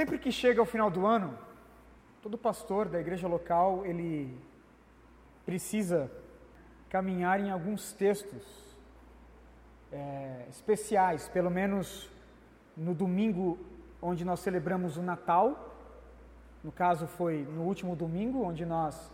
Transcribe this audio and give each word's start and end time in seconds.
Sempre 0.00 0.18
que 0.18 0.32
chega 0.32 0.62
o 0.62 0.64
final 0.64 0.90
do 0.90 1.04
ano, 1.04 1.38
todo 2.22 2.38
pastor 2.38 2.88
da 2.88 2.98
igreja 2.98 3.28
local, 3.28 3.84
ele 3.84 4.34
precisa 5.44 6.10
caminhar 6.88 7.38
em 7.38 7.50
alguns 7.50 7.92
textos 7.92 8.42
é, 9.92 10.46
especiais, 10.48 11.28
pelo 11.28 11.50
menos 11.50 12.08
no 12.74 12.94
domingo 12.94 13.58
onde 14.00 14.24
nós 14.24 14.40
celebramos 14.40 14.96
o 14.96 15.02
Natal, 15.02 15.76
no 16.64 16.72
caso 16.72 17.06
foi 17.06 17.46
no 17.54 17.64
último 17.64 17.94
domingo, 17.94 18.42
onde 18.42 18.64
nós 18.64 19.12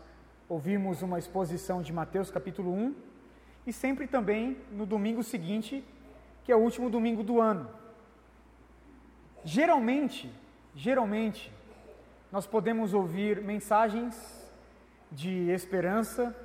ouvimos 0.48 1.02
uma 1.02 1.18
exposição 1.18 1.82
de 1.82 1.92
Mateus 1.92 2.30
capítulo 2.30 2.72
1, 2.72 2.94
e 3.66 3.72
sempre 3.72 4.06
também 4.06 4.56
no 4.70 4.86
domingo 4.86 5.24
seguinte, 5.24 5.84
que 6.44 6.52
é 6.52 6.54
o 6.54 6.60
último 6.60 6.88
domingo 6.88 7.24
do 7.24 7.40
ano. 7.40 7.68
Geralmente, 9.42 10.32
geralmente, 10.76 11.50
nós 12.30 12.46
podemos 12.46 12.92
ouvir 12.92 13.40
mensagens 13.40 14.14
de 15.10 15.50
esperança, 15.50 16.36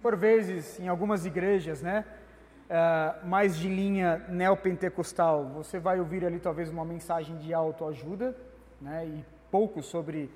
por 0.00 0.16
vezes 0.16 0.78
em 0.78 0.86
algumas 0.86 1.26
igrejas, 1.26 1.82
né? 1.82 2.04
Uh, 2.66 3.26
mais 3.26 3.56
de 3.56 3.68
linha 3.68 4.18
neopentecostal, 4.28 5.44
você 5.48 5.78
vai 5.78 6.00
ouvir 6.00 6.24
ali 6.24 6.38
talvez 6.38 6.68
uma 6.70 6.84
mensagem 6.84 7.36
de 7.38 7.52
autoajuda, 7.52 8.36
né? 8.80 9.04
E 9.06 9.24
pouco 9.50 9.82
sobre 9.82 10.30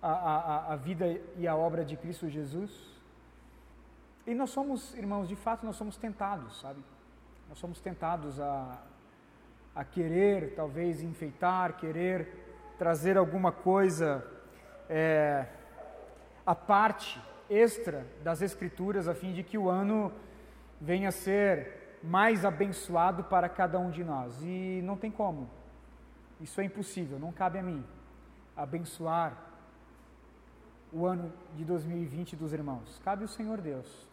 a, 0.00 0.10
a, 0.10 0.72
a 0.72 0.76
vida 0.76 1.20
e 1.36 1.46
a 1.46 1.54
obra 1.54 1.84
de 1.84 1.96
Cristo 1.96 2.28
Jesus. 2.28 3.00
E 4.26 4.34
nós 4.34 4.50
somos, 4.50 4.94
irmãos, 4.94 5.28
de 5.28 5.36
fato 5.36 5.64
nós 5.64 5.76
somos 5.76 5.96
tentados, 5.96 6.60
sabe? 6.60 6.80
Nós 7.48 7.58
somos 7.58 7.80
tentados 7.80 8.40
a, 8.40 8.82
a 9.74 9.84
querer, 9.84 10.54
talvez, 10.54 11.02
enfeitar, 11.02 11.76
querer 11.76 12.51
trazer 12.82 13.16
alguma 13.16 13.52
coisa 13.52 14.26
é, 14.88 15.46
à 16.44 16.52
parte, 16.52 17.22
extra 17.48 18.04
das 18.24 18.42
Escrituras, 18.42 19.06
a 19.06 19.14
fim 19.14 19.32
de 19.32 19.44
que 19.44 19.56
o 19.56 19.68
ano 19.68 20.10
venha 20.80 21.10
a 21.10 21.12
ser 21.12 22.00
mais 22.02 22.44
abençoado 22.44 23.22
para 23.22 23.48
cada 23.48 23.78
um 23.78 23.88
de 23.88 24.02
nós. 24.02 24.42
E 24.42 24.80
não 24.82 24.96
tem 24.96 25.12
como. 25.12 25.48
Isso 26.40 26.60
é 26.60 26.64
impossível, 26.64 27.20
não 27.20 27.30
cabe 27.30 27.56
a 27.60 27.62
mim 27.62 27.84
abençoar 28.56 29.36
o 30.92 31.06
ano 31.06 31.32
de 31.54 31.64
2020 31.64 32.34
dos 32.34 32.52
irmãos. 32.52 33.00
Cabe 33.04 33.22
ao 33.22 33.28
Senhor 33.28 33.60
Deus. 33.60 34.08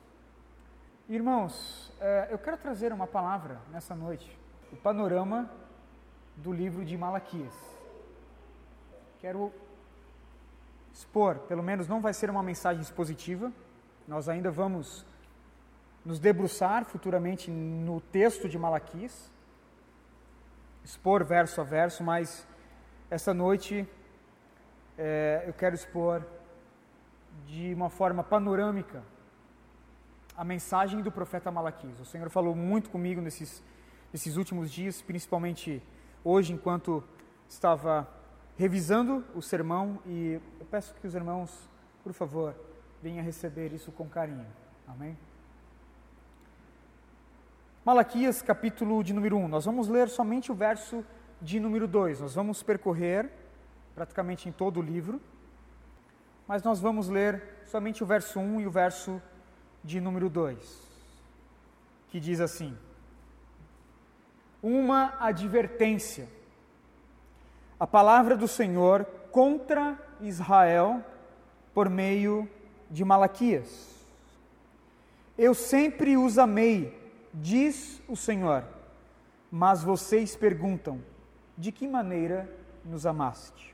Irmãos, 1.10 1.92
é, 2.00 2.28
eu 2.30 2.38
quero 2.38 2.58
trazer 2.58 2.94
uma 2.94 3.08
palavra 3.08 3.58
nessa 3.72 3.96
noite, 3.96 4.38
o 4.72 4.76
panorama 4.76 5.50
do 6.38 6.54
livro 6.54 6.86
de 6.86 6.96
Malaquias. 6.96 7.79
Quero 9.22 9.52
expor, 10.94 11.40
pelo 11.40 11.62
menos 11.62 11.88
não 11.88 12.00
vai 12.00 12.14
ser 12.14 12.30
uma 12.30 12.42
mensagem 12.42 12.82
expositiva, 12.82 13.52
nós 14.08 14.30
ainda 14.30 14.50
vamos 14.50 15.06
nos 16.06 16.20
debruçar 16.20 16.86
futuramente 16.86 17.52
no 17.52 18.00
texto 18.00 18.48
de 18.48 18.58
Malaquias, 18.58 19.30
expor 20.84 21.24
verso 21.24 21.60
a 21.60 21.64
verso, 21.64 22.04
mas 22.04 22.48
essa 23.10 23.34
noite 23.34 23.88
é, 24.98 25.44
eu 25.46 25.54
quero 25.54 25.76
expor 25.76 26.26
de 27.46 27.74
uma 27.74 27.90
forma 27.90 28.24
panorâmica 28.24 29.04
a 30.36 30.44
mensagem 30.46 31.02
do 31.02 31.12
profeta 31.12 31.52
Malaquias. 31.52 32.00
O 32.00 32.06
Senhor 32.06 32.30
falou 32.30 32.56
muito 32.56 32.90
comigo 32.90 33.20
nesses, 33.20 33.62
nesses 34.14 34.38
últimos 34.38 34.72
dias, 34.72 35.02
principalmente 35.02 35.84
hoje, 36.24 36.54
enquanto 36.54 37.04
estava 37.50 38.08
revisando 38.60 39.24
o 39.34 39.42
sermão, 39.42 40.00
e 40.06 40.38
eu 40.60 40.66
peço 40.66 40.94
que 40.96 41.08
os 41.08 41.16
irmãos, 41.16 41.70
por 42.04 42.12
favor, 42.12 42.54
venham 43.02 43.24
receber 43.24 43.72
isso 43.72 43.90
com 43.90 44.06
carinho. 44.10 44.46
Amém? 44.86 45.18
Malaquias, 47.86 48.42
capítulo 48.42 49.02
de 49.02 49.14
número 49.14 49.38
1. 49.38 49.48
Nós 49.48 49.64
vamos 49.64 49.88
ler 49.88 50.10
somente 50.10 50.52
o 50.52 50.56
verso 50.56 51.06
de 51.42 51.58
número 51.58 51.88
2. 51.88 52.20
Nós 52.20 52.36
vamos 52.36 52.62
percorrer 52.62 53.32
praticamente 53.96 54.50
em 54.50 54.52
todo 54.52 54.82
o 54.82 54.84
livro, 54.84 55.22
mas 56.46 56.62
nós 56.62 56.82
vamos 56.82 57.08
ler 57.08 57.42
somente 57.66 58.04
o 58.04 58.06
verso 58.06 58.42
1 58.42 58.60
e 58.60 58.68
o 58.68 58.72
verso 58.72 59.22
de 59.82 60.02
número 60.02 60.30
2, 60.30 60.60
que 62.10 62.20
diz 62.20 62.42
assim: 62.42 62.78
Uma 64.62 65.16
advertência. 65.18 66.28
A 67.80 67.88
palavra 67.88 68.36
do 68.36 68.48
Senhor 68.48 69.06
contra 69.32 69.98
Israel 70.20 71.04
por 71.74 71.90
meio 71.90 72.50
de 72.90 73.06
Malaquias. 73.06 73.96
Eu 75.38 75.54
sempre 75.54 76.18
os 76.18 76.38
amei, 76.38 76.94
diz 77.34 78.02
o 78.10 78.16
Senhor, 78.18 78.66
mas 79.50 79.82
vocês 79.82 80.36
perguntam: 80.36 81.02
de 81.58 81.72
que 81.72 81.88
maneira 81.88 82.54
nos 82.84 83.06
amaste? 83.06 83.74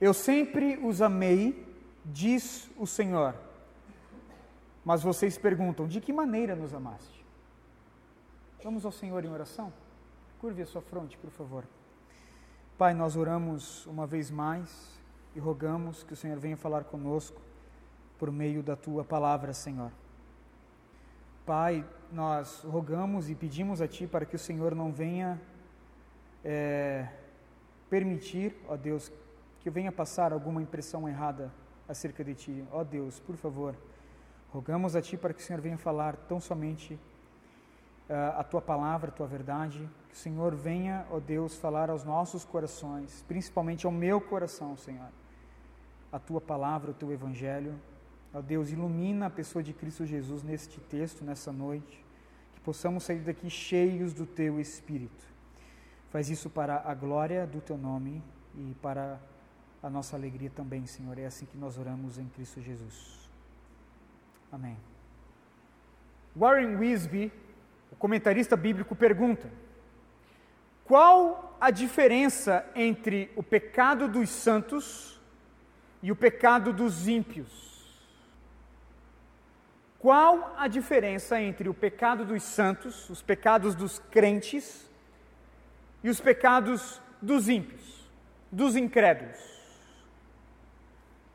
Eu 0.00 0.12
sempre 0.12 0.76
os 0.82 1.00
amei, 1.00 1.64
diz 2.04 2.68
o 2.76 2.88
Senhor, 2.88 3.36
mas 4.84 5.02
vocês 5.02 5.38
perguntam: 5.38 5.86
de 5.86 6.00
que 6.00 6.12
maneira 6.12 6.56
nos 6.56 6.74
amaste? 6.74 7.24
Vamos 8.64 8.84
ao 8.84 8.90
Senhor 8.90 9.24
em 9.24 9.30
oração? 9.30 9.72
Curve 10.40 10.62
a 10.62 10.66
sua 10.66 10.82
fronte, 10.82 11.16
por 11.18 11.30
favor. 11.30 11.64
Pai, 12.76 12.92
nós 12.94 13.16
oramos 13.16 13.86
uma 13.86 14.06
vez 14.06 14.30
mais 14.30 14.98
e 15.34 15.38
rogamos 15.38 16.02
que 16.02 16.12
o 16.12 16.16
Senhor 16.16 16.38
venha 16.38 16.56
falar 16.56 16.84
conosco 16.84 17.40
por 18.18 18.30
meio 18.30 18.62
da 18.62 18.76
tua 18.76 19.04
palavra, 19.04 19.52
Senhor. 19.52 19.90
Pai, 21.46 21.84
nós 22.10 22.62
rogamos 22.64 23.30
e 23.30 23.34
pedimos 23.34 23.80
a 23.80 23.88
Ti 23.88 24.06
para 24.06 24.24
que 24.24 24.36
o 24.36 24.38
Senhor 24.38 24.74
não 24.74 24.92
venha 24.92 25.40
é, 26.44 27.08
permitir, 27.88 28.54
ó 28.68 28.76
Deus, 28.76 29.12
que 29.60 29.70
venha 29.70 29.92
passar 29.92 30.32
alguma 30.32 30.62
impressão 30.62 31.08
errada 31.08 31.52
acerca 31.88 32.24
de 32.24 32.34
Ti. 32.34 32.64
Ó 32.72 32.82
Deus, 32.82 33.20
por 33.20 33.36
favor, 33.36 33.76
Rogamos 34.54 34.94
a 34.94 35.02
Ti 35.02 35.16
para 35.16 35.34
que 35.34 35.42
o 35.42 35.44
Senhor 35.44 35.60
venha 35.60 35.76
falar 35.76 36.14
tão 36.14 36.40
somente 36.40 36.96
a 38.08 38.44
Tua 38.44 38.60
palavra, 38.60 39.10
a 39.10 39.12
Tua 39.12 39.26
verdade. 39.26 39.88
Que 40.08 40.14
o 40.14 40.18
Senhor 40.18 40.54
venha, 40.54 41.06
ó 41.10 41.18
Deus, 41.18 41.56
falar 41.56 41.90
aos 41.90 42.04
nossos 42.04 42.44
corações, 42.44 43.24
principalmente 43.26 43.86
ao 43.86 43.92
meu 43.92 44.20
coração, 44.20 44.76
Senhor. 44.76 45.08
A 46.12 46.18
Tua 46.18 46.40
palavra, 46.40 46.90
o 46.90 46.94
Teu 46.94 47.12
Evangelho. 47.12 47.74
Ó 48.32 48.40
Deus, 48.40 48.70
ilumina 48.70 49.26
a 49.26 49.30
pessoa 49.30 49.62
de 49.62 49.72
Cristo 49.72 50.04
Jesus 50.04 50.42
neste 50.42 50.80
texto, 50.80 51.24
nessa 51.24 51.52
noite. 51.52 52.04
Que 52.54 52.60
possamos 52.60 53.04
sair 53.04 53.20
daqui 53.20 53.48
cheios 53.48 54.12
do 54.12 54.26
Teu 54.26 54.60
Espírito. 54.60 55.24
Faz 56.10 56.30
isso 56.30 56.48
para 56.48 56.82
a 56.84 56.94
glória 56.94 57.46
do 57.46 57.60
Teu 57.60 57.76
nome 57.76 58.22
e 58.54 58.74
para 58.80 59.18
a 59.82 59.90
nossa 59.90 60.16
alegria 60.16 60.50
também, 60.50 60.86
Senhor. 60.86 61.18
É 61.18 61.26
assim 61.26 61.44
que 61.44 61.58
nós 61.58 61.76
oramos 61.76 62.18
em 62.18 62.26
Cristo 62.28 62.60
Jesus. 62.60 63.28
Amém. 64.50 64.76
Warren 66.36 66.76
Wisby, 66.76 67.32
o 67.94 67.96
comentarista 67.96 68.56
bíblico, 68.56 68.96
pergunta: 68.96 69.48
qual 70.84 71.56
a 71.60 71.70
diferença 71.70 72.66
entre 72.74 73.30
o 73.36 73.42
pecado 73.42 74.08
dos 74.08 74.28
santos 74.28 75.20
e 76.02 76.10
o 76.10 76.16
pecado 76.16 76.72
dos 76.72 77.06
ímpios? 77.06 77.72
Qual 80.00 80.54
a 80.58 80.66
diferença 80.68 81.40
entre 81.40 81.68
o 81.68 81.72
pecado 81.72 82.26
dos 82.26 82.42
santos, 82.42 83.08
os 83.08 83.22
pecados 83.22 83.74
dos 83.74 83.98
crentes, 83.98 84.90
e 86.02 86.10
os 86.10 86.20
pecados 86.20 87.00
dos 87.22 87.48
ímpios, 87.48 88.10
dos 88.50 88.76
incrédulos? 88.76 89.38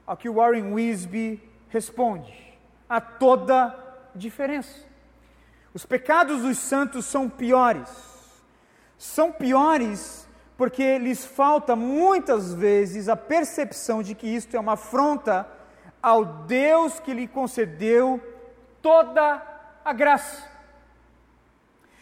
Ao 0.06 0.18
que 0.18 0.30
Warren 0.30 0.74
Wisby 0.74 1.42
responde: 1.70 2.34
a 2.88 3.00
toda 3.00 3.76
diferença. 4.14 4.89
Os 5.80 5.86
pecados 5.86 6.42
dos 6.42 6.58
santos 6.58 7.06
são 7.06 7.30
piores. 7.30 7.90
São 8.98 9.32
piores 9.32 10.28
porque 10.58 10.98
lhes 10.98 11.26
falta 11.26 11.74
muitas 11.74 12.54
vezes 12.54 13.08
a 13.08 13.16
percepção 13.16 14.04
de 14.04 14.14
que 14.14 14.28
isto 14.28 14.58
é 14.58 14.60
uma 14.60 14.74
afronta 14.74 15.48
ao 16.04 16.26
Deus 16.26 17.00
que 17.00 17.14
lhe 17.14 17.30
concedeu 17.30 18.22
toda 18.82 19.42
a 19.86 19.94
graça. 19.94 20.44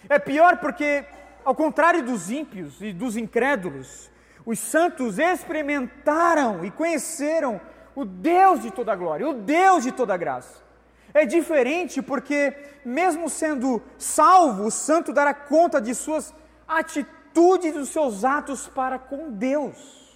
É 0.09 0.17
pior 0.17 0.57
porque, 0.57 1.05
ao 1.45 1.53
contrário 1.53 2.01
dos 2.01 2.31
ímpios 2.31 2.81
e 2.81 2.91
dos 2.91 3.15
incrédulos, 3.15 4.09
os 4.43 4.57
santos 4.57 5.19
experimentaram 5.19 6.65
e 6.65 6.71
conheceram 6.71 7.61
o 7.93 8.03
Deus 8.03 8.59
de 8.59 8.71
toda 8.71 8.95
glória, 8.95 9.29
o 9.29 9.35
Deus 9.35 9.83
de 9.83 9.91
toda 9.91 10.17
graça. 10.17 10.66
É 11.13 11.25
diferente 11.25 12.01
porque, 12.01 12.53
mesmo 12.85 13.29
sendo 13.29 13.81
salvo, 13.97 14.65
o 14.65 14.71
santo 14.71 15.13
dará 15.13 15.33
conta 15.33 15.81
de 15.81 15.95
suas 15.95 16.33
atitudes 16.67 17.17
atitude 17.37 17.71
dos 17.71 17.89
seus 17.89 18.25
atos 18.25 18.67
para 18.67 18.97
com 18.97 19.31
Deus. 19.31 20.07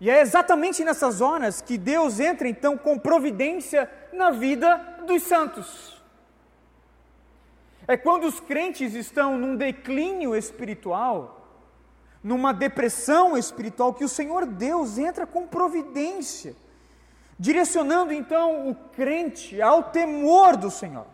E 0.00 0.08
é 0.08 0.20
exatamente 0.20 0.84
nessas 0.84 1.20
horas 1.20 1.60
que 1.60 1.76
Deus 1.76 2.20
entra 2.20 2.48
então 2.48 2.78
com 2.78 2.98
providência 2.98 3.90
na 4.12 4.30
vida 4.30 4.76
dos 5.06 5.22
santos. 5.22 6.00
É 7.86 7.96
quando 7.96 8.24
os 8.24 8.40
crentes 8.40 8.94
estão 8.94 9.36
num 9.36 9.56
declínio 9.56 10.34
espiritual, 10.36 11.48
numa 12.22 12.52
depressão 12.52 13.36
espiritual, 13.36 13.92
que 13.92 14.04
o 14.04 14.08
Senhor 14.08 14.46
Deus 14.46 14.96
entra 14.96 15.26
com 15.26 15.46
providência, 15.46 16.56
direcionando 17.38 18.12
então 18.12 18.68
o 18.68 18.74
crente 18.74 19.60
ao 19.60 19.84
temor 19.84 20.56
do 20.56 20.70
Senhor. 20.70 21.06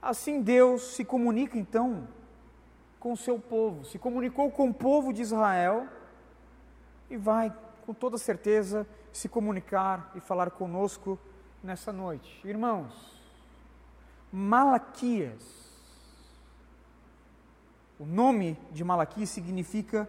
Assim 0.00 0.40
Deus 0.40 0.94
se 0.94 1.04
comunica 1.04 1.58
então 1.58 2.08
com 2.98 3.12
o 3.12 3.16
seu 3.16 3.38
povo, 3.38 3.84
se 3.84 3.98
comunicou 3.98 4.50
com 4.50 4.68
o 4.68 4.74
povo 4.74 5.12
de 5.12 5.22
Israel 5.22 5.86
e 7.10 7.16
vai 7.16 7.52
com 7.84 7.94
toda 7.94 8.18
certeza 8.18 8.86
se 9.12 9.28
comunicar 9.28 10.10
e 10.14 10.20
falar 10.20 10.50
conosco 10.50 11.18
nessa 11.62 11.92
noite. 11.92 12.40
Irmãos, 12.46 13.18
Malaquias. 14.32 15.68
O 17.98 18.06
nome 18.06 18.56
de 18.70 18.84
Malaquias 18.84 19.30
significa 19.30 20.08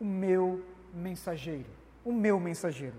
o 0.00 0.04
meu 0.04 0.64
mensageiro. 0.92 1.70
O 2.04 2.12
meu 2.12 2.40
mensageiro. 2.40 2.96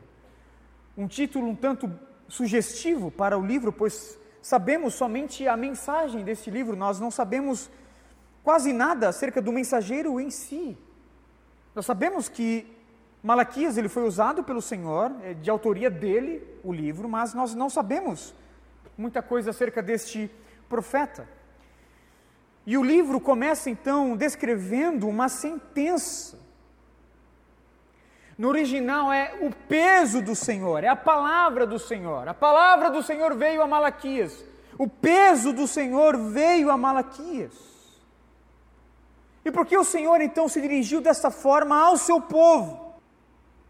Um 0.97 1.07
título 1.07 1.47
um 1.47 1.55
tanto 1.55 1.91
sugestivo 2.27 3.11
para 3.11 3.37
o 3.37 3.45
livro, 3.45 3.71
pois 3.71 4.17
sabemos 4.41 4.93
somente 4.93 5.47
a 5.47 5.55
mensagem 5.55 6.23
deste 6.23 6.49
livro, 6.49 6.75
nós 6.75 6.99
não 6.99 7.11
sabemos 7.11 7.69
quase 8.43 8.73
nada 8.73 9.09
acerca 9.09 9.41
do 9.41 9.51
mensageiro 9.51 10.19
em 10.19 10.29
si. 10.29 10.77
Nós 11.75 11.85
sabemos 11.85 12.27
que 12.27 12.67
Malaquias 13.23 13.77
ele 13.77 13.87
foi 13.87 14.03
usado 14.03 14.43
pelo 14.43 14.61
Senhor, 14.61 15.11
é 15.23 15.33
de 15.33 15.49
autoria 15.49 15.89
dele 15.89 16.43
o 16.63 16.73
livro, 16.73 17.07
mas 17.07 17.33
nós 17.33 17.53
não 17.53 17.69
sabemos 17.69 18.33
muita 18.97 19.21
coisa 19.21 19.51
acerca 19.51 19.81
deste 19.81 20.29
profeta. 20.67 21.27
E 22.65 22.77
o 22.77 22.83
livro 22.83 23.19
começa 23.19 23.69
então 23.69 24.15
descrevendo 24.15 25.07
uma 25.07 25.29
sentença. 25.29 26.39
No 28.41 28.47
original 28.47 29.13
é 29.13 29.37
o 29.39 29.53
peso 29.53 30.19
do 30.19 30.35
Senhor, 30.35 30.83
é 30.83 30.87
a 30.87 30.95
palavra 30.95 31.67
do 31.67 31.77
Senhor. 31.77 32.27
A 32.27 32.33
palavra 32.33 32.89
do 32.89 33.03
Senhor 33.03 33.35
veio 33.35 33.61
a 33.61 33.67
Malaquias. 33.67 34.43
O 34.79 34.87
peso 34.87 35.53
do 35.53 35.67
Senhor 35.67 36.17
veio 36.17 36.71
a 36.71 36.75
Malaquias. 36.75 37.53
E 39.45 39.51
por 39.51 39.63
que 39.63 39.77
o 39.77 39.83
Senhor 39.83 40.21
então 40.21 40.47
se 40.47 40.59
dirigiu 40.59 41.01
dessa 41.01 41.29
forma 41.29 41.79
ao 41.79 41.97
seu 41.97 42.19
povo? 42.19 42.95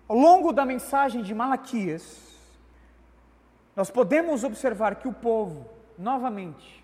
Ao 0.07 0.15
longo 0.15 0.53
da 0.53 0.63
mensagem 0.63 1.21
de 1.21 1.35
Malaquias, 1.35 2.39
nós 3.75 3.91
podemos 3.91 4.45
observar 4.45 4.95
que 4.95 5.07
o 5.09 5.11
povo, 5.11 5.69
novamente, 5.97 6.81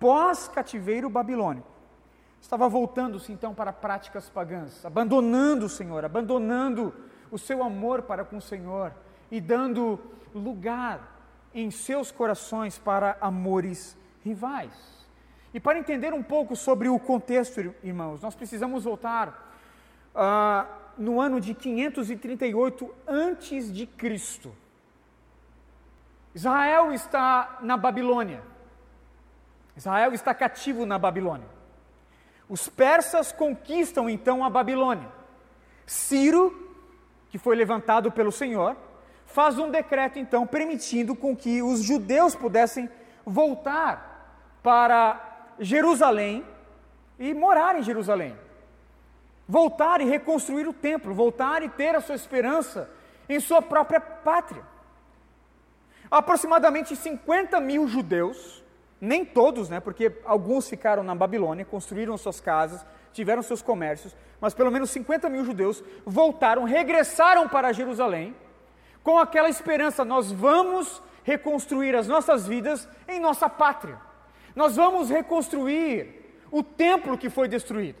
pós-cativeiro 0.00 1.10
babilônico. 1.10 1.68
Estava 2.40 2.70
voltando-se 2.70 3.30
então 3.30 3.52
para 3.52 3.70
práticas 3.70 4.30
pagãs, 4.30 4.82
abandonando 4.82 5.66
o 5.66 5.68
Senhor, 5.68 6.06
abandonando 6.06 6.94
o 7.30 7.38
seu 7.38 7.62
amor 7.62 8.02
para 8.02 8.24
com 8.24 8.38
o 8.38 8.42
Senhor 8.42 8.92
e 9.30 9.40
dando 9.40 9.98
lugar 10.34 11.16
em 11.54 11.70
seus 11.70 12.10
corações 12.10 12.78
para 12.78 13.16
amores 13.20 13.96
rivais. 14.24 14.98
E 15.52 15.58
para 15.58 15.78
entender 15.78 16.12
um 16.12 16.22
pouco 16.22 16.54
sobre 16.54 16.88
o 16.88 16.98
contexto, 16.98 17.74
irmãos, 17.82 18.20
nós 18.20 18.34
precisamos 18.34 18.84
voltar 18.84 19.54
uh, 20.14 20.68
no 20.96 21.20
ano 21.20 21.40
de 21.40 21.54
538 21.54 22.94
antes 23.06 23.72
de 23.72 23.86
Cristo. 23.86 24.54
Israel 26.34 26.92
está 26.92 27.58
na 27.62 27.76
Babilônia. 27.76 28.42
Israel 29.76 30.12
está 30.12 30.34
cativo 30.34 30.84
na 30.84 30.98
Babilônia. 30.98 31.48
Os 32.48 32.68
persas 32.68 33.32
conquistam 33.32 34.08
então 34.08 34.44
a 34.44 34.50
Babilônia. 34.50 35.08
Ciro, 35.86 36.67
que 37.30 37.38
foi 37.38 37.56
levantado 37.56 38.10
pelo 38.10 38.32
Senhor, 38.32 38.76
faz 39.26 39.58
um 39.58 39.70
decreto 39.70 40.18
então 40.18 40.46
permitindo 40.46 41.14
com 41.14 41.36
que 41.36 41.62
os 41.62 41.82
judeus 41.82 42.34
pudessem 42.34 42.88
voltar 43.24 44.58
para 44.62 45.52
Jerusalém 45.60 46.44
e 47.18 47.34
morar 47.34 47.78
em 47.78 47.82
Jerusalém. 47.82 48.36
Voltar 49.46 50.00
e 50.00 50.04
reconstruir 50.04 50.66
o 50.66 50.72
templo, 50.72 51.14
voltar 51.14 51.62
e 51.62 51.68
ter 51.68 51.94
a 51.94 52.00
sua 52.00 52.14
esperança 52.14 52.90
em 53.28 53.40
sua 53.40 53.60
própria 53.60 54.00
pátria. 54.00 54.62
Aproximadamente 56.10 56.96
50 56.96 57.60
mil 57.60 57.86
judeus 57.86 58.62
nem 59.00 59.24
todos, 59.24 59.68
né, 59.68 59.78
porque 59.78 60.12
alguns 60.24 60.68
ficaram 60.68 61.02
na 61.02 61.14
Babilônia, 61.14 61.64
construíram 61.64 62.18
suas 62.18 62.40
casas, 62.40 62.84
tiveram 63.12 63.42
seus 63.42 63.62
comércios, 63.62 64.14
mas 64.40 64.54
pelo 64.54 64.70
menos 64.70 64.90
50 64.90 65.28
mil 65.28 65.44
judeus 65.44 65.82
voltaram, 66.04 66.64
regressaram 66.64 67.48
para 67.48 67.72
Jerusalém, 67.72 68.34
com 69.02 69.18
aquela 69.18 69.48
esperança: 69.48 70.04
nós 70.04 70.30
vamos 70.30 71.02
reconstruir 71.24 71.94
as 71.94 72.06
nossas 72.06 72.46
vidas 72.46 72.88
em 73.06 73.20
nossa 73.20 73.48
pátria, 73.48 73.98
nós 74.54 74.76
vamos 74.76 75.10
reconstruir 75.10 76.18
o 76.50 76.62
templo 76.62 77.18
que 77.18 77.28
foi 77.28 77.48
destruído. 77.48 77.98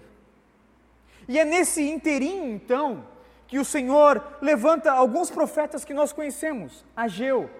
E 1.28 1.38
é 1.38 1.44
nesse 1.44 1.82
inteirinho, 1.82 2.54
então, 2.54 3.04
que 3.46 3.58
o 3.58 3.64
Senhor 3.64 4.22
levanta 4.40 4.92
alguns 4.92 5.30
profetas 5.30 5.84
que 5.84 5.92
nós 5.92 6.12
conhecemos: 6.12 6.84
Ageu, 6.96 7.50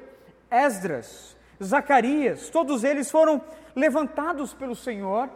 Esdras, 0.51 1.37
Zacarias, 1.63 2.49
todos 2.49 2.85
eles 2.85 3.11
foram 3.11 3.43
levantados 3.75 4.55
pelo 4.55 4.75
Senhor 4.75 5.29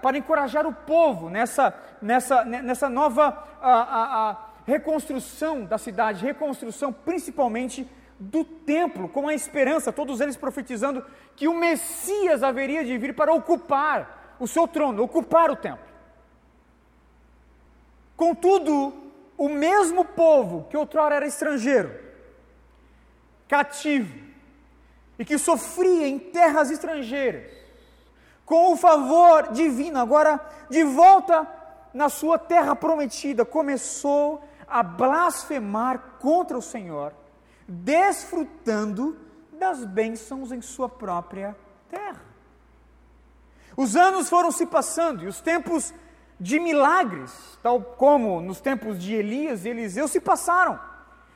para 0.00 0.16
encorajar 0.16 0.66
o 0.66 0.72
povo 0.72 1.28
nessa, 1.28 1.74
nessa, 2.00 2.44
nessa 2.44 2.88
nova 2.88 3.30
uh, 3.60 4.32
uh, 4.32 4.54
reconstrução 4.64 5.64
da 5.64 5.78
cidade, 5.78 6.24
reconstrução 6.24 6.92
principalmente 6.92 7.88
do 8.18 8.44
templo, 8.44 9.08
com 9.08 9.28
a 9.28 9.34
esperança, 9.34 9.92
todos 9.92 10.20
eles 10.20 10.36
profetizando 10.36 11.04
que 11.34 11.48
o 11.48 11.54
Messias 11.54 12.42
haveria 12.42 12.84
de 12.84 12.96
vir 12.96 13.14
para 13.14 13.32
ocupar 13.32 14.36
o 14.38 14.46
seu 14.46 14.68
trono, 14.68 15.02
ocupar 15.02 15.50
o 15.50 15.56
templo. 15.56 15.84
Contudo, 18.16 18.94
o 19.36 19.48
mesmo 19.48 20.04
povo 20.04 20.68
que 20.70 20.76
outrora 20.76 21.16
era 21.16 21.26
estrangeiro, 21.26 21.92
cativo, 23.48 24.24
e 25.18 25.24
que 25.24 25.38
sofria 25.38 26.06
em 26.06 26.18
terras 26.18 26.70
estrangeiras, 26.70 27.50
com 28.44 28.72
o 28.72 28.76
favor 28.76 29.52
divino, 29.52 29.98
agora 29.98 30.40
de 30.68 30.84
volta 30.84 31.46
na 31.92 32.08
sua 32.08 32.38
terra 32.38 32.74
prometida, 32.74 33.44
começou 33.44 34.42
a 34.66 34.82
blasfemar 34.82 36.16
contra 36.18 36.58
o 36.58 36.62
Senhor, 36.62 37.12
desfrutando 37.66 39.16
das 39.52 39.84
bênçãos 39.84 40.52
em 40.52 40.60
sua 40.60 40.88
própria 40.88 41.56
terra. 41.88 42.20
Os 43.76 43.96
anos 43.96 44.28
foram 44.28 44.50
se 44.50 44.66
passando 44.66 45.24
e 45.24 45.26
os 45.26 45.40
tempos 45.40 45.94
de 46.38 46.58
milagres, 46.58 47.58
tal 47.62 47.80
como 47.80 48.40
nos 48.40 48.60
tempos 48.60 49.00
de 49.00 49.14
Elias 49.14 49.64
e 49.64 49.68
Eliseu, 49.68 50.08
se 50.08 50.20
passaram, 50.20 50.78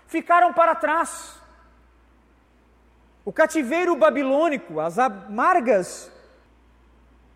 ficaram 0.07 0.53
para 0.53 0.75
trás. 0.75 1.41
O 3.25 3.33
cativeiro 3.33 3.95
babilônico, 3.97 4.81
as 4.81 4.99
amargas 4.99 6.11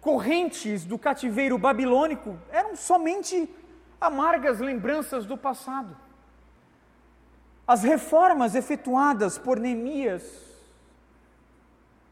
correntes 0.02 0.84
do 0.84 0.98
cativeiro 0.98 1.56
babilônico 1.56 2.36
eram 2.50 2.74
somente 2.74 3.48
amargas 4.00 4.58
lembranças 4.58 5.24
do 5.24 5.38
passado. 5.38 5.96
As 7.64 7.84
reformas 7.84 8.56
efetuadas 8.56 9.38
por 9.38 9.60
Neemias 9.60 10.24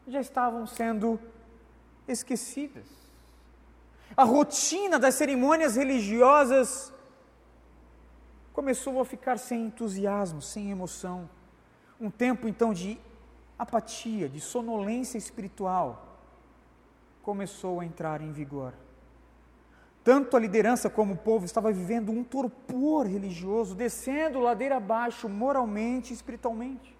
já 0.07 0.21
estavam 0.21 0.65
sendo 0.65 1.19
esquecidas. 2.07 2.85
A 4.15 4.23
rotina 4.23 4.97
das 4.97 5.15
cerimônias 5.15 5.75
religiosas 5.75 6.93
começou 8.53 9.01
a 9.01 9.05
ficar 9.05 9.37
sem 9.37 9.65
entusiasmo, 9.65 10.41
sem 10.41 10.71
emoção. 10.71 11.29
Um 11.99 12.09
tempo 12.09 12.47
então 12.47 12.73
de 12.73 12.97
apatia, 13.59 14.29
de 14.29 14.39
sonolência 14.39 15.17
espiritual 15.17 16.10
começou 17.21 17.79
a 17.79 17.85
entrar 17.85 18.21
em 18.21 18.31
vigor. 18.31 18.73
Tanto 20.03 20.35
a 20.35 20.39
liderança 20.39 20.89
como 20.89 21.13
o 21.13 21.17
povo 21.17 21.45
estava 21.45 21.71
vivendo 21.71 22.11
um 22.11 22.23
torpor 22.23 23.05
religioso, 23.05 23.75
descendo 23.75 24.39
ladeira 24.39 24.77
abaixo 24.77 25.29
moralmente 25.29 26.11
e 26.11 26.15
espiritualmente. 26.15 26.97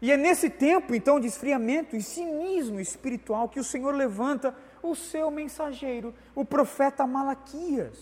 E 0.00 0.10
é 0.10 0.16
nesse 0.16 0.50
tempo, 0.50 0.94
então, 0.94 1.20
de 1.20 1.26
esfriamento 1.26 1.96
e 1.96 2.02
cinismo 2.02 2.80
espiritual 2.80 3.48
que 3.48 3.60
o 3.60 3.64
Senhor 3.64 3.94
levanta 3.94 4.54
o 4.82 4.94
seu 4.94 5.30
mensageiro, 5.30 6.14
o 6.34 6.44
profeta 6.44 7.06
Malaquias, 7.06 7.98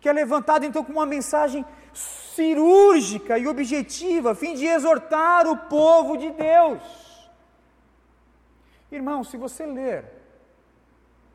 que 0.00 0.08
é 0.08 0.12
levantado 0.12 0.64
então 0.64 0.84
com 0.84 0.92
uma 0.92 1.06
mensagem 1.06 1.64
cirúrgica 1.92 3.38
e 3.38 3.46
objetiva, 3.46 4.32
a 4.32 4.34
fim 4.34 4.54
de 4.54 4.66
exortar 4.66 5.46
o 5.46 5.56
povo 5.56 6.16
de 6.16 6.30
Deus. 6.30 7.01
Irmão, 8.92 9.24
se 9.24 9.38
você 9.38 9.64
ler 9.64 10.04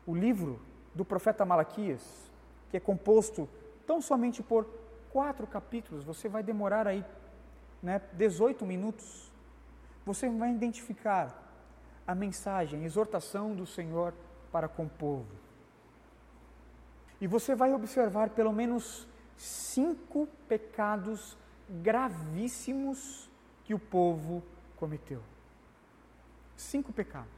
o 0.06 0.14
livro 0.14 0.60
do 0.94 1.04
profeta 1.04 1.44
Malaquias, 1.44 2.30
que 2.70 2.76
é 2.76 2.80
composto 2.80 3.48
tão 3.84 4.00
somente 4.00 4.42
por 4.42 4.64
quatro 5.12 5.46
capítulos, 5.46 6.04
você 6.04 6.28
vai 6.28 6.42
demorar 6.42 6.86
aí 6.86 7.04
né, 7.82 8.00
18 8.12 8.64
minutos. 8.64 9.32
Você 10.06 10.30
vai 10.30 10.52
identificar 10.52 11.36
a 12.06 12.14
mensagem, 12.14 12.82
a 12.82 12.84
exortação 12.84 13.54
do 13.54 13.66
Senhor 13.66 14.14
para 14.52 14.68
com 14.68 14.84
o 14.84 14.88
povo. 14.88 15.26
E 17.20 17.26
você 17.26 17.54
vai 17.54 17.74
observar 17.74 18.30
pelo 18.30 18.52
menos 18.52 19.06
cinco 19.36 20.28
pecados 20.48 21.36
gravíssimos 21.68 23.28
que 23.64 23.74
o 23.74 23.78
povo 23.78 24.42
cometeu. 24.76 25.20
Cinco 26.56 26.92
pecados. 26.92 27.37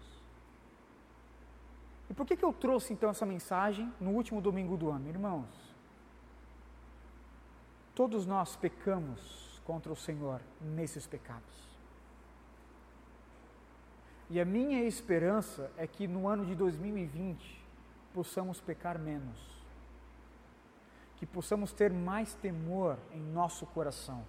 E 2.11 2.13
por 2.13 2.27
que, 2.27 2.37
que 2.37 2.45
eu 2.45 2.53
trouxe 2.53 2.93
então 2.93 3.09
essa 3.09 3.25
mensagem 3.25 3.91
no 4.01 4.11
último 4.11 4.41
domingo 4.41 4.77
do 4.77 4.91
ano? 4.91 5.09
Irmãos, 5.09 5.47
todos 7.95 8.27
nós 8.27 8.57
pecamos 8.57 9.63
contra 9.65 9.93
o 9.93 9.97
Senhor 9.97 10.41
nesses 10.61 11.07
pecados. 11.07 11.71
E 14.29 14.41
a 14.41 14.45
minha 14.45 14.83
esperança 14.83 15.71
é 15.77 15.87
que 15.87 16.09
no 16.09 16.27
ano 16.27 16.45
de 16.45 16.57
2020 16.57 17.65
possamos 18.13 18.61
pecar 18.61 18.99
menos, 18.99 19.39
que 21.17 21.25
possamos 21.25 21.73
ter 21.73 21.93
mais 21.93 22.35
temor 22.35 22.99
em 23.13 23.21
nosso 23.21 23.67
coração 23.67 24.25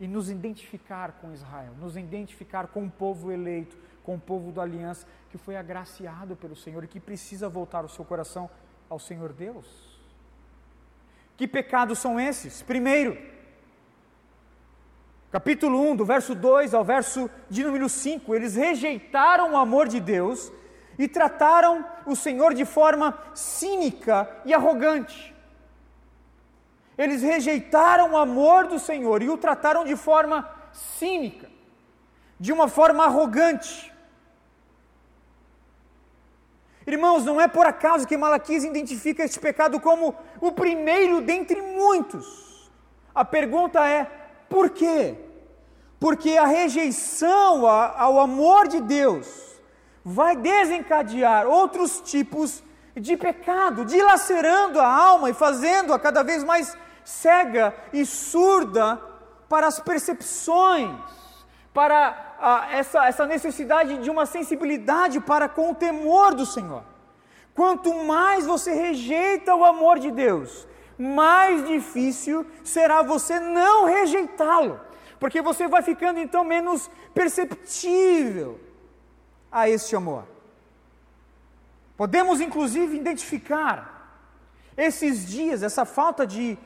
e 0.00 0.08
nos 0.08 0.30
identificar 0.30 1.12
com 1.20 1.32
Israel, 1.32 1.74
nos 1.78 1.96
identificar 1.96 2.68
com 2.68 2.86
o 2.86 2.90
povo 2.90 3.30
eleito, 3.30 3.76
com 4.06 4.14
o 4.14 4.20
povo 4.20 4.52
da 4.52 4.62
aliança 4.62 5.04
que 5.28 5.36
foi 5.36 5.56
agraciado 5.56 6.36
pelo 6.36 6.54
Senhor 6.54 6.84
e 6.84 6.86
que 6.86 7.00
precisa 7.00 7.48
voltar 7.48 7.84
o 7.84 7.88
seu 7.88 8.04
coração 8.04 8.48
ao 8.88 9.00
Senhor 9.00 9.32
Deus. 9.32 9.66
Que 11.36 11.48
pecados 11.48 11.98
são 11.98 12.18
esses? 12.18 12.62
Primeiro, 12.62 13.18
capítulo 15.32 15.90
1, 15.90 15.96
do 15.96 16.04
verso 16.04 16.36
2 16.36 16.72
ao 16.72 16.84
verso 16.84 17.28
de 17.50 17.64
número 17.64 17.88
5, 17.88 18.32
eles 18.32 18.54
rejeitaram 18.54 19.54
o 19.54 19.56
amor 19.56 19.88
de 19.88 19.98
Deus 19.98 20.52
e 20.96 21.08
trataram 21.08 21.84
o 22.06 22.14
Senhor 22.14 22.54
de 22.54 22.64
forma 22.64 23.18
cínica 23.34 24.30
e 24.44 24.54
arrogante. 24.54 25.34
Eles 26.96 27.22
rejeitaram 27.22 28.12
o 28.12 28.16
amor 28.16 28.68
do 28.68 28.78
Senhor 28.78 29.20
e 29.20 29.28
o 29.28 29.36
trataram 29.36 29.84
de 29.84 29.96
forma 29.96 30.48
cínica, 30.72 31.50
de 32.38 32.52
uma 32.52 32.68
forma 32.68 33.04
arrogante. 33.04 33.95
Irmãos, 36.86 37.24
não 37.24 37.40
é 37.40 37.48
por 37.48 37.66
acaso 37.66 38.06
que 38.06 38.16
Malaquias 38.16 38.62
identifica 38.62 39.24
este 39.24 39.40
pecado 39.40 39.80
como 39.80 40.14
o 40.40 40.52
primeiro 40.52 41.20
dentre 41.20 41.60
muitos. 41.60 42.70
A 43.14 43.24
pergunta 43.24 43.84
é: 43.86 44.04
por 44.48 44.70
quê? 44.70 45.16
Porque 45.98 46.36
a 46.36 46.46
rejeição 46.46 47.66
ao 47.66 48.20
amor 48.20 48.68
de 48.68 48.80
Deus 48.80 49.26
vai 50.04 50.36
desencadear 50.36 51.46
outros 51.46 52.00
tipos 52.00 52.62
de 52.94 53.16
pecado, 53.16 53.84
dilacerando 53.84 54.80
a 54.80 54.86
alma 54.86 55.28
e 55.30 55.34
fazendo-a 55.34 55.98
cada 55.98 56.22
vez 56.22 56.44
mais 56.44 56.76
cega 57.04 57.74
e 57.92 58.06
surda 58.06 59.00
para 59.48 59.66
as 59.66 59.80
percepções, 59.80 60.90
para 61.74 62.25
essa, 62.70 63.06
essa 63.06 63.26
necessidade 63.26 63.98
de 63.98 64.10
uma 64.10 64.26
sensibilidade 64.26 65.20
para 65.20 65.48
com 65.48 65.70
o 65.70 65.74
temor 65.74 66.34
do 66.34 66.44
Senhor. 66.44 66.82
Quanto 67.54 67.92
mais 68.04 68.44
você 68.44 68.72
rejeita 68.72 69.54
o 69.54 69.64
amor 69.64 69.98
de 69.98 70.10
Deus, 70.10 70.66
mais 70.98 71.66
difícil 71.66 72.46
será 72.62 73.02
você 73.02 73.40
não 73.40 73.86
rejeitá-lo, 73.86 74.80
porque 75.18 75.40
você 75.40 75.66
vai 75.66 75.82
ficando 75.82 76.18
então 76.18 76.44
menos 76.44 76.90
perceptível 77.14 78.60
a 79.50 79.68
este 79.68 79.96
amor. 79.96 80.24
Podemos 81.96 82.40
inclusive 82.40 82.96
identificar 82.96 83.94
esses 84.76 85.26
dias, 85.26 85.62
essa 85.62 85.86
falta 85.86 86.26
de, 86.26 86.58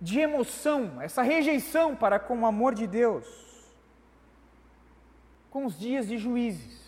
de 0.00 0.20
emoção, 0.20 1.02
essa 1.02 1.22
rejeição 1.22 1.96
para 1.96 2.20
com 2.20 2.38
o 2.40 2.46
amor 2.46 2.72
de 2.72 2.86
Deus 2.86 3.53
com 5.54 5.66
os 5.66 5.78
dias 5.78 6.08
de 6.08 6.18
juízes, 6.18 6.80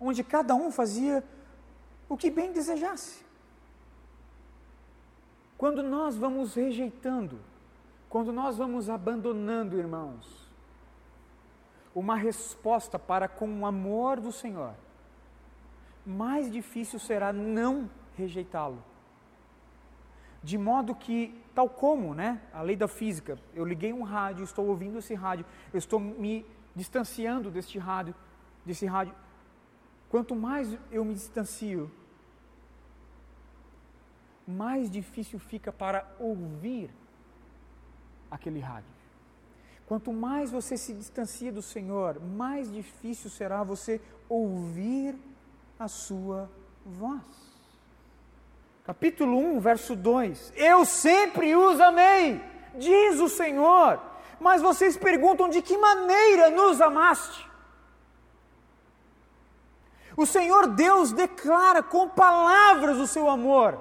onde 0.00 0.24
cada 0.24 0.56
um 0.56 0.72
fazia 0.72 1.22
o 2.08 2.16
que 2.16 2.32
bem 2.32 2.50
desejasse. 2.50 3.24
Quando 5.56 5.84
nós 5.84 6.16
vamos 6.16 6.56
rejeitando, 6.56 7.38
quando 8.08 8.32
nós 8.32 8.56
vamos 8.56 8.90
abandonando, 8.90 9.78
irmãos, 9.78 10.50
uma 11.94 12.16
resposta 12.16 12.98
para 12.98 13.28
com 13.28 13.60
o 13.60 13.66
amor 13.66 14.18
do 14.18 14.32
Senhor, 14.32 14.74
mais 16.04 16.50
difícil 16.50 16.98
será 16.98 17.32
não 17.32 17.88
rejeitá-lo. 18.16 18.82
De 20.42 20.58
modo 20.58 20.92
que, 20.92 21.40
tal 21.54 21.68
como 21.68 22.16
né, 22.16 22.42
a 22.52 22.62
lei 22.62 22.74
da 22.74 22.88
física, 22.88 23.38
eu 23.54 23.64
liguei 23.64 23.92
um 23.92 24.02
rádio, 24.02 24.42
estou 24.42 24.66
ouvindo 24.66 24.98
esse 24.98 25.14
rádio, 25.14 25.46
eu 25.72 25.78
estou 25.78 26.00
me 26.00 26.44
distanciando 26.74 27.50
deste 27.50 27.78
rádio, 27.78 28.14
desse 28.64 28.86
rádio. 28.86 29.14
Quanto 30.08 30.34
mais 30.34 30.76
eu 30.90 31.04
me 31.04 31.14
distancio, 31.14 31.90
mais 34.46 34.90
difícil 34.90 35.38
fica 35.38 35.72
para 35.72 36.06
ouvir 36.18 36.90
aquele 38.30 38.60
rádio. 38.60 38.90
Quanto 39.86 40.12
mais 40.12 40.50
você 40.50 40.76
se 40.76 40.92
distancia 40.92 41.52
do 41.52 41.62
Senhor, 41.62 42.20
mais 42.20 42.72
difícil 42.72 43.28
será 43.30 43.62
você 43.62 44.00
ouvir 44.28 45.14
a 45.78 45.88
sua 45.88 46.50
voz. 46.84 47.20
Capítulo 48.84 49.36
1, 49.38 49.60
verso 49.60 49.94
2: 49.94 50.54
Eu 50.56 50.84
sempre 50.84 51.54
os 51.54 51.78
amei, 51.80 52.40
diz 52.78 53.20
o 53.20 53.28
Senhor 53.28 54.11
mas 54.42 54.60
vocês 54.60 54.96
perguntam 54.96 55.48
de 55.48 55.62
que 55.62 55.78
maneira 55.78 56.50
nos 56.50 56.80
amaste. 56.80 57.48
O 60.16 60.26
Senhor 60.26 60.66
Deus 60.66 61.12
declara 61.12 61.82
com 61.82 62.08
palavras 62.08 62.98
o 62.98 63.06
seu 63.06 63.30
amor 63.30 63.78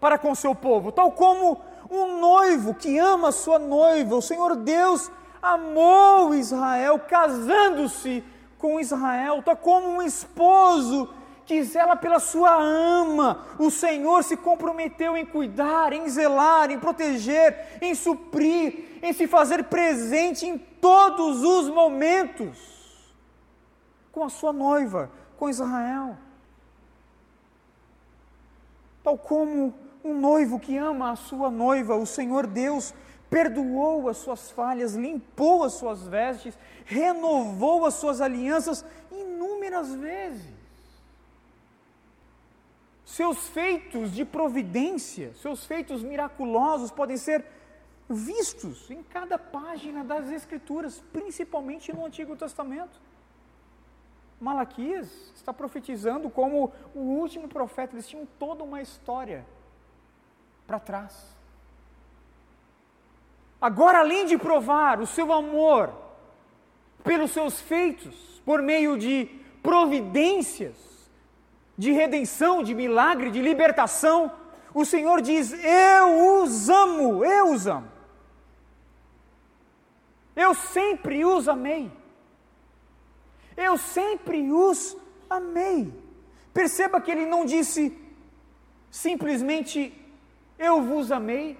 para 0.00 0.18
com 0.18 0.32
o 0.32 0.36
seu 0.36 0.54
povo, 0.54 0.90
tal 0.90 1.12
como 1.12 1.60
um 1.90 2.20
noivo 2.20 2.74
que 2.74 2.98
ama 2.98 3.28
a 3.28 3.32
sua 3.32 3.58
noiva. 3.58 4.16
O 4.16 4.22
Senhor 4.22 4.56
Deus 4.56 5.10
amou 5.40 6.34
Israel, 6.34 6.98
casando-se 7.00 8.24
com 8.58 8.80
Israel, 8.80 9.42
tal 9.42 9.56
como 9.56 9.88
um 9.88 10.02
esposo 10.02 11.08
que 11.46 11.62
zela 11.62 11.96
pela 11.96 12.20
sua 12.20 12.54
ama. 12.60 13.46
O 13.58 13.70
Senhor 13.70 14.22
se 14.22 14.36
comprometeu 14.36 15.16
em 15.16 15.24
cuidar, 15.24 15.92
em 15.92 16.08
zelar, 16.08 16.70
em 16.70 16.78
proteger, 16.78 17.78
em 17.80 17.94
suprir, 17.94 18.87
em 19.02 19.12
se 19.12 19.26
fazer 19.26 19.64
presente 19.64 20.46
em 20.46 20.58
todos 20.58 21.42
os 21.42 21.68
momentos 21.68 22.78
com 24.12 24.24
a 24.24 24.28
sua 24.28 24.52
noiva, 24.52 25.10
com 25.36 25.48
Israel. 25.48 26.16
Tal 29.02 29.16
como 29.16 29.74
um 30.04 30.18
noivo 30.18 30.58
que 30.58 30.76
ama 30.76 31.12
a 31.12 31.16
sua 31.16 31.50
noiva, 31.50 31.96
o 31.96 32.06
Senhor 32.06 32.46
Deus 32.46 32.92
perdoou 33.30 34.08
as 34.08 34.16
suas 34.18 34.50
falhas, 34.50 34.94
limpou 34.94 35.62
as 35.62 35.74
suas 35.74 36.06
vestes, 36.06 36.58
renovou 36.84 37.84
as 37.84 37.94
suas 37.94 38.20
alianças 38.20 38.84
inúmeras 39.10 39.94
vezes. 39.94 40.58
Seus 43.04 43.48
feitos 43.48 44.12
de 44.12 44.24
providência, 44.24 45.32
seus 45.40 45.64
feitos 45.64 46.02
miraculosos 46.02 46.90
podem 46.90 47.16
ser 47.16 47.44
vistos 48.08 48.90
em 48.90 49.02
cada 49.02 49.38
página 49.38 50.02
das 50.02 50.30
Escrituras, 50.30 51.02
principalmente 51.12 51.92
no 51.92 52.06
Antigo 52.06 52.36
Testamento. 52.36 52.98
Malaquias 54.40 55.32
está 55.34 55.52
profetizando 55.52 56.30
como 56.30 56.72
o 56.94 57.00
último 57.00 57.48
profeta, 57.48 57.94
eles 57.94 58.08
tinham 58.08 58.26
toda 58.38 58.62
uma 58.64 58.80
história 58.80 59.44
para 60.66 60.78
trás. 60.78 61.36
Agora, 63.60 63.98
além 63.98 64.26
de 64.26 64.38
provar 64.38 65.00
o 65.00 65.06
seu 65.06 65.32
amor 65.32 65.92
pelos 67.02 67.32
seus 67.32 67.60
feitos, 67.60 68.40
por 68.44 68.62
meio 68.62 68.96
de 68.96 69.28
providências, 69.62 70.76
de 71.76 71.90
redenção, 71.90 72.62
de 72.62 72.74
milagre, 72.74 73.30
de 73.30 73.42
libertação, 73.42 74.32
o 74.72 74.84
Senhor 74.84 75.20
diz: 75.20 75.52
Eu 75.52 76.42
os 76.42 76.68
amo, 76.68 77.24
eu 77.24 77.52
os 77.52 77.66
amo. 77.66 77.97
Eu 80.38 80.54
sempre 80.54 81.24
os 81.24 81.48
amei. 81.48 81.90
Eu 83.56 83.76
sempre 83.76 84.52
os 84.52 84.96
amei. 85.28 85.92
Perceba 86.54 87.00
que 87.00 87.10
ele 87.10 87.26
não 87.26 87.44
disse 87.44 87.82
simplesmente 88.88 89.92
eu 90.56 90.80
vos 90.82 91.10
amei, 91.10 91.58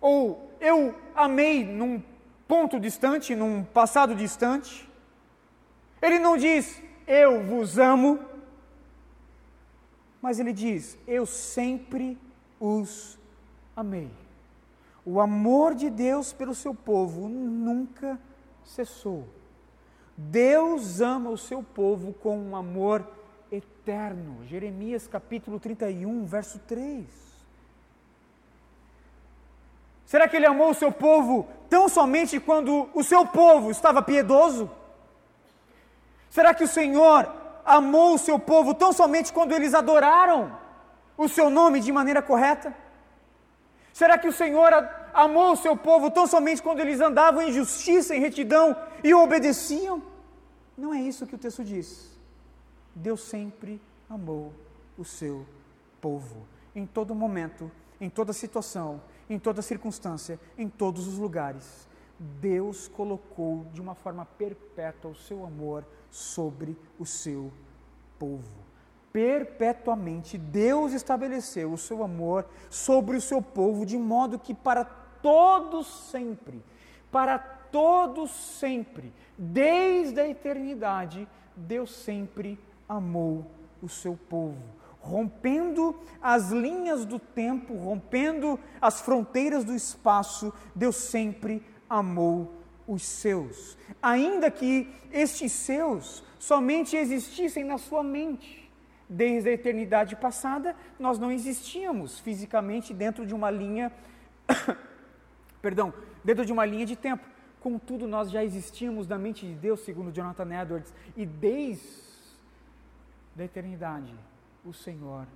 ou 0.00 0.52
eu 0.60 0.94
amei 1.16 1.64
num 1.64 2.00
ponto 2.46 2.78
distante, 2.78 3.34
num 3.34 3.64
passado 3.64 4.14
distante. 4.14 4.88
Ele 6.00 6.20
não 6.20 6.36
diz 6.36 6.80
eu 7.08 7.42
vos 7.42 7.76
amo, 7.76 8.20
mas 10.22 10.38
ele 10.38 10.52
diz 10.52 10.96
eu 11.08 11.26
sempre 11.26 12.16
os 12.60 13.18
amei. 13.74 14.19
O 15.12 15.20
amor 15.20 15.74
de 15.74 15.90
Deus 15.90 16.32
pelo 16.32 16.54
seu 16.54 16.72
povo 16.72 17.28
nunca 17.28 18.16
cessou. 18.62 19.28
Deus 20.16 21.00
ama 21.00 21.30
o 21.30 21.36
seu 21.36 21.64
povo 21.64 22.12
com 22.12 22.38
um 22.38 22.54
amor 22.54 23.04
eterno. 23.50 24.46
Jeremias 24.46 25.08
capítulo 25.08 25.58
31, 25.58 26.24
verso 26.26 26.60
3. 26.60 27.04
Será 30.06 30.28
que 30.28 30.36
ele 30.36 30.46
amou 30.46 30.70
o 30.70 30.74
seu 30.74 30.92
povo 30.92 31.48
tão 31.68 31.88
somente 31.88 32.38
quando 32.38 32.88
o 32.94 33.02
seu 33.02 33.26
povo 33.26 33.68
estava 33.72 34.00
piedoso? 34.00 34.70
Será 36.28 36.54
que 36.54 36.62
o 36.62 36.68
Senhor 36.68 37.28
amou 37.66 38.14
o 38.14 38.18
seu 38.18 38.38
povo 38.38 38.74
tão 38.74 38.92
somente 38.92 39.32
quando 39.32 39.50
eles 39.50 39.74
adoraram 39.74 40.56
o 41.16 41.28
seu 41.28 41.50
nome 41.50 41.80
de 41.80 41.90
maneira 41.90 42.22
correta? 42.22 42.72
Será 43.92 44.16
que 44.16 44.28
o 44.28 44.32
Senhor 44.32 44.72
amou 45.12 45.52
o 45.52 45.56
seu 45.56 45.76
povo 45.76 46.10
tão 46.10 46.26
somente 46.26 46.62
quando 46.62 46.80
eles 46.80 47.00
andavam 47.00 47.42
em 47.42 47.52
justiça, 47.52 48.14
em 48.14 48.20
retidão 48.20 48.76
e 49.02 49.12
obedeciam? 49.14 50.02
Não 50.76 50.94
é 50.94 51.00
isso 51.00 51.26
que 51.26 51.34
o 51.34 51.38
texto 51.38 51.62
diz. 51.62 52.18
Deus 52.94 53.22
sempre 53.22 53.80
amou 54.08 54.52
o 54.96 55.04
seu 55.04 55.46
povo, 56.00 56.46
em 56.74 56.86
todo 56.86 57.14
momento, 57.14 57.70
em 58.00 58.08
toda 58.08 58.32
situação, 58.32 59.00
em 59.28 59.38
toda 59.38 59.62
circunstância, 59.62 60.40
em 60.56 60.68
todos 60.68 61.06
os 61.06 61.18
lugares. 61.18 61.88
Deus 62.18 62.88
colocou 62.88 63.66
de 63.72 63.80
uma 63.80 63.94
forma 63.94 64.24
perpétua 64.24 65.10
o 65.10 65.14
seu 65.14 65.44
amor 65.44 65.84
sobre 66.10 66.76
o 66.98 67.06
seu 67.06 67.52
povo. 68.18 68.70
Perpetuamente, 69.12 70.38
Deus 70.38 70.92
estabeleceu 70.92 71.72
o 71.72 71.78
seu 71.78 72.02
amor 72.02 72.46
sobre 72.68 73.16
o 73.16 73.20
seu 73.20 73.42
povo, 73.42 73.84
de 73.84 73.98
modo 73.98 74.38
que 74.38 74.54
para 74.54 74.84
todos 75.22 75.86
sempre, 76.10 76.62
para 77.10 77.38
todos 77.38 78.30
sempre, 78.30 79.12
desde 79.36 80.20
a 80.20 80.28
eternidade, 80.28 81.28
Deus 81.56 81.92
sempre 81.94 82.58
amou 82.88 83.46
o 83.82 83.88
seu 83.88 84.18
povo, 84.28 84.62
rompendo 85.00 85.98
as 86.20 86.50
linhas 86.50 87.04
do 87.04 87.18
tempo, 87.18 87.74
rompendo 87.74 88.58
as 88.80 89.00
fronteiras 89.00 89.64
do 89.64 89.74
espaço, 89.74 90.52
Deus 90.74 90.96
sempre 90.96 91.62
amou 91.88 92.52
os 92.86 93.02
seus, 93.02 93.78
ainda 94.02 94.50
que 94.50 94.92
estes 95.12 95.52
seus 95.52 96.24
somente 96.38 96.96
existissem 96.96 97.62
na 97.62 97.78
sua 97.78 98.02
mente. 98.02 98.58
Desde 99.08 99.48
a 99.48 99.52
eternidade 99.52 100.14
passada, 100.14 100.74
nós 100.98 101.18
não 101.18 101.32
existíamos 101.32 102.20
fisicamente 102.20 102.94
dentro 102.94 103.26
de 103.26 103.34
uma 103.34 103.50
linha, 103.50 103.92
perdão, 105.60 105.92
dentro 106.24 106.44
de 106.44 106.52
uma 106.52 106.64
linha 106.64 106.86
de 106.86 106.96
tempo. 106.96 107.24
Contudo, 107.60 108.08
nós 108.08 108.30
já 108.30 108.42
existíamos 108.42 109.06
na 109.06 109.18
mente 109.18 109.46
de 109.46 109.54
Deus, 109.54 109.80
segundo 109.80 110.12
Jonathan 110.12 110.62
Edwards, 110.62 110.94
e 111.16 111.26
desde 111.26 112.10
da 113.34 113.44
eternidade, 113.44 114.14
o 114.64 114.72
Senhor 114.72 115.26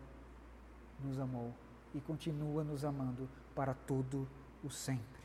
nos 1.01 1.19
amou 1.19 1.55
e 1.95 2.01
continua 2.01 2.65
nos 2.65 2.85
amando 2.85 3.29
para 3.55 3.73
todo 3.73 4.29
o 4.63 4.71
sempre. 4.71 5.23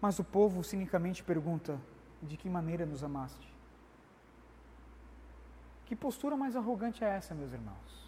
Mas 0.00 0.18
o 0.18 0.24
povo 0.24 0.62
cinicamente 0.62 1.22
pergunta: 1.22 1.80
de 2.22 2.36
que 2.36 2.48
maneira 2.48 2.84
nos 2.84 3.02
amaste? 3.04 3.54
Que 5.86 5.94
postura 5.94 6.36
mais 6.36 6.56
arrogante 6.56 7.04
é 7.04 7.08
essa, 7.08 7.34
meus 7.34 7.52
irmãos? 7.52 8.05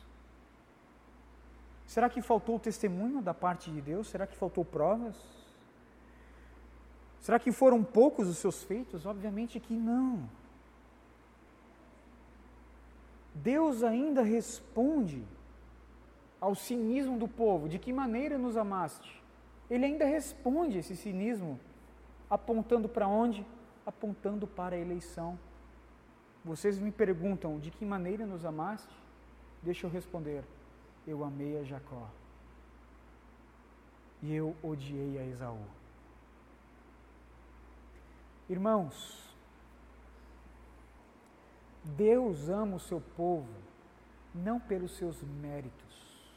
Será 1.89 2.11
que 2.11 2.21
faltou 2.21 2.59
testemunho 2.59 3.23
da 3.23 3.33
parte 3.33 3.71
de 3.71 3.81
Deus? 3.81 4.09
Será 4.09 4.27
que 4.27 4.37
faltou 4.37 4.63
provas? 4.63 5.17
Será 7.19 7.39
que 7.39 7.51
foram 7.51 7.83
poucos 7.83 8.29
os 8.29 8.37
seus 8.37 8.63
feitos? 8.63 9.07
Obviamente 9.07 9.59
que 9.59 9.73
não. 9.75 10.29
Deus 13.35 13.83
ainda 13.83 14.21
responde 14.21 15.25
ao 16.39 16.55
cinismo 16.55 17.19
do 17.19 17.27
povo: 17.27 17.71
de 17.71 17.79
que 17.79 17.91
maneira 17.91 18.37
nos 18.37 18.59
amaste? 18.59 19.23
Ele 19.71 19.87
ainda 19.87 20.05
responde 20.05 20.77
esse 20.77 20.95
cinismo, 20.95 21.59
apontando 22.29 22.87
para 22.87 23.09
onde? 23.09 23.47
Apontando 23.87 24.47
para 24.47 24.77
a 24.77 24.79
eleição. 24.79 25.39
Vocês 26.45 26.79
me 26.79 26.93
perguntam: 26.93 27.59
de 27.59 27.71
que 27.71 27.87
maneira 27.87 28.27
nos 28.27 28.45
amaste? 28.45 28.95
Deixa 29.63 29.87
eu 29.87 29.91
responder: 29.91 30.45
eu 31.09 31.25
amei 31.25 31.59
a 31.59 31.65
Jacó 31.65 32.07
e 34.23 34.35
eu 34.35 34.55
odiei 34.63 35.19
a 35.19 35.25
Esaú. 35.25 35.65
Irmãos, 38.47 39.35
Deus 41.83 42.51
ama 42.51 42.77
o 42.77 42.81
seu 42.81 43.01
povo 43.17 43.49
não 44.35 44.61
pelos 44.61 44.97
seus 44.99 45.23
méritos, 45.23 46.29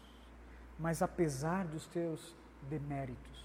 mas 0.80 1.02
apesar 1.02 1.66
dos 1.66 1.84
seus 1.88 2.34
deméritos. 2.70 3.42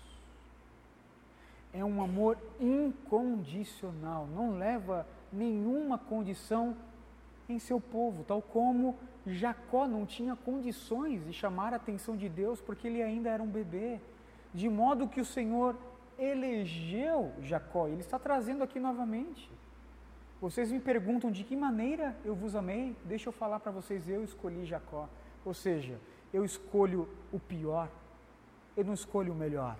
É 1.72 1.84
um 1.84 2.00
amor 2.00 2.38
incondicional, 2.60 4.28
não 4.28 4.56
leva 4.56 5.06
nenhuma 5.32 5.98
condição 5.98 6.76
em 7.48 7.58
seu 7.58 7.80
povo, 7.80 8.24
tal 8.24 8.42
como 8.42 8.98
Jacó 9.26 9.86
não 9.86 10.04
tinha 10.04 10.34
condições 10.36 11.24
de 11.24 11.32
chamar 11.32 11.72
a 11.72 11.76
atenção 11.76 12.16
de 12.16 12.28
Deus 12.28 12.60
porque 12.60 12.86
ele 12.86 13.02
ainda 13.02 13.30
era 13.30 13.42
um 13.42 13.48
bebê, 13.48 14.00
de 14.52 14.68
modo 14.68 15.08
que 15.08 15.20
o 15.20 15.24
Senhor 15.24 15.76
elegeu 16.18 17.32
Jacó. 17.42 17.88
Ele 17.88 18.00
está 18.00 18.18
trazendo 18.18 18.62
aqui 18.62 18.80
novamente. 18.80 19.50
Vocês 20.40 20.70
me 20.70 20.80
perguntam 20.80 21.30
de 21.30 21.44
que 21.44 21.56
maneira 21.56 22.16
eu 22.24 22.34
vos 22.34 22.54
amei? 22.54 22.94
Deixa 23.04 23.28
eu 23.28 23.32
falar 23.32 23.60
para 23.60 23.72
vocês, 23.72 24.08
eu 24.08 24.22
escolhi 24.22 24.64
Jacó. 24.64 25.08
Ou 25.44 25.54
seja, 25.54 25.98
eu 26.32 26.44
escolho 26.44 27.08
o 27.32 27.38
pior, 27.38 27.88
eu 28.76 28.84
não 28.84 28.92
escolho 28.92 29.32
o 29.32 29.36
melhor, 29.36 29.76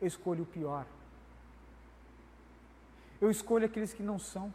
eu 0.00 0.06
escolho 0.06 0.44
o 0.44 0.46
pior. 0.46 0.86
Eu 3.20 3.30
escolho 3.30 3.64
aqueles 3.64 3.92
que 3.92 4.02
não 4.02 4.18
são. 4.18 4.52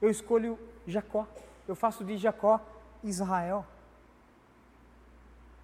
Eu 0.00 0.10
escolho 0.10 0.58
Jacó, 0.86 1.26
eu 1.66 1.74
faço 1.74 2.04
de 2.04 2.16
Jacó 2.16 2.60
Israel. 3.02 3.66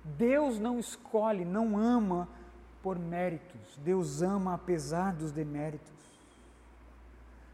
Deus 0.05 0.59
não 0.59 0.79
escolhe, 0.79 1.45
não 1.45 1.79
ama 1.79 2.29
por 2.83 2.99
méritos, 2.99 3.77
Deus 3.79 4.23
ama 4.23 4.55
apesar 4.55 5.15
dos 5.15 5.31
deméritos. 5.31 5.91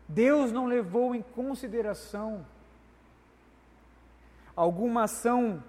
Deus 0.09 0.51
não 0.51 0.65
levou 0.65 1.15
em 1.15 1.21
consideração 1.21 2.47
alguma 4.57 5.05
ação 5.05 5.63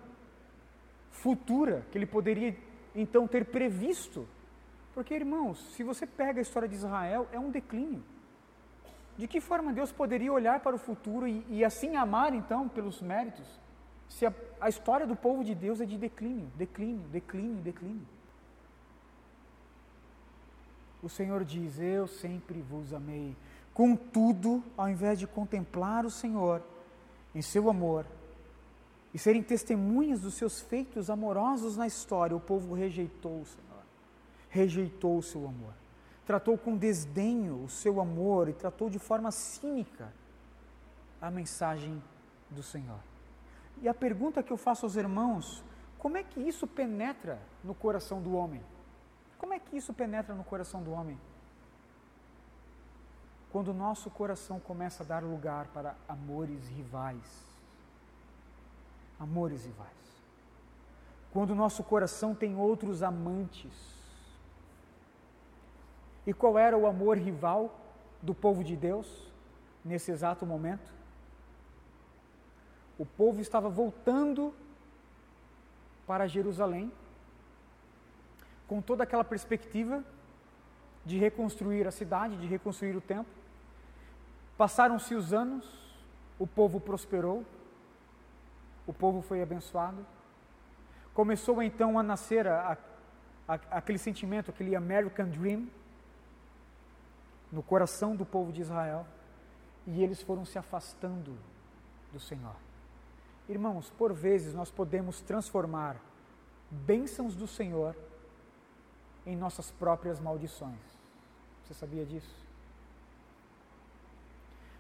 futura 1.12 1.86
que 1.92 1.98
ele 1.98 2.06
poderia 2.06 2.56
então 2.96 3.28
ter 3.28 3.46
previsto. 3.46 4.26
Porque, 4.94 5.14
irmãos, 5.14 5.60
se 5.76 5.84
você 5.84 6.08
pega 6.08 6.40
a 6.40 6.42
história 6.42 6.68
de 6.68 6.76
Israel, 6.76 7.28
é 7.32 7.40
um 7.40 7.52
declínio. 7.52 8.04
De 9.20 9.28
que 9.28 9.42
forma 9.42 9.74
Deus 9.74 9.92
poderia 9.92 10.32
olhar 10.32 10.62
para 10.62 10.76
o 10.76 10.80
futuro 10.80 11.28
e, 11.28 11.46
e 11.50 11.66
assim 11.66 11.98
amar, 11.98 12.34
então, 12.34 12.70
pelos 12.70 13.02
méritos, 13.02 13.48
se 14.08 14.26
a, 14.26 14.34
a 14.62 14.70
história 14.70 15.06
do 15.06 15.16
povo 15.16 15.44
de 15.44 15.54
Deus 15.54 15.82
é 15.82 15.86
de 15.86 15.98
declínio, 15.98 16.48
declínio, 16.56 17.06
declínio, 17.10 17.62
declínio? 17.62 18.08
O 21.04 21.10
Senhor 21.10 21.44
diz: 21.44 21.80
Eu 21.80 22.08
sempre 22.08 22.62
vos 22.62 22.94
amei 22.94 23.36
Contudo, 23.80 24.62
ao 24.76 24.90
invés 24.90 25.18
de 25.18 25.26
contemplar 25.26 26.06
o 26.06 26.10
Senhor 26.10 26.62
em 27.34 27.42
seu 27.42 27.70
amor 27.70 28.06
e 29.14 29.18
serem 29.18 29.42
testemunhas 29.42 30.20
dos 30.20 30.34
seus 30.34 30.60
feitos 30.60 31.10
amorosos 31.10 31.78
na 31.78 31.88
história, 31.88 32.36
o 32.36 32.42
povo 32.42 32.74
rejeitou 32.74 33.40
o 33.40 33.46
Senhor, 33.46 33.84
rejeitou 34.50 35.18
o 35.18 35.24
seu 35.24 35.48
amor, 35.48 35.74
tratou 36.30 36.56
com 36.60 36.78
desdenho 36.78 37.64
o 37.64 37.68
seu 37.68 38.00
amor 38.00 38.50
e 38.50 38.54
tratou 38.54 38.88
de 38.88 39.00
forma 39.00 39.32
cínica 39.32 40.14
a 41.20 41.32
mensagem 41.32 42.00
do 42.52 42.62
Senhor. 42.62 43.00
E 43.82 43.90
a 43.90 43.96
pergunta 43.96 44.44
que 44.44 44.54
eu 44.54 44.58
faço 44.58 44.86
aos 44.86 44.96
irmãos: 44.96 45.64
como 45.98 46.18
é 46.18 46.24
que 46.24 46.40
isso 46.40 46.68
penetra 46.68 47.40
no 47.64 47.74
coração 47.74 48.22
do 48.22 48.36
homem? 48.36 48.62
Como 49.40 49.56
é 49.56 49.60
que 49.60 49.76
isso 49.76 49.92
penetra 49.92 50.36
no 50.36 50.44
coração 50.44 50.84
do 50.84 50.92
homem? 50.92 51.20
Quando 53.52 53.70
o 53.70 53.74
nosso 53.74 54.12
coração 54.12 54.60
começa 54.60 55.02
a 55.02 55.08
dar 55.08 55.24
lugar 55.24 55.66
para 55.70 55.96
amores 56.08 56.68
rivais. 56.68 57.44
Amores 59.20 59.66
rivais. 59.66 59.90
Quando 61.34 61.50
o 61.50 61.56
nosso 61.56 61.84
coração 61.84 62.36
tem 62.36 62.56
outros 62.56 63.02
amantes. 63.02 63.99
E 66.30 66.34
qual 66.34 66.60
era 66.60 66.78
o 66.78 66.86
amor 66.86 67.18
rival 67.18 67.76
do 68.22 68.36
povo 68.36 68.64
de 68.64 68.76
Deus 68.76 69.08
nesse 69.84 70.12
exato 70.12 70.46
momento? 70.46 70.88
O 73.00 73.04
povo 73.04 73.42
estava 73.42 73.68
voltando 73.68 74.54
para 76.06 76.28
Jerusalém 76.28 76.92
com 78.68 78.80
toda 78.80 79.06
aquela 79.06 79.24
perspectiva 79.24 80.04
de 81.04 81.18
reconstruir 81.18 81.88
a 81.88 81.92
cidade, 81.92 82.38
de 82.38 82.46
reconstruir 82.46 82.96
o 82.96 83.02
templo. 83.02 83.34
Passaram-se 84.56 85.16
os 85.16 85.34
anos, 85.34 85.66
o 86.38 86.46
povo 86.46 86.80
prosperou, 86.80 87.44
o 88.86 88.94
povo 88.94 89.24
foi 89.24 89.42
abençoado. 89.42 90.06
Começou 91.12 91.60
então 91.64 91.98
a 91.98 92.04
nascer 92.04 92.48
a, 92.48 92.78
a, 93.48 93.54
aquele 93.72 93.98
sentimento, 93.98 94.52
aquele 94.52 94.76
American 94.76 95.28
Dream, 95.28 95.68
no 97.52 97.64
coração 97.64 98.16
do 98.16 98.26
povo 98.26 98.52
de 98.52 98.62
Israel, 98.62 99.06
e 99.88 100.04
eles 100.04 100.22
foram 100.22 100.46
se 100.46 100.58
afastando 100.58 101.38
do 102.12 102.20
Senhor. 102.20 102.56
Irmãos, 103.48 103.90
por 103.92 104.14
vezes 104.14 104.54
nós 104.54 104.70
podemos 104.70 105.22
transformar 105.22 106.00
bênçãos 106.70 107.36
do 107.36 107.48
Senhor 107.48 107.96
em 109.26 109.36
nossas 109.36 109.72
próprias 109.72 110.20
maldições. 110.20 110.80
Você 111.64 111.74
sabia 111.74 112.06
disso? 112.06 112.36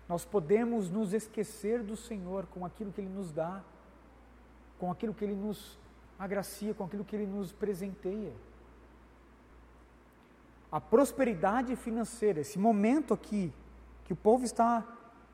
Nós 0.08 0.26
podemos 0.26 0.90
nos 0.90 1.14
esquecer 1.14 1.84
do 1.84 1.96
Senhor 1.96 2.48
com 2.48 2.66
aquilo 2.66 2.92
que 2.92 3.02
Ele 3.02 3.10
nos 3.10 3.32
dá, 3.32 3.62
com 4.80 4.92
aquilo 4.92 5.14
que 5.14 5.24
Ele 5.24 5.36
nos 5.36 5.78
agracia, 6.18 6.74
com 6.74 6.84
aquilo 6.84 7.06
que 7.06 7.16
Ele 7.16 7.28
nos 7.28 7.54
presenteia. 7.54 8.34
A 10.72 10.80
prosperidade 10.80 11.76
financeira, 11.76 12.42
esse 12.42 12.60
momento 12.60 13.14
aqui 13.14 13.52
que 14.06 14.14
o 14.14 14.16
povo 14.16 14.44
está 14.44 14.86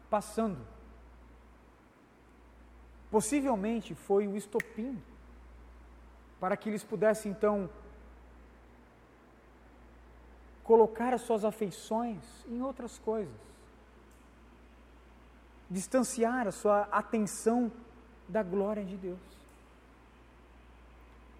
passando, 0.10 0.60
possivelmente 3.12 3.94
foi 3.94 4.28
o 4.28 4.36
estopim 4.36 5.02
para 6.40 6.56
que 6.56 6.70
eles 6.70 6.84
pudessem 6.84 7.32
então 7.32 7.70
colocar 10.64 11.14
as 11.14 11.22
suas 11.22 11.46
afeições 11.46 12.24
em 12.48 12.62
outras 12.62 12.98
coisas, 12.98 13.34
distanciar 15.70 16.48
a 16.48 16.52
sua 16.52 16.82
atenção 16.92 17.72
da 18.28 18.42
glória 18.42 18.84
de 18.84 18.98
Deus. 18.98 19.20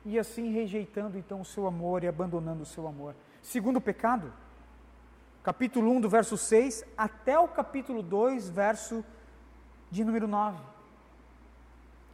E 0.06 0.20
assim 0.20 0.52
rejeitando 0.52 1.18
então 1.18 1.42
o 1.42 1.46
seu 1.46 1.66
amor 1.66 2.04
e 2.04 2.08
abandonando 2.08 2.62
o 2.62 2.66
seu 2.66 2.88
amor. 2.88 3.16
Segundo 3.46 3.80
pecado, 3.80 4.34
capítulo 5.44 5.92
1 5.92 6.02
do 6.02 6.10
verso 6.10 6.38
6 6.38 6.84
até 6.98 7.40
o 7.40 7.48
capítulo 7.48 8.04
2, 8.04 8.50
verso 8.50 9.04
de 9.90 10.04
número 10.04 10.28
9. 10.28 10.62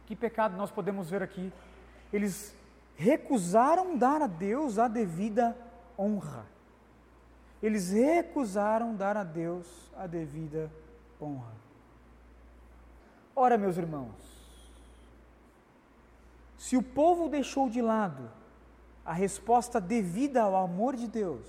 Que 0.06 0.14
pecado 0.14 0.56
nós 0.56 0.70
podemos 0.70 1.10
ver 1.10 1.22
aqui? 1.22 1.52
Eles 2.12 2.54
recusaram 2.96 3.96
dar 3.96 4.22
a 4.22 4.26
Deus 4.26 4.78
a 4.78 4.86
devida 4.86 5.56
honra 5.98 6.52
eles 7.62 7.90
recusaram 7.90 8.94
dar 8.94 9.16
a 9.16 9.22
Deus 9.22 9.66
a 9.96 10.06
devida 10.06 10.70
honra. 11.20 11.54
Ora, 13.36 13.56
meus 13.56 13.76
irmãos, 13.76 14.10
se 16.58 16.76
o 16.76 16.82
povo 16.82 17.28
deixou 17.28 17.70
de 17.70 17.80
lado 17.80 18.28
a 19.04 19.12
resposta 19.12 19.80
devida 19.80 20.42
ao 20.42 20.56
amor 20.56 20.96
de 20.96 21.08
Deus, 21.08 21.46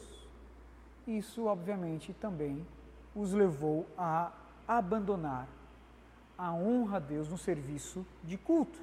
isso 1.08 1.46
obviamente 1.46 2.13
também 2.13 2.66
os 3.16 3.34
levou 3.34 3.86
a 3.98 4.32
abandonar 4.68 5.48
a 6.38 6.52
honra 6.54 6.98
a 6.98 7.00
Deus 7.00 7.28
no 7.30 7.38
serviço 7.38 8.06
de 8.24 8.38
culto. 8.38 8.80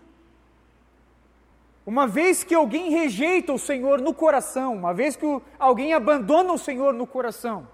Uma 1.85 2.07
vez 2.07 2.45
que 2.45 2.55
alguém 2.55 2.91
rejeita 2.91 3.53
o 3.53 3.59
Senhor 3.59 4.01
no 4.01 4.15
coração, 4.15 4.75
uma 4.75 4.95
vez 4.95 5.17
que 5.17 5.27
alguém 5.59 5.93
abandona 5.93 6.53
o 6.53 6.59
Senhor 6.59 6.95
no 6.95 7.07
coração 7.07 7.67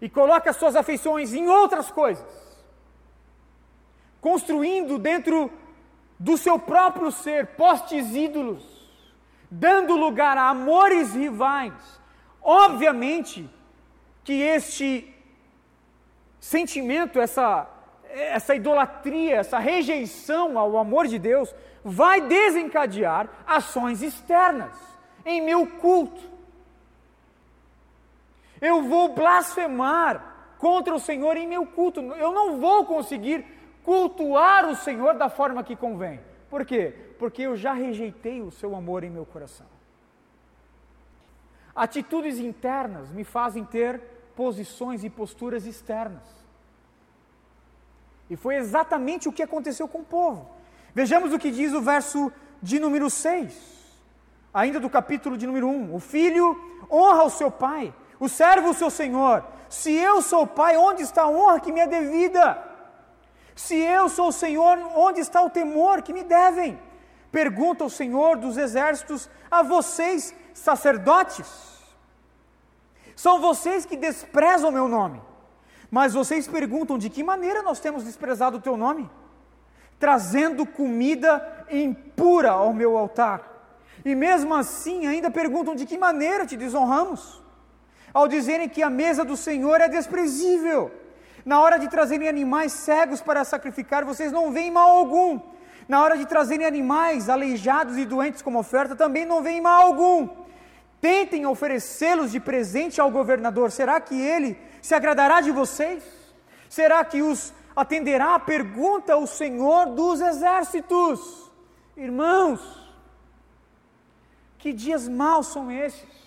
e 0.00 0.08
coloca 0.08 0.52
suas 0.52 0.74
afeições 0.74 1.32
em 1.32 1.48
outras 1.48 1.90
coisas, 1.90 2.26
construindo 4.20 4.98
dentro 4.98 5.50
do 6.18 6.36
seu 6.36 6.58
próprio 6.58 7.12
ser 7.12 7.48
postes 7.56 8.14
ídolos, 8.14 8.73
dando 9.56 9.94
lugar 9.94 10.36
a 10.36 10.48
amores 10.48 11.14
rivais, 11.14 11.72
obviamente 12.42 13.48
que 14.24 14.32
este 14.32 15.14
sentimento, 16.40 17.20
essa, 17.20 17.68
essa 18.10 18.54
idolatria, 18.54 19.36
essa 19.36 19.58
rejeição 19.58 20.58
ao 20.58 20.76
amor 20.76 21.06
de 21.06 21.18
Deus, 21.18 21.54
vai 21.84 22.20
desencadear 22.20 23.28
ações 23.46 24.02
externas 24.02 24.76
em 25.24 25.40
meu 25.40 25.66
culto. 25.66 26.20
Eu 28.60 28.82
vou 28.82 29.14
blasfemar 29.14 30.34
contra 30.58 30.94
o 30.94 31.00
Senhor 31.00 31.36
em 31.36 31.46
meu 31.46 31.64
culto. 31.66 32.00
Eu 32.00 32.32
não 32.32 32.58
vou 32.58 32.86
conseguir 32.86 33.44
cultuar 33.84 34.66
o 34.66 34.74
Senhor 34.74 35.14
da 35.14 35.28
forma 35.28 35.62
que 35.62 35.76
convém. 35.76 36.20
Por 36.48 36.64
quê? 36.64 36.94
Porque 37.24 37.40
eu 37.40 37.56
já 37.56 37.72
rejeitei 37.72 38.42
o 38.42 38.50
seu 38.50 38.76
amor 38.76 39.02
em 39.02 39.08
meu 39.08 39.24
coração. 39.24 39.66
Atitudes 41.74 42.38
internas 42.38 43.10
me 43.10 43.24
fazem 43.24 43.64
ter 43.64 43.98
posições 44.36 45.02
e 45.04 45.08
posturas 45.08 45.64
externas. 45.64 46.20
E 48.28 48.36
foi 48.36 48.56
exatamente 48.56 49.26
o 49.26 49.32
que 49.32 49.42
aconteceu 49.42 49.88
com 49.88 50.00
o 50.00 50.04
povo. 50.04 50.50
Vejamos 50.94 51.32
o 51.32 51.38
que 51.38 51.50
diz 51.50 51.72
o 51.72 51.80
verso 51.80 52.30
de 52.60 52.78
número 52.78 53.08
6, 53.08 53.58
ainda 54.52 54.78
do 54.78 54.90
capítulo 54.90 55.38
de 55.38 55.46
número 55.46 55.66
1. 55.66 55.94
O 55.94 56.00
filho 56.00 56.46
honra 56.90 57.24
o 57.24 57.30
seu 57.30 57.50
pai, 57.50 57.94
o 58.20 58.28
servo 58.28 58.68
o 58.68 58.74
seu 58.74 58.90
senhor. 58.90 59.42
Se 59.70 59.94
eu 59.94 60.20
sou 60.20 60.42
o 60.42 60.46
pai, 60.46 60.76
onde 60.76 61.00
está 61.00 61.22
a 61.22 61.30
honra 61.30 61.58
que 61.58 61.72
me 61.72 61.80
é 61.80 61.86
devida? 61.86 62.62
Se 63.56 63.76
eu 63.76 64.10
sou 64.10 64.28
o 64.28 64.32
Senhor, 64.32 64.76
onde 64.94 65.20
está 65.20 65.40
o 65.40 65.48
temor 65.48 66.02
que 66.02 66.12
me 66.12 66.22
devem? 66.22 66.78
Pergunta 67.40 67.84
o 67.84 67.90
Senhor 67.90 68.38
dos 68.38 68.56
exércitos 68.56 69.28
a 69.50 69.62
vocês, 69.62 70.34
sacerdotes. 70.54 71.50
São 73.14 73.40
vocês 73.48 73.84
que 73.84 73.96
desprezam 74.06 74.70
o 74.70 74.72
meu 74.72 74.88
nome. 74.88 75.20
Mas 75.90 76.14
vocês 76.14 76.48
perguntam 76.48 76.96
de 76.96 77.10
que 77.10 77.22
maneira 77.32 77.60
nós 77.62 77.78
temos 77.80 78.04
desprezado 78.04 78.56
o 78.56 78.60
teu 78.60 78.76
nome? 78.76 79.04
trazendo 80.04 80.66
comida 80.66 81.64
impura 81.70 82.50
ao 82.50 82.74
meu 82.74 82.96
altar. 82.96 83.40
E 84.04 84.14
mesmo 84.14 84.54
assim 84.54 85.06
ainda 85.06 85.30
perguntam 85.30 85.74
de 85.74 85.86
que 85.86 85.96
maneira 85.96 86.44
te 86.44 86.58
desonramos? 86.58 87.42
Ao 88.12 88.28
dizerem 88.28 88.68
que 88.68 88.82
a 88.82 88.90
mesa 88.90 89.24
do 89.24 89.36
Senhor 89.36 89.80
é 89.80 89.88
desprezível. 89.88 90.92
Na 91.44 91.60
hora 91.60 91.78
de 91.78 91.88
trazerem 91.88 92.28
animais 92.28 92.72
cegos 92.72 93.22
para 93.22 93.44
sacrificar, 93.44 94.04
vocês 94.04 94.30
não 94.30 94.52
veem 94.52 94.70
mal 94.70 94.90
algum. 94.90 95.40
Na 95.88 96.02
hora 96.02 96.16
de 96.16 96.26
trazerem 96.26 96.66
animais 96.66 97.28
aleijados 97.28 97.96
e 97.96 98.04
doentes 98.04 98.42
como 98.42 98.58
oferta, 98.58 98.96
também 98.96 99.26
não 99.26 99.42
veem 99.42 99.60
mal 99.60 99.86
algum. 99.86 100.28
Tentem 101.00 101.46
oferecê-los 101.46 102.32
de 102.32 102.40
presente 102.40 103.00
ao 103.00 103.10
governador. 103.10 103.70
Será 103.70 104.00
que 104.00 104.14
ele 104.14 104.58
se 104.80 104.94
agradará 104.94 105.40
de 105.40 105.50
vocês? 105.50 106.02
Será 106.68 107.04
que 107.04 107.20
os 107.22 107.52
atenderá 107.74 108.38
pergunta 108.38 109.16
o 109.16 109.26
Senhor 109.26 109.86
dos 109.86 110.20
exércitos. 110.20 111.50
Irmãos, 111.96 112.60
que 114.58 114.72
dias 114.72 115.08
maus 115.08 115.48
são 115.48 115.70
esses? 115.70 116.24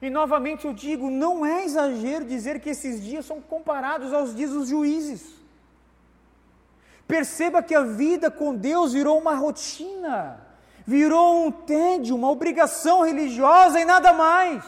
E 0.00 0.08
novamente 0.10 0.66
eu 0.66 0.72
digo, 0.72 1.10
não 1.10 1.44
é 1.44 1.64
exagero 1.64 2.24
dizer 2.24 2.60
que 2.60 2.70
esses 2.70 3.02
dias 3.02 3.26
são 3.26 3.40
comparados 3.40 4.12
aos 4.12 4.34
dias 4.34 4.50
dos 4.50 4.68
juízes. 4.68 5.37
Perceba 7.08 7.62
que 7.62 7.74
a 7.74 7.82
vida 7.82 8.30
com 8.30 8.54
Deus 8.54 8.92
virou 8.92 9.18
uma 9.18 9.34
rotina, 9.34 10.38
virou 10.86 11.46
um 11.46 11.50
tédio, 11.50 12.14
uma 12.14 12.30
obrigação 12.30 13.02
religiosa 13.02 13.80
e 13.80 13.84
nada 13.86 14.12
mais. 14.12 14.62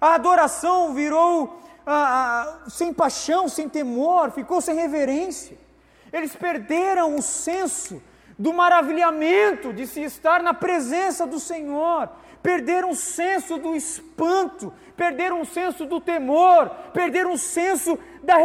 A 0.00 0.14
adoração 0.14 0.94
virou 0.94 1.60
ah, 1.84 2.60
sem 2.68 2.94
paixão, 2.94 3.48
sem 3.48 3.68
temor, 3.68 4.30
ficou 4.30 4.60
sem 4.60 4.76
reverência. 4.76 5.58
Eles 6.12 6.36
perderam 6.36 7.16
o 7.16 7.22
senso 7.22 8.00
do 8.38 8.52
maravilhamento 8.52 9.72
de 9.72 9.84
se 9.84 10.00
estar 10.00 10.44
na 10.44 10.54
presença 10.54 11.26
do 11.26 11.40
Senhor, 11.40 12.08
perderam 12.40 12.90
o 12.90 12.96
senso 12.96 13.58
do 13.58 13.74
espanto, 13.74 14.72
perderam 14.96 15.40
o 15.40 15.46
senso 15.46 15.86
do 15.86 16.00
temor, 16.00 16.70
perderam 16.92 17.32
o 17.32 17.38
senso 17.38 17.98
da, 18.22 18.36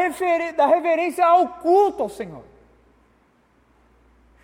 da 0.56 0.66
reverência 0.66 1.24
ao 1.24 1.48
culto 1.60 2.02
ao 2.02 2.10
Senhor. 2.10 2.57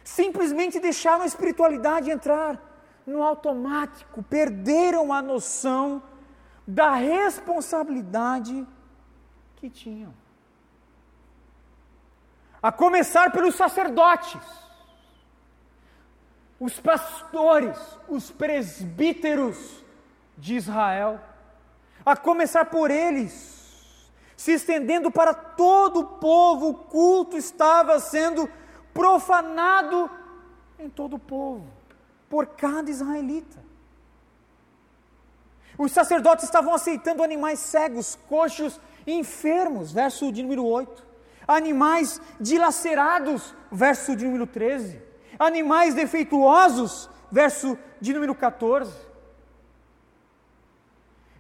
Simplesmente 0.03 0.79
deixaram 0.79 1.23
a 1.23 1.27
espiritualidade 1.27 2.11
entrar 2.11 2.59
no 3.05 3.23
automático, 3.23 4.23
perderam 4.23 5.13
a 5.13 5.21
noção 5.21 6.03
da 6.67 6.93
responsabilidade 6.93 8.65
que 9.57 9.69
tinham. 9.69 10.13
A 12.61 12.71
começar 12.71 13.31
pelos 13.31 13.55
sacerdotes, 13.55 14.41
os 16.59 16.79
pastores, 16.79 17.77
os 18.07 18.31
presbíteros 18.31 19.83
de 20.37 20.55
Israel, 20.55 21.19
a 22.05 22.15
começar 22.15 22.65
por 22.65 22.89
eles, 22.89 24.11
se 24.35 24.53
estendendo 24.53 25.11
para 25.11 25.33
todo 25.33 25.99
o 25.99 26.05
povo, 26.05 26.69
o 26.69 26.73
culto 26.73 27.37
estava 27.37 27.99
sendo 27.99 28.49
profanado 28.93 30.09
em 30.77 30.89
todo 30.89 31.15
o 31.15 31.19
povo, 31.19 31.67
por 32.29 32.47
cada 32.47 32.89
israelita. 32.89 33.63
Os 35.77 35.91
sacerdotes 35.91 36.45
estavam 36.45 36.73
aceitando 36.73 37.23
animais 37.23 37.59
cegos, 37.59 38.17
coxos 38.27 38.79
e 39.07 39.13
enfermos, 39.13 39.91
verso 39.91 40.31
de 40.31 40.43
número 40.43 40.65
8. 40.65 41.05
Animais 41.47 42.21
dilacerados, 42.39 43.53
verso 43.71 44.15
de 44.15 44.25
número 44.25 44.45
13. 44.45 45.01
Animais 45.39 45.93
defeituosos, 45.95 47.09
verso 47.31 47.77
de 47.99 48.13
número 48.13 48.35
14. 48.35 48.93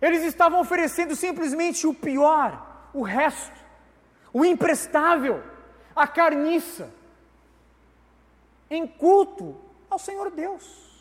Eles 0.01 0.23
estavam 0.23 0.59
oferecendo 0.59 1.15
simplesmente 1.15 1.87
o 1.87 1.93
pior, 1.93 2.89
o 2.93 3.03
resto, 3.03 3.57
o 4.33 4.43
imprestável, 4.43 5.41
a 5.95 6.05
carniça, 6.05 6.89
em 8.69 8.87
culto 8.87 9.55
ao 9.89 9.99
Senhor 9.99 10.31
Deus. 10.31 10.91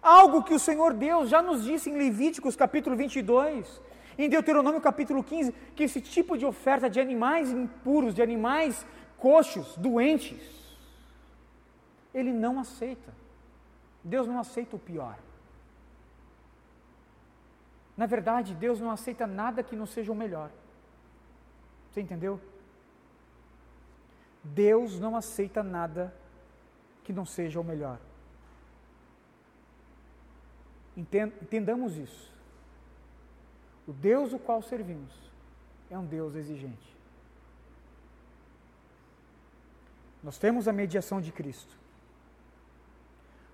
Algo 0.00 0.42
que 0.42 0.54
o 0.54 0.58
Senhor 0.58 0.92
Deus 0.92 1.28
já 1.28 1.42
nos 1.42 1.64
disse 1.64 1.90
em 1.90 1.96
Levíticos 1.96 2.56
capítulo 2.56 2.96
22, 2.96 3.80
em 4.18 4.28
Deuteronômio 4.28 4.80
capítulo 4.80 5.22
15, 5.22 5.52
que 5.76 5.84
esse 5.84 6.00
tipo 6.00 6.36
de 6.36 6.44
oferta 6.44 6.88
de 6.88 7.00
animais 7.00 7.50
impuros, 7.50 8.14
de 8.14 8.22
animais 8.22 8.84
coxos, 9.18 9.76
doentes, 9.76 10.42
ele 12.12 12.32
não 12.32 12.58
aceita. 12.58 13.14
Deus 14.02 14.26
não 14.26 14.38
aceita 14.38 14.76
o 14.76 14.78
pior. 14.78 15.16
Na 17.96 18.06
verdade, 18.06 18.54
Deus 18.54 18.80
não 18.80 18.90
aceita 18.90 19.26
nada 19.26 19.62
que 19.62 19.76
não 19.76 19.86
seja 19.86 20.10
o 20.10 20.14
melhor. 20.14 20.50
Você 21.90 22.00
entendeu? 22.00 22.40
Deus 24.42 24.98
não 24.98 25.16
aceita 25.16 25.62
nada 25.62 26.14
que 27.04 27.12
não 27.12 27.24
seja 27.24 27.60
o 27.60 27.64
melhor. 27.64 27.98
Entendamos 30.96 31.96
isso. 31.96 32.32
O 33.86 33.92
Deus 33.92 34.32
o 34.32 34.38
qual 34.38 34.62
servimos 34.62 35.12
é 35.90 35.98
um 35.98 36.04
Deus 36.04 36.34
exigente. 36.34 36.92
Nós 40.22 40.38
temos 40.38 40.68
a 40.68 40.72
mediação 40.72 41.20
de 41.20 41.32
Cristo. 41.32 41.76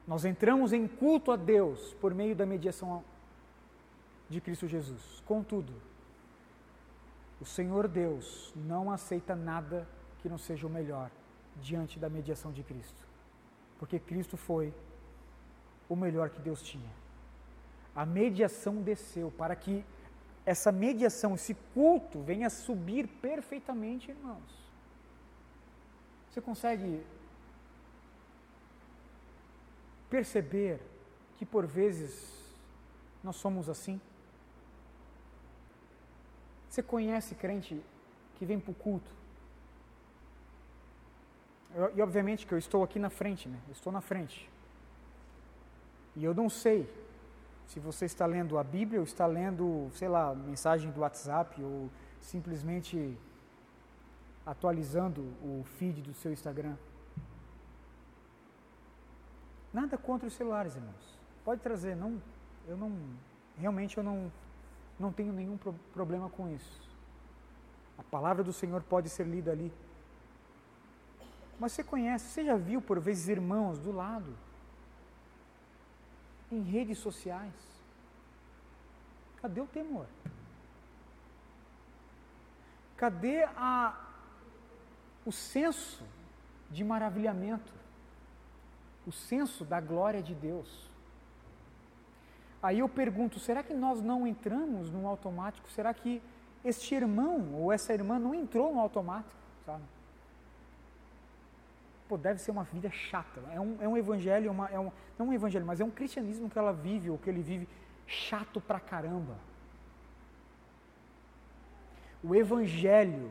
Nós 0.07 0.24
entramos 0.24 0.72
em 0.72 0.87
culto 0.87 1.31
a 1.31 1.37
Deus 1.37 1.94
por 1.94 2.14
meio 2.14 2.35
da 2.35 2.44
mediação 2.44 3.05
de 4.29 4.40
Cristo 4.40 4.66
Jesus. 4.66 5.22
Contudo, 5.27 5.72
o 7.40 7.44
Senhor 7.44 7.88
Deus 7.88 8.53
não 8.57 8.90
aceita 8.90 9.35
nada 9.35 9.87
que 10.20 10.28
não 10.28 10.38
seja 10.38 10.66
o 10.66 10.70
melhor 10.70 11.11
diante 11.57 11.98
da 11.98 12.09
mediação 12.09 12.52
de 12.52 12.62
Cristo. 12.62 13.07
Porque 13.78 13.98
Cristo 13.98 14.37
foi 14.37 14.72
o 15.88 15.96
melhor 15.96 16.31
que 16.31 16.40
Deus 16.40 16.62
tinha 16.62 16.90
a 17.98 18.07
mediação 18.07 18.81
desceu 18.81 19.28
para 19.33 19.57
que 19.57 19.85
essa 20.46 20.70
mediação, 20.70 21.35
esse 21.35 21.52
culto 21.74 22.20
venha 22.22 22.48
subir 22.48 23.09
perfeitamente, 23.09 24.12
irmãos. 24.12 24.70
Você 26.31 26.40
consegue 26.40 27.04
perceber 30.09 30.81
que 31.37 31.44
por 31.44 31.66
vezes 31.66 32.54
nós 33.20 33.35
somos 33.35 33.68
assim? 33.68 34.00
Você 36.68 36.85
conhece 36.85 37.35
crente 37.35 37.83
que 38.37 38.46
vem 38.46 38.61
para 38.61 38.70
o 38.70 38.74
culto? 38.74 39.11
Eu, 41.74 41.96
e 41.96 42.02
obviamente 42.02 42.46
que 42.46 42.52
eu 42.52 42.59
estou 42.59 42.83
aqui 42.83 42.98
na 42.98 43.11
frente, 43.11 43.48
né? 43.48 43.59
Eu 43.66 43.72
estou 43.72 43.92
na 43.92 44.00
frente. 44.00 44.48
E 46.16 46.24
eu 46.24 46.35
não 46.35 46.48
sei 46.48 46.88
se 47.66 47.78
você 47.78 48.07
está 48.07 48.26
lendo 48.26 48.59
a 48.59 48.64
Bíblia 48.64 48.98
ou 48.98 49.04
está 49.04 49.26
lendo, 49.26 49.90
sei 49.92 50.09
lá, 50.09 50.35
mensagem 50.35 50.90
do 50.90 51.00
WhatsApp 51.00 51.62
ou 51.62 51.90
simplesmente 52.20 53.16
atualizando 54.44 55.20
o 55.42 55.62
feed 55.76 56.00
do 56.00 56.14
seu 56.14 56.33
Instagram. 56.33 56.76
Nada 59.72 59.98
contra 59.98 60.26
os 60.26 60.33
celulares, 60.33 60.74
irmãos. 60.74 61.18
Pode 61.44 61.61
trazer, 61.61 61.94
não, 61.94 62.20
eu 62.66 62.76
não, 62.76 62.92
realmente 63.57 63.98
eu 63.98 64.02
não, 64.02 64.33
não 64.98 65.12
tenho 65.12 65.33
nenhum 65.33 65.59
pro, 65.59 65.74
problema 65.92 66.31
com 66.31 66.48
isso. 66.48 66.81
A 67.98 68.02
palavra 68.02 68.42
do 68.42 68.52
Senhor 68.52 68.83
pode 68.83 69.11
ser 69.11 69.26
lida 69.26 69.50
ali. 69.50 69.70
Mas 71.59 71.73
você 71.73 71.83
conhece, 71.83 72.27
você 72.27 72.44
já 72.44 72.57
viu 72.57 72.81
por 72.81 73.01
vezes 73.01 73.29
irmãos 73.29 73.79
do 73.79 73.90
lado, 73.90 74.37
em 76.51 76.62
redes 76.62 76.99
sociais. 76.99 77.53
Cadê 79.40 79.61
o 79.61 79.66
temor? 79.66 80.07
Cadê 82.97 83.44
a, 83.57 83.97
o 85.25 85.33
senso 85.33 86.03
de 86.71 86.83
maravilhamento? 86.85 87.73
O 89.07 89.12
senso 89.12 89.64
da 89.64 89.81
glória 89.81 90.23
de 90.23 90.35
Deus? 90.35 90.88
Aí 92.62 92.81
eu 92.81 92.88
pergunto: 92.88 93.38
será 93.38 93.62
que 93.62 93.75
nós 93.75 94.03
não 94.03 94.27
entramos 94.27 94.90
no 94.90 95.07
automático? 95.07 95.71
Será 95.71 95.94
que 95.94 96.21
este 96.64 96.94
irmão 96.94 97.55
ou 97.55 97.73
essa 97.73 97.92
irmã 97.92 98.18
não 98.18 98.35
entrou 98.35 98.75
no 98.75 98.81
automático? 98.81 99.40
Sabe? 99.64 99.85
Pô, 102.09 102.16
deve 102.16 102.40
ser 102.40 102.51
uma 102.51 102.64
vida 102.64 102.90
chata. 102.90 103.40
É 103.53 103.61
um, 103.61 103.77
é 103.81 103.87
um 103.87 103.97
evangelho, 103.97 104.51
uma, 104.51 104.68
é 104.68 104.81
um, 104.81 104.90
não 105.18 105.29
um 105.29 105.33
evangelho, 105.33 105.66
mas 105.66 105.81
é 105.81 105.85
um 105.85 105.90
cristianismo 105.90 106.49
que 106.49 106.59
ela 106.59 106.73
vive, 106.73 107.11
ou 107.11 107.18
que 107.18 107.29
ele 107.29 107.42
vive, 107.42 107.68
chato 108.07 108.61
pra 108.61 108.81
caramba. 108.81 109.37
O 112.25 112.35
evangelho, 112.35 113.31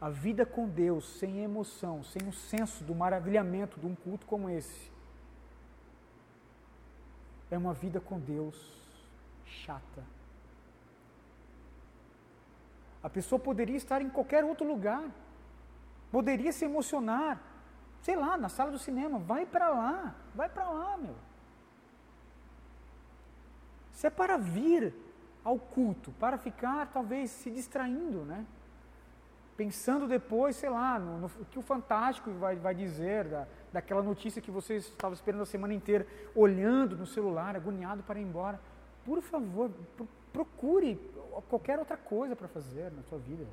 a 0.00 0.10
vida 0.10 0.44
com 0.44 0.68
Deus, 0.68 1.18
sem 1.18 1.42
emoção, 1.42 2.02
sem 2.02 2.26
o 2.28 2.32
senso 2.32 2.82
do 2.84 2.94
maravilhamento 2.94 3.78
de 3.78 3.86
um 3.86 3.94
culto 3.94 4.26
como 4.26 4.50
esse, 4.50 4.90
é 7.50 7.56
uma 7.56 7.72
vida 7.72 8.00
com 8.00 8.18
Deus 8.18 8.56
chata. 9.44 10.04
A 13.02 13.08
pessoa 13.08 13.38
poderia 13.38 13.76
estar 13.76 14.02
em 14.02 14.10
qualquer 14.10 14.44
outro 14.44 14.66
lugar, 14.66 15.04
poderia 16.12 16.52
se 16.52 16.64
emocionar, 16.64 17.40
sei 18.02 18.16
lá, 18.16 18.36
na 18.36 18.48
sala 18.48 18.70
do 18.70 18.78
cinema, 18.78 19.18
vai 19.18 19.44
para 19.44 19.68
lá, 19.68 20.14
vai 20.34 20.48
para 20.48 20.68
lá, 20.68 20.96
meu. 20.96 21.14
Se 23.92 24.06
é 24.06 24.10
para 24.10 24.36
vir 24.36 24.94
ao 25.44 25.58
culto, 25.58 26.10
para 26.12 26.38
ficar 26.38 26.86
talvez 26.92 27.30
se 27.30 27.50
distraindo, 27.50 28.24
né? 28.24 28.46
Pensando 29.56 30.08
depois, 30.08 30.56
sei 30.56 30.70
lá, 30.70 30.98
no, 30.98 31.18
no 31.18 31.28
que 31.50 31.58
o 31.58 31.62
Fantástico 31.62 32.30
vai, 32.32 32.56
vai 32.56 32.74
dizer, 32.74 33.28
da, 33.28 33.46
daquela 33.70 34.02
notícia 34.02 34.40
que 34.40 34.50
você 34.50 34.76
estava 34.76 35.14
esperando 35.14 35.42
a 35.42 35.46
semana 35.46 35.74
inteira, 35.74 36.06
olhando 36.34 36.96
no 36.96 37.06
celular, 37.06 37.54
agoniado 37.54 38.02
para 38.02 38.18
ir 38.18 38.22
embora. 38.22 38.58
Por 39.04 39.20
favor, 39.20 39.70
procure 40.32 40.96
qualquer 41.48 41.78
outra 41.78 41.98
coisa 41.98 42.34
para 42.34 42.48
fazer 42.48 42.90
na 42.92 43.02
sua 43.02 43.18
vida. 43.18 43.46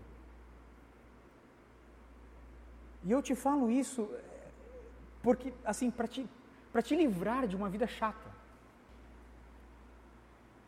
E 3.04 3.12
eu 3.12 3.22
te 3.22 3.36
falo 3.36 3.70
isso 3.70 4.10
porque, 5.22 5.54
assim, 5.66 5.90
para 5.92 6.08
te, 6.08 6.28
te 6.84 6.96
livrar 6.96 7.48
de 7.48 7.56
uma 7.56 7.70
vida 7.70 7.88
chata. 7.88 8.38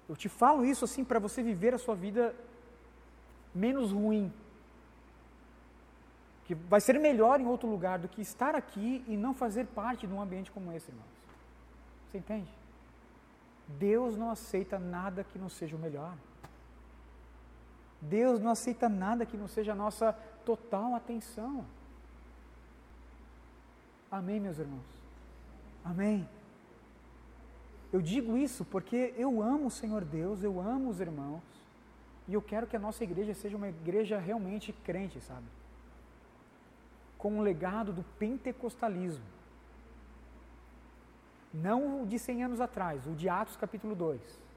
Eu 0.08 0.16
te 0.16 0.28
falo 0.28 0.66
isso 0.66 0.84
assim 0.86 1.04
para 1.04 1.20
você 1.20 1.44
viver 1.44 1.74
a 1.74 1.78
sua 1.78 1.96
vida 1.96 2.36
menos 3.54 3.92
ruim, 3.92 4.34
que 6.46 6.56
vai 6.56 6.82
ser 6.82 7.00
melhor 7.00 7.40
em 7.40 7.46
outro 7.46 7.70
lugar 7.70 8.00
do 8.00 8.08
que 8.08 8.22
estar 8.22 8.56
aqui 8.56 9.04
e 9.08 9.16
não 9.16 9.36
fazer 9.36 9.68
parte 9.68 10.08
de 10.08 10.14
um 10.14 10.20
ambiente 10.20 10.52
como 10.52 10.72
esse, 10.72 10.90
irmãos. 10.90 11.06
Você 12.10 12.18
entende? 12.18 12.50
Deus 13.68 14.18
não 14.18 14.32
aceita 14.32 14.80
nada 14.80 15.24
que 15.24 15.38
não 15.38 15.48
seja 15.48 15.76
o 15.76 15.80
melhor. 15.80 16.16
Deus 18.02 18.40
não 18.40 18.50
aceita 18.50 18.90
nada 18.90 19.26
que 19.26 19.38
não 19.38 19.48
seja 19.48 19.74
a 19.74 19.76
nossa 19.76 20.14
total 20.44 20.96
atenção. 20.96 21.64
Amém, 24.12 24.40
meus 24.40 24.58
irmãos? 24.58 24.86
Amém. 25.84 26.28
Eu 27.92 28.02
digo 28.02 28.38
isso 28.38 28.66
porque 28.66 29.14
eu 29.18 29.42
amo 29.42 29.68
o 29.68 29.72
Senhor 29.72 30.04
Deus, 30.04 30.44
eu 30.44 30.60
amo 30.60 30.90
os 30.90 31.00
irmãos, 31.00 31.42
e 32.28 32.34
eu 32.34 32.42
quero 32.42 32.68
que 32.68 32.76
a 32.76 32.80
nossa 32.80 33.04
igreja 33.04 33.34
seja 33.34 33.58
uma 33.58 33.70
igreja 33.70 34.20
realmente 34.20 34.72
crente, 34.72 35.20
sabe? 35.22 35.46
Com 37.18 37.38
um 37.38 37.42
legado 37.42 37.92
do 37.92 38.04
pentecostalismo. 38.18 39.26
Não 41.54 42.04
o 42.04 42.06
de 42.06 42.20
100 42.20 42.44
anos 42.44 42.62
atrás, 42.62 43.08
o 43.08 43.16
de 43.16 43.28
Atos 43.28 43.58
capítulo 43.58 43.96
2 43.96 44.50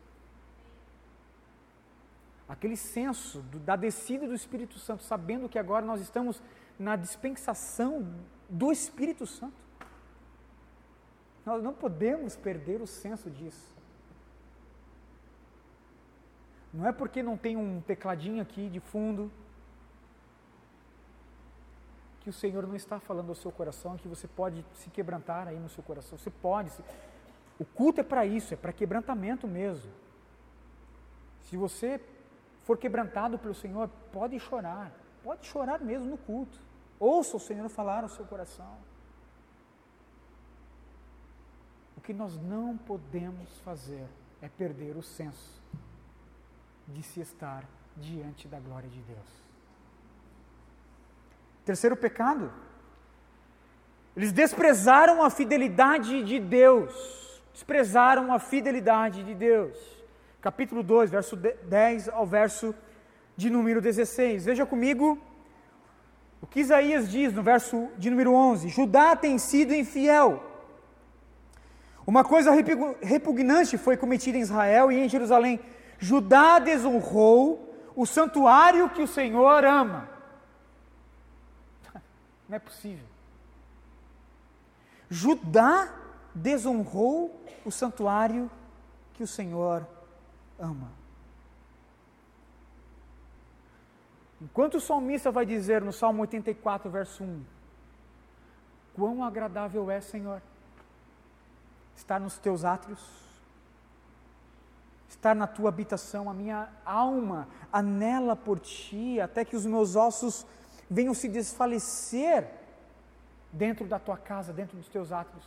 aquele 2.52 2.76
senso 2.76 3.40
do, 3.40 3.58
da 3.58 3.76
descida 3.76 4.26
do 4.26 4.34
Espírito 4.34 4.78
Santo, 4.78 5.02
sabendo 5.02 5.48
que 5.48 5.58
agora 5.58 5.84
nós 5.84 6.00
estamos 6.02 6.42
na 6.82 6.96
dispensação 6.96 7.92
do 8.48 8.72
Espírito 8.72 9.26
Santo. 9.26 9.62
Nós 11.46 11.62
não 11.62 11.72
podemos 11.72 12.36
perder 12.36 12.80
o 12.82 12.86
senso 12.86 13.30
disso. 13.30 13.72
Não 16.72 16.86
é 16.86 16.92
porque 16.92 17.22
não 17.22 17.36
tem 17.36 17.56
um 17.56 17.80
tecladinho 17.80 18.42
aqui 18.42 18.68
de 18.68 18.80
fundo 18.80 19.30
que 22.20 22.30
o 22.30 22.32
Senhor 22.32 22.66
não 22.66 22.76
está 22.76 22.98
falando 23.00 23.28
ao 23.30 23.34
seu 23.34 23.50
coração, 23.50 23.96
que 23.96 24.08
você 24.08 24.26
pode 24.28 24.64
se 24.74 24.88
quebrantar 24.90 25.48
aí 25.48 25.58
no 25.58 25.68
seu 25.68 25.82
coração. 25.82 26.16
Você 26.18 26.30
pode. 26.30 26.70
O 27.58 27.64
culto 27.64 28.00
é 28.00 28.04
para 28.04 28.24
isso, 28.24 28.54
é 28.54 28.56
para 28.56 28.72
quebrantamento 28.72 29.46
mesmo. 29.46 29.90
Se 31.42 31.56
você 31.56 32.00
for 32.62 32.78
quebrantado 32.78 33.38
pelo 33.38 33.54
Senhor, 33.54 33.88
pode 34.12 34.38
chorar, 34.38 34.92
pode 35.22 35.46
chorar 35.46 35.80
mesmo 35.80 36.08
no 36.08 36.16
culto. 36.16 36.71
Ouça 37.02 37.36
o 37.36 37.40
Senhor 37.40 37.68
falar 37.68 38.04
ao 38.04 38.08
seu 38.08 38.24
coração. 38.24 38.76
O 41.96 42.00
que 42.00 42.12
nós 42.12 42.36
não 42.36 42.76
podemos 42.76 43.58
fazer 43.64 44.06
é 44.40 44.48
perder 44.48 44.96
o 44.96 45.02
senso 45.02 45.60
de 46.86 47.02
se 47.02 47.20
estar 47.20 47.64
diante 47.96 48.46
da 48.46 48.60
glória 48.60 48.88
de 48.88 49.00
Deus. 49.00 49.30
Terceiro 51.64 51.96
pecado, 51.96 52.52
eles 54.16 54.30
desprezaram 54.30 55.24
a 55.24 55.30
fidelidade 55.30 56.22
de 56.22 56.38
Deus, 56.38 56.92
desprezaram 57.52 58.32
a 58.32 58.38
fidelidade 58.38 59.24
de 59.24 59.34
Deus 59.34 59.76
capítulo 60.42 60.82
2, 60.82 61.08
verso 61.08 61.36
10 61.36 62.08
ao 62.08 62.26
verso 62.26 62.74
de 63.36 63.48
número 63.48 63.80
16. 63.80 64.44
Veja 64.44 64.66
comigo 64.66 65.16
o 66.42 66.46
que 66.46 66.60
Isaías 66.60 67.08
diz 67.08 67.32
no 67.32 67.42
verso 67.42 67.88
de 67.96 68.10
número 68.10 68.34
11: 68.34 68.68
Judá 68.68 69.16
tem 69.16 69.38
sido 69.38 69.74
infiel. 69.74 70.42
Uma 72.06 72.22
coisa 72.22 72.50
repugnante 73.00 73.78
foi 73.78 73.96
cometida 73.96 74.36
em 74.36 74.42
Israel 74.42 74.92
e 74.92 74.98
em 74.98 75.08
Jerusalém. 75.08 75.58
Judá 75.98 76.58
desonrou 76.58 77.72
o 77.96 78.04
santuário 78.04 78.90
que 78.90 79.00
o 79.00 79.08
Senhor 79.08 79.64
ama. 79.64 80.10
Não 82.48 82.56
é 82.56 82.58
possível. 82.58 83.06
Judá 85.08 85.94
desonrou 86.34 87.40
o 87.64 87.70
santuário 87.70 88.50
que 89.14 89.22
o 89.22 89.26
Senhor 89.26 89.78
ama 89.78 90.02
ama. 90.62 90.90
Enquanto 94.42 94.74
o 94.74 94.80
salmista 94.80 95.30
vai 95.30 95.46
dizer 95.46 95.80
no 95.82 95.92
Salmo 95.92 96.22
84, 96.22 96.90
verso 96.90 97.22
1: 97.22 97.44
Quão 98.92 99.22
agradável 99.22 99.88
é, 99.88 100.00
Senhor, 100.00 100.42
estar 101.94 102.18
nos 102.18 102.38
teus 102.38 102.64
átrios, 102.64 103.00
estar 105.08 105.36
na 105.36 105.46
tua 105.46 105.68
habitação, 105.68 106.28
a 106.28 106.34
minha 106.34 106.68
alma 106.84 107.46
anela 107.72 108.34
por 108.34 108.58
ti, 108.58 109.20
até 109.20 109.44
que 109.44 109.54
os 109.54 109.64
meus 109.64 109.94
ossos 109.94 110.44
venham 110.90 111.14
se 111.14 111.28
desfalecer 111.28 112.44
dentro 113.52 113.86
da 113.86 114.00
tua 114.00 114.16
casa, 114.16 114.52
dentro 114.52 114.76
dos 114.76 114.88
teus 114.88 115.12
átrios, 115.12 115.44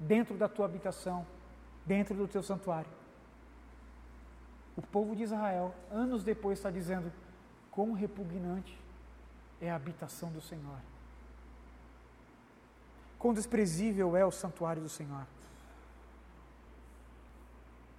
dentro 0.00 0.36
da 0.36 0.48
tua 0.48 0.66
habitação, 0.66 1.24
dentro 1.86 2.12
do 2.16 2.26
teu 2.26 2.42
santuário. 2.42 2.90
O 4.76 4.82
povo 4.82 5.14
de 5.14 5.22
Israel, 5.22 5.72
anos 5.92 6.24
depois, 6.24 6.58
está 6.58 6.68
dizendo: 6.68 7.12
quão 7.72 7.92
repugnante 7.92 8.78
é 9.60 9.70
a 9.70 9.74
habitação 9.74 10.30
do 10.30 10.40
Senhor. 10.40 10.78
Quão 13.18 13.34
desprezível 13.34 14.16
é 14.16 14.24
o 14.24 14.30
santuário 14.30 14.82
do 14.82 14.88
Senhor. 14.88 15.26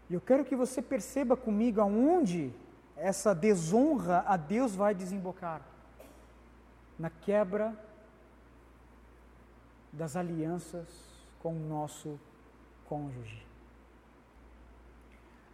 E 0.09 0.13
eu 0.13 0.21
quero 0.21 0.45
que 0.45 0.55
você 0.55 0.81
perceba 0.81 1.35
comigo 1.35 1.81
aonde 1.81 2.53
essa 2.95 3.33
desonra 3.33 4.23
a 4.27 4.37
Deus 4.37 4.75
vai 4.75 4.93
desembocar 4.93 5.61
na 6.99 7.09
quebra 7.09 7.75
das 9.91 10.15
alianças 10.15 10.87
com 11.41 11.55
o 11.55 11.67
nosso 11.67 12.19
cônjuge. 12.85 13.45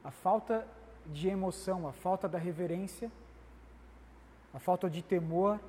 A 0.04 0.12
falta 0.12 0.68
de 1.06 1.30
emoção, 1.30 1.88
a 1.88 1.94
falta 1.94 2.28
da 2.28 2.38
reverência, 2.38 3.12
a 4.54 4.60
falta 4.60 4.90
de 4.90 5.02
temor 5.02 5.60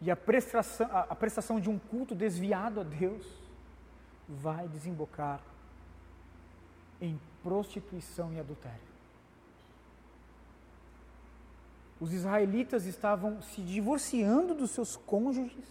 e 0.00 0.10
a 0.10 0.16
prestação, 0.16 0.88
a 0.92 1.14
prestação 1.14 1.60
de 1.60 1.68
um 1.68 1.78
culto 1.78 2.14
desviado 2.14 2.80
a 2.80 2.82
Deus 2.82 3.26
vai 4.28 4.66
desembocar 4.68 5.40
em 7.00 7.18
prostituição 7.42 8.32
e 8.32 8.40
adultério. 8.40 8.94
Os 12.00 12.12
israelitas 12.12 12.86
estavam 12.86 13.40
se 13.42 13.62
divorciando 13.62 14.54
dos 14.54 14.72
seus 14.72 14.96
cônjuges 14.96 15.64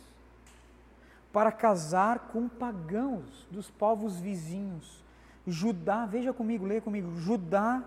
para 1.32 1.52
casar 1.52 2.20
com 2.32 2.48
pagãos 2.48 3.48
dos 3.52 3.70
povos 3.70 4.20
vizinhos 4.20 5.04
Judá, 5.46 6.06
veja 6.06 6.34
comigo, 6.34 6.66
leia 6.66 6.82
comigo. 6.82 7.16
Judá 7.18 7.84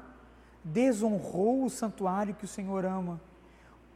desonrou 0.67 1.65
o 1.65 1.71
santuário 1.71 2.35
que 2.35 2.45
o 2.45 2.49
Senhor 2.49 2.85
ama. 2.85 3.21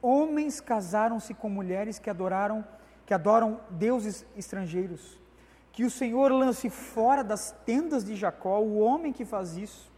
Homens 0.00 0.60
casaram-se 0.60 1.34
com 1.34 1.48
mulheres 1.48 1.98
que 1.98 2.08
adoraram, 2.08 2.64
que 3.04 3.12
adoram 3.12 3.60
deuses 3.70 4.24
estrangeiros. 4.36 5.18
Que 5.72 5.84
o 5.84 5.90
Senhor 5.90 6.30
lance 6.30 6.70
fora 6.70 7.24
das 7.24 7.52
tendas 7.66 8.04
de 8.04 8.14
Jacó 8.14 8.60
o 8.60 8.78
homem 8.78 9.12
que 9.12 9.24
faz 9.24 9.56
isso. 9.56 9.90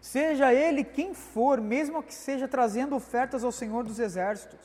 Seja 0.00 0.52
ele 0.52 0.82
quem 0.82 1.14
for, 1.14 1.60
mesmo 1.60 2.02
que 2.02 2.14
seja 2.14 2.48
trazendo 2.48 2.96
ofertas 2.96 3.44
ao 3.44 3.52
Senhor 3.52 3.84
dos 3.84 3.98
exércitos. 3.98 4.58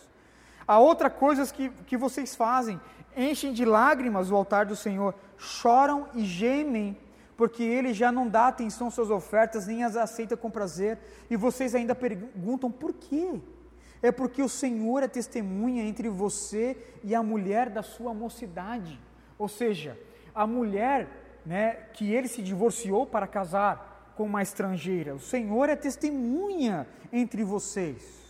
Há 0.65 0.79
outra 0.79 1.09
coisa 1.09 1.45
que, 1.53 1.69
que 1.85 1.97
vocês 1.97 2.33
fazem: 2.33 2.79
enchem 3.15 3.51
de 3.51 3.65
lágrimas 3.65 4.31
o 4.31 4.35
altar 4.35 4.65
do 4.65 4.75
Senhor, 4.75 5.13
choram 5.37 6.07
e 6.15 6.23
gemem 6.23 6.97
porque 7.37 7.63
ele 7.63 7.93
já 7.93 8.11
não 8.11 8.27
dá 8.27 8.47
atenção 8.47 8.87
às 8.87 8.95
suas 8.95 9.11
ofertas, 9.11 9.67
nem 9.67 9.83
as 9.83 9.95
aceita 9.95 10.35
com 10.35 10.49
prazer, 10.49 10.97
e 11.29 11.37
vocês 11.37 11.75
ainda 11.75 11.93
perguntam 11.93 12.71
por 12.71 12.93
quê? 12.93 13.39
É 14.01 14.11
porque 14.11 14.41
o 14.41 14.49
Senhor 14.49 15.03
é 15.03 15.07
testemunha 15.07 15.83
entre 15.83 16.09
você 16.09 16.75
e 17.03 17.15
a 17.15 17.23
mulher 17.23 17.69
da 17.69 17.83
sua 17.83 18.13
mocidade. 18.13 18.99
Ou 19.37 19.47
seja, 19.47 19.97
a 20.33 20.45
mulher 20.45 21.07
né, 21.45 21.73
que 21.93 22.11
ele 22.11 22.27
se 22.27 22.41
divorciou 22.41 23.05
para 23.05 23.27
casar 23.27 24.13
com 24.17 24.23
uma 24.23 24.41
estrangeira. 24.41 25.15
O 25.15 25.19
Senhor 25.19 25.69
é 25.69 25.75
testemunha 25.75 26.87
entre 27.11 27.43
vocês 27.43 28.26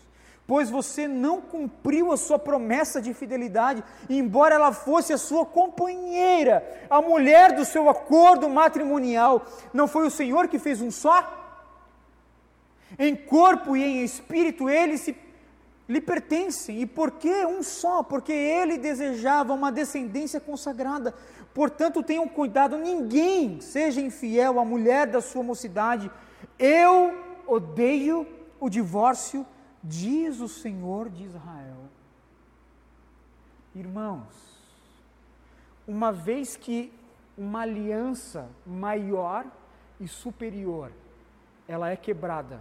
pois 0.48 0.70
você 0.70 1.08
não 1.08 1.42
cumpriu 1.42 2.12
a 2.12 2.18
sua 2.18 2.40
promessa 2.40 3.02
de 3.02 3.14
fidelidade, 3.14 3.84
embora 4.10 4.56
ela 4.56 4.72
fosse 4.72 5.12
a 5.12 5.18
sua 5.18 5.46
companheira, 5.46 6.64
a 6.90 7.02
mulher 7.02 7.52
do 7.52 7.66
seu 7.66 7.90
acordo 7.90 8.50
matrimonial. 8.50 9.46
Não 9.74 9.90
foi 9.90 10.08
o 10.08 10.12
Senhor 10.12 10.48
que 10.48 10.58
fez 10.58 10.82
um 10.82 10.90
só? 10.90 11.34
Em 12.98 13.14
corpo 13.14 13.76
e 13.76 13.84
em 13.84 14.04
espírito 14.06 14.70
eles 14.70 15.02
se, 15.02 15.18
lhe 15.88 16.00
pertencem. 16.00 16.82
E 16.82 16.86
por 16.86 17.12
que 17.12 17.46
um 17.46 17.62
só? 17.62 18.02
Porque 18.02 18.32
ele 18.32 18.78
desejava 18.78 19.54
uma 19.54 19.70
descendência 19.70 20.40
consagrada. 20.40 21.14
Portanto, 21.54 22.04
tenham 22.04 22.28
cuidado, 22.28 22.78
ninguém 22.78 23.60
seja 23.60 24.00
infiel 24.00 24.60
à 24.60 24.66
mulher 24.66 25.08
da 25.08 25.22
sua 25.22 25.42
mocidade 25.42 26.12
Eu 26.60 27.18
odeio 27.48 28.28
o 28.60 28.70
divórcio, 28.70 29.46
diz 29.88 30.40
o 30.40 30.48
Senhor 30.48 31.10
de 31.10 31.24
Israel. 31.24 31.90
Irmãos, 33.74 34.58
uma 35.88 36.12
vez 36.12 36.58
que 36.58 36.94
uma 37.38 37.62
aliança 37.62 38.50
maior 38.66 39.46
e 40.00 40.08
superior, 40.08 40.92
ela 41.68 41.90
é 41.90 41.96
quebrada. 41.96 42.60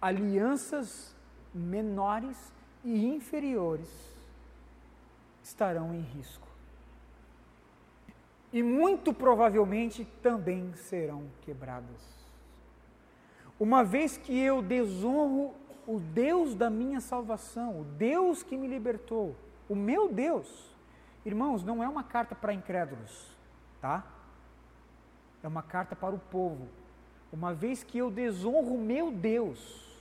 Alianças 0.00 1.14
menores 1.54 2.52
e 2.82 3.06
inferiores 3.06 3.88
estarão 5.44 5.94
em 5.94 6.00
risco. 6.00 6.48
E 8.52 8.62
muito 8.62 9.14
provavelmente 9.14 10.04
também 10.22 10.74
serão 10.74 11.30
quebradas. 11.42 12.11
Uma 13.62 13.84
vez 13.84 14.16
que 14.16 14.36
eu 14.36 14.60
desonro 14.60 15.54
o 15.86 16.00
Deus 16.00 16.52
da 16.52 16.68
minha 16.68 17.00
salvação, 17.00 17.82
o 17.82 17.84
Deus 17.84 18.42
que 18.42 18.56
me 18.56 18.66
libertou, 18.66 19.36
o 19.68 19.76
meu 19.76 20.12
Deus, 20.12 20.74
irmãos, 21.24 21.62
não 21.62 21.80
é 21.80 21.88
uma 21.88 22.02
carta 22.02 22.34
para 22.34 22.52
incrédulos, 22.52 23.30
tá? 23.80 24.04
É 25.44 25.46
uma 25.46 25.62
carta 25.62 25.94
para 25.94 26.12
o 26.12 26.18
povo. 26.18 26.66
Uma 27.32 27.54
vez 27.54 27.84
que 27.84 27.98
eu 27.98 28.10
desonro 28.10 28.74
o 28.74 28.82
meu 28.82 29.12
Deus, 29.12 29.96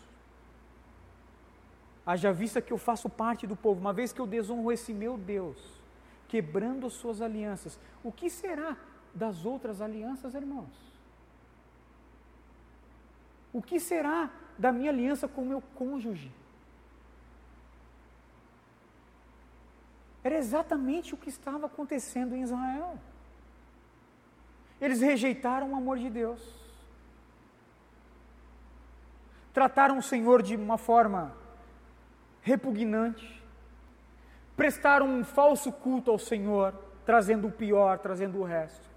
haja 2.04 2.34
vista 2.34 2.64
que 2.64 2.74
eu 2.74 2.80
faço 2.80 3.08
parte 3.12 3.46
do 3.46 3.56
povo, 3.56 3.80
uma 3.80 3.94
vez 3.94 4.12
que 4.12 4.20
eu 4.20 4.26
desonro 4.26 4.72
esse 4.72 4.92
meu 4.92 5.20
Deus, 5.20 5.80
quebrando 6.28 6.88
as 6.88 6.94
suas 6.94 7.22
alianças, 7.22 7.80
o 8.04 8.12
que 8.12 8.28
será 8.28 8.76
das 9.14 9.46
outras 9.46 9.84
alianças, 9.84 10.34
irmãos? 10.34 10.91
O 13.54 13.62
que 13.62 13.80
será 13.80 14.30
da 14.58 14.72
minha 14.72 14.90
aliança 14.90 15.28
com 15.28 15.42
o 15.42 15.46
meu 15.46 15.62
cônjuge? 15.76 16.32
Era 20.24 20.38
exatamente 20.38 21.14
o 21.14 21.18
que 21.18 21.30
estava 21.30 21.66
acontecendo 21.66 22.36
em 22.36 22.44
Israel. 22.44 22.98
Eles 24.80 25.02
rejeitaram 25.02 25.72
o 25.72 25.76
amor 25.76 25.98
de 25.98 26.10
Deus. 26.10 26.42
Trataram 29.54 29.98
o 29.98 30.04
Senhor 30.04 30.42
de 30.42 30.56
uma 30.56 30.78
forma 30.78 31.36
repugnante. 32.42 33.42
Prestaram 34.56 35.08
um 35.08 35.24
falso 35.24 35.72
culto 35.72 36.12
ao 36.12 36.20
Senhor, 36.20 36.74
trazendo 37.06 37.48
o 37.48 37.52
pior, 37.52 38.00
trazendo 38.00 38.40
o 38.40 38.44
resto. 38.44 38.90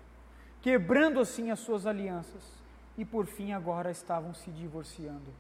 Quebrando 0.61 1.21
assim 1.21 1.51
as 1.51 1.59
suas 1.59 1.87
alianças. 1.87 2.64
E 2.97 3.05
por 3.05 3.26
fim 3.26 3.53
agora 3.53 3.90
estavam 3.90 4.32
se 4.34 4.51
divorciando. 4.51 5.32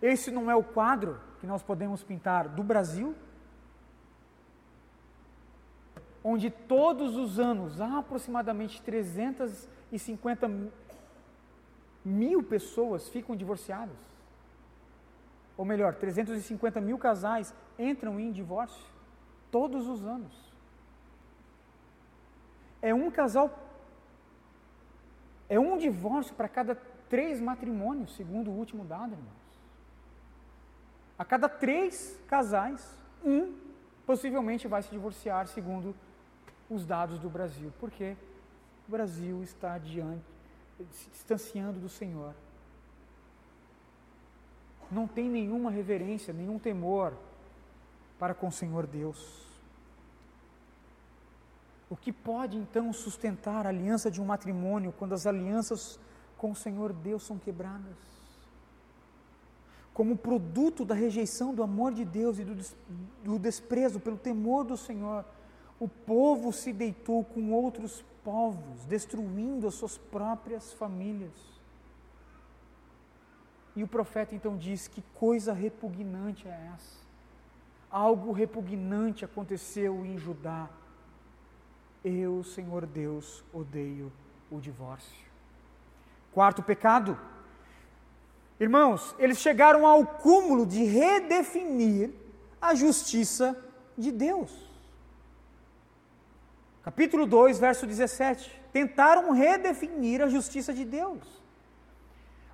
Esse 0.00 0.30
não 0.30 0.50
é 0.50 0.54
o 0.54 0.62
quadro 0.62 1.20
que 1.40 1.46
nós 1.46 1.62
podemos 1.62 2.02
pintar 2.02 2.48
do 2.48 2.62
Brasil 2.62 3.14
onde 6.28 6.50
todos 6.50 7.14
os 7.14 7.38
anos 7.38 7.80
há 7.80 7.98
aproximadamente 7.98 8.82
350 8.82 10.50
mil 12.04 12.42
pessoas 12.42 13.08
ficam 13.08 13.36
divorciadas. 13.36 13.96
Ou 15.56 15.64
melhor, 15.64 15.94
350 15.94 16.80
mil 16.80 16.98
casais 16.98 17.54
entram 17.78 18.18
em 18.18 18.32
divórcio 18.32 18.84
todos 19.52 19.86
os 19.86 20.04
anos. 20.04 20.52
É 22.82 22.92
um 22.92 23.08
casal, 23.08 23.48
é 25.48 25.58
um 25.58 25.78
divórcio 25.78 26.34
para 26.34 26.48
cada 26.48 26.74
três 27.08 27.40
matrimônios, 27.40 28.14
segundo 28.16 28.50
o 28.50 28.54
último 28.54 28.84
dado, 28.84 29.12
irmãos. 29.12 29.46
A 31.18 31.24
cada 31.24 31.48
três 31.48 32.18
casais, 32.26 32.98
um 33.24 33.54
possivelmente 34.04 34.68
vai 34.68 34.82
se 34.82 34.90
divorciar, 34.90 35.46
segundo 35.46 35.94
os 36.68 36.84
dados 36.84 37.18
do 37.18 37.28
Brasil. 37.28 37.72
Por 37.78 37.90
quê? 37.90 38.16
O 38.86 38.90
Brasil 38.90 39.42
está 39.42 39.78
se 39.80 41.10
distanciando 41.10 41.80
do 41.80 41.88
Senhor. 41.88 42.34
Não 44.90 45.08
tem 45.08 45.28
nenhuma 45.28 45.70
reverência, 45.70 46.32
nenhum 46.32 46.58
temor 46.58 47.14
para 48.18 48.34
com 48.34 48.48
o 48.48 48.52
Senhor 48.52 48.86
Deus. 48.86 49.45
O 51.88 51.96
que 51.96 52.12
pode 52.12 52.56
então 52.56 52.92
sustentar 52.92 53.64
a 53.64 53.68
aliança 53.68 54.10
de 54.10 54.20
um 54.20 54.24
matrimônio 54.24 54.92
quando 54.92 55.14
as 55.14 55.26
alianças 55.26 55.98
com 56.36 56.50
o 56.50 56.56
Senhor 56.56 56.92
Deus 56.92 57.22
são 57.22 57.38
quebradas? 57.38 57.96
Como 59.94 60.16
produto 60.16 60.84
da 60.84 60.94
rejeição 60.94 61.54
do 61.54 61.62
amor 61.62 61.94
de 61.94 62.04
Deus 62.04 62.38
e 62.38 62.44
do, 62.44 62.56
do 63.24 63.38
desprezo 63.38 64.00
pelo 64.00 64.18
temor 64.18 64.64
do 64.64 64.76
Senhor, 64.76 65.24
o 65.78 65.88
povo 65.88 66.52
se 66.52 66.72
deitou 66.72 67.24
com 67.24 67.52
outros 67.52 68.04
povos, 68.24 68.84
destruindo 68.86 69.68
as 69.68 69.74
suas 69.74 69.96
próprias 69.96 70.72
famílias. 70.72 71.32
E 73.76 73.82
o 73.82 73.88
profeta 73.88 74.34
então 74.34 74.56
diz: 74.56 74.88
Que 74.88 75.02
coisa 75.14 75.52
repugnante 75.52 76.48
é 76.48 76.70
essa? 76.74 77.06
Algo 77.90 78.32
repugnante 78.32 79.24
aconteceu 79.24 80.04
em 80.04 80.18
Judá. 80.18 80.68
Eu, 82.08 82.44
Senhor 82.44 82.86
Deus, 82.86 83.42
odeio 83.52 84.12
o 84.48 84.60
divórcio. 84.60 85.26
Quarto 86.32 86.62
pecado. 86.62 87.18
Irmãos, 88.60 89.12
eles 89.18 89.38
chegaram 89.38 89.84
ao 89.84 90.06
cúmulo 90.06 90.64
de 90.64 90.84
redefinir 90.84 92.12
a 92.62 92.76
justiça 92.76 93.60
de 93.98 94.12
Deus. 94.12 94.52
Capítulo 96.84 97.26
2, 97.26 97.58
verso 97.58 97.88
17. 97.88 98.62
Tentaram 98.72 99.32
redefinir 99.32 100.22
a 100.22 100.28
justiça 100.28 100.72
de 100.72 100.84
Deus. 100.84 101.26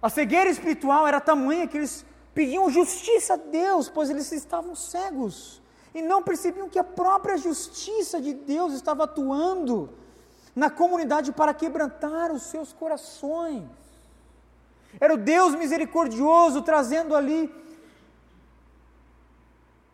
A 0.00 0.08
cegueira 0.08 0.48
espiritual 0.48 1.06
era 1.06 1.20
tamanha 1.20 1.68
que 1.68 1.76
eles 1.76 2.06
pediam 2.32 2.70
justiça 2.70 3.34
a 3.34 3.36
Deus, 3.36 3.90
pois 3.90 4.08
eles 4.08 4.32
estavam 4.32 4.74
cegos 4.74 5.61
e 5.94 6.00
não 6.00 6.22
percebiam 6.22 6.68
que 6.68 6.78
a 6.78 6.84
própria 6.84 7.36
justiça 7.36 8.20
de 8.20 8.32
Deus 8.32 8.72
estava 8.72 9.04
atuando 9.04 9.90
na 10.54 10.70
comunidade 10.70 11.32
para 11.32 11.54
quebrantar 11.54 12.32
os 12.32 12.42
seus 12.42 12.72
corações. 12.72 13.68
Era 15.00 15.14
o 15.14 15.18
Deus 15.18 15.54
misericordioso 15.54 16.62
trazendo 16.62 17.14
ali 17.14 17.52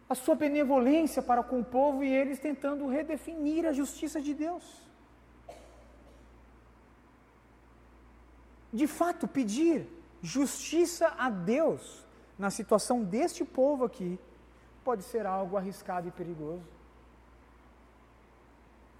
a 0.08 0.14
sua 0.14 0.34
benevolência 0.34 1.20
para 1.20 1.42
com 1.42 1.60
o 1.60 1.64
povo 1.64 2.02
e 2.02 2.12
eles 2.12 2.38
tentando 2.38 2.86
redefinir 2.86 3.66
a 3.66 3.72
justiça 3.72 4.20
de 4.20 4.34
Deus. 4.34 4.64
De 8.72 8.86
fato, 8.86 9.28
pedir 9.28 9.86
justiça 10.22 11.14
a 11.18 11.30
Deus 11.30 12.04
na 12.38 12.50
situação 12.50 13.02
deste 13.02 13.44
povo 13.44 13.84
aqui 13.84 14.18
pode 14.88 15.02
ser 15.02 15.26
algo 15.26 15.54
arriscado 15.58 16.08
e 16.08 16.10
perigoso. 16.10 16.66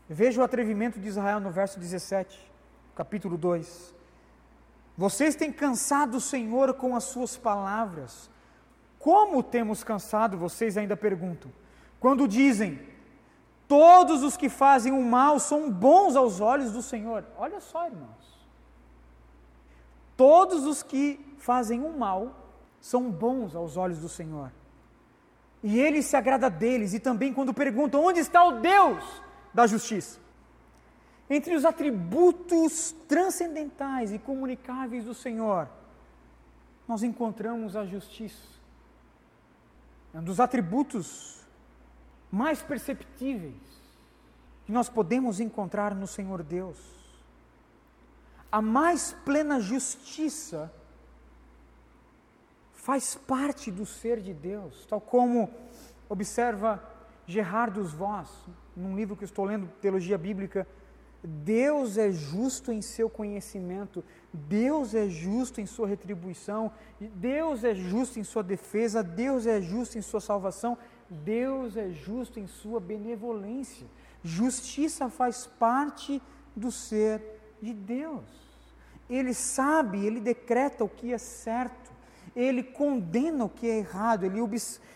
Veja 0.07 0.39
o 0.39 0.45
atrevimento 0.45 1.01
de 1.01 1.09
Israel 1.09 1.41
no 1.41 1.51
verso 1.51 1.80
17, 1.80 2.53
capítulo 2.95 3.39
2. 3.39 3.95
Vocês 5.05 5.34
têm 5.34 5.51
cansado 5.51 6.18
o 6.18 6.20
Senhor 6.20 6.74
com 6.74 6.95
as 6.95 7.05
suas 7.05 7.39
palavras 7.39 8.28
como 8.99 9.43
temos 9.43 9.82
cansado, 9.82 10.36
vocês 10.36 10.76
ainda 10.76 10.95
perguntam, 10.95 11.51
quando 11.99 12.28
dizem: 12.28 12.78
todos 13.66 14.22
os 14.22 14.36
que 14.36 14.51
fazem 14.51 14.93
o 14.93 15.03
mal 15.03 15.39
são 15.39 15.70
bons 15.70 16.16
aos 16.16 16.39
olhos 16.39 16.70
do 16.70 16.82
Senhor. 16.82 17.24
Olha 17.39 17.61
só, 17.61 17.86
irmãos. 17.86 18.26
Todos 20.18 20.66
os 20.66 20.82
que 20.82 21.34
fazem 21.39 21.82
o 21.82 21.97
mal 21.97 22.34
são 22.78 23.11
bons 23.11 23.57
aos 23.57 23.78
olhos 23.78 24.01
do 24.01 24.09
Senhor. 24.11 24.53
E 25.63 25.79
ele 25.79 26.03
se 26.03 26.17
agrada 26.17 26.49
deles, 26.49 26.95
e 26.95 27.01
também 27.01 27.33
quando 27.33 27.53
perguntam: 27.53 28.05
onde 28.05 28.21
está 28.21 28.45
o 28.45 28.61
Deus 28.61 29.03
da 29.53 29.67
justiça? 29.67 30.21
Entre 31.29 31.55
os 31.55 31.65
atributos 31.65 32.95
transcendentais 33.07 34.13
e 34.13 34.19
comunicáveis 34.19 35.05
do 35.05 35.15
Senhor, 35.15 35.69
nós 36.87 37.03
encontramos 37.03 37.77
a 37.77 37.85
justiça 37.85 38.59
um 40.15 40.23
dos 40.23 40.41
atributos 40.41 41.47
mais 42.31 42.63
perceptíveis 42.63 43.55
que 44.67 44.73
nós 44.73 44.89
podemos 44.89 45.41
encontrar 45.41 45.95
no 45.95 46.07
Senhor 46.07 46.43
Deus. 46.43 46.79
A 48.51 48.61
mais 48.61 49.15
plena 49.25 49.61
justiça 49.61 50.73
faz 52.89 53.14
parte 53.14 53.70
do 53.70 53.84
ser 53.84 54.18
de 54.18 54.32
Deus, 54.32 54.86
tal 54.86 54.99
como 54.99 55.51
observa 56.09 56.82
Gerardus 57.26 57.93
Voss, 57.93 58.30
num 58.74 58.97
livro 58.97 59.14
que 59.14 59.24
estou 59.24 59.45
lendo, 59.45 59.68
Teologia 59.78 60.16
Bíblica, 60.16 60.66
Deus 61.22 61.99
é 61.99 62.11
justo 62.11 62.72
em 62.72 62.80
seu 62.80 63.11
conhecimento, 63.11 64.03
Deus 64.32 64.95
é 64.95 65.07
justo 65.07 65.61
em 65.61 65.66
sua 65.66 65.86
retribuição, 65.86 66.72
Deus 66.99 67.62
é 67.62 67.74
justo 67.74 68.18
em 68.18 68.24
sua 68.24 68.43
defesa, 68.43 69.03
Deus 69.03 69.47
é 69.47 69.61
justo 69.61 69.99
em 69.99 70.01
sua 70.01 70.22
salvação, 70.22 70.78
Deus 71.11 71.76
é 71.76 71.91
justo 71.91 72.41
em 72.41 72.47
sua 72.47 72.80
benevolência. 72.80 73.86
Justiça 74.22 75.11
faz 75.11 75.47
parte 75.47 76.22
do 76.57 76.72
ser 76.72 77.20
de 77.61 77.74
Deus. 77.74 78.24
Ele 79.11 79.34
sabe, 79.34 80.07
ele 80.07 80.20
decreta 80.20 80.84
o 80.84 80.89
que 80.89 81.12
é 81.12 81.18
certo, 81.18 81.88
ele 82.35 82.62
condena 82.62 83.45
o 83.45 83.49
que 83.49 83.68
é 83.68 83.79
errado, 83.79 84.24
ele, 84.24 84.41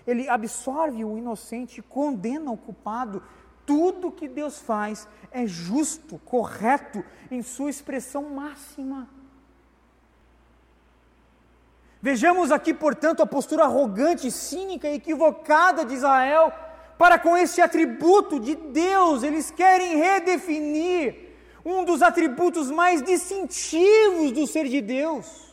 ele 0.07 0.29
absorve 0.29 1.05
o 1.05 1.19
inocente 1.19 1.83
condena 1.83 2.51
o 2.51 2.57
culpado. 2.57 3.23
Tudo 3.65 4.11
que 4.11 4.29
Deus 4.29 4.59
faz 4.59 5.07
é 5.31 5.47
justo, 5.47 6.19
correto, 6.25 7.05
em 7.31 7.43
sua 7.43 7.71
expressão 7.71 8.31
máxima. 8.31 9.09
Vejamos 12.01 12.51
aqui, 12.51 12.75
portanto, 12.75 13.23
a 13.23 13.27
postura 13.27 13.65
arrogante, 13.65 14.29
cínica 14.29 14.89
e 14.89 14.95
equivocada 14.95 15.85
de 15.85 15.95
Israel 15.95 16.53
para 16.99 17.17
com 17.17 17.37
esse 17.37 17.61
atributo 17.61 18.41
de 18.41 18.57
Deus. 18.57 19.23
Eles 19.23 19.53
querem 19.53 19.97
redefinir 19.97 21.31
um 21.65 21.85
dos 21.85 22.03
atributos 22.03 22.71
mais 22.71 23.03
distintivos 23.03 24.33
do 24.33 24.47
ser 24.49 24.69
de 24.69 24.81
Deus, 24.81 25.52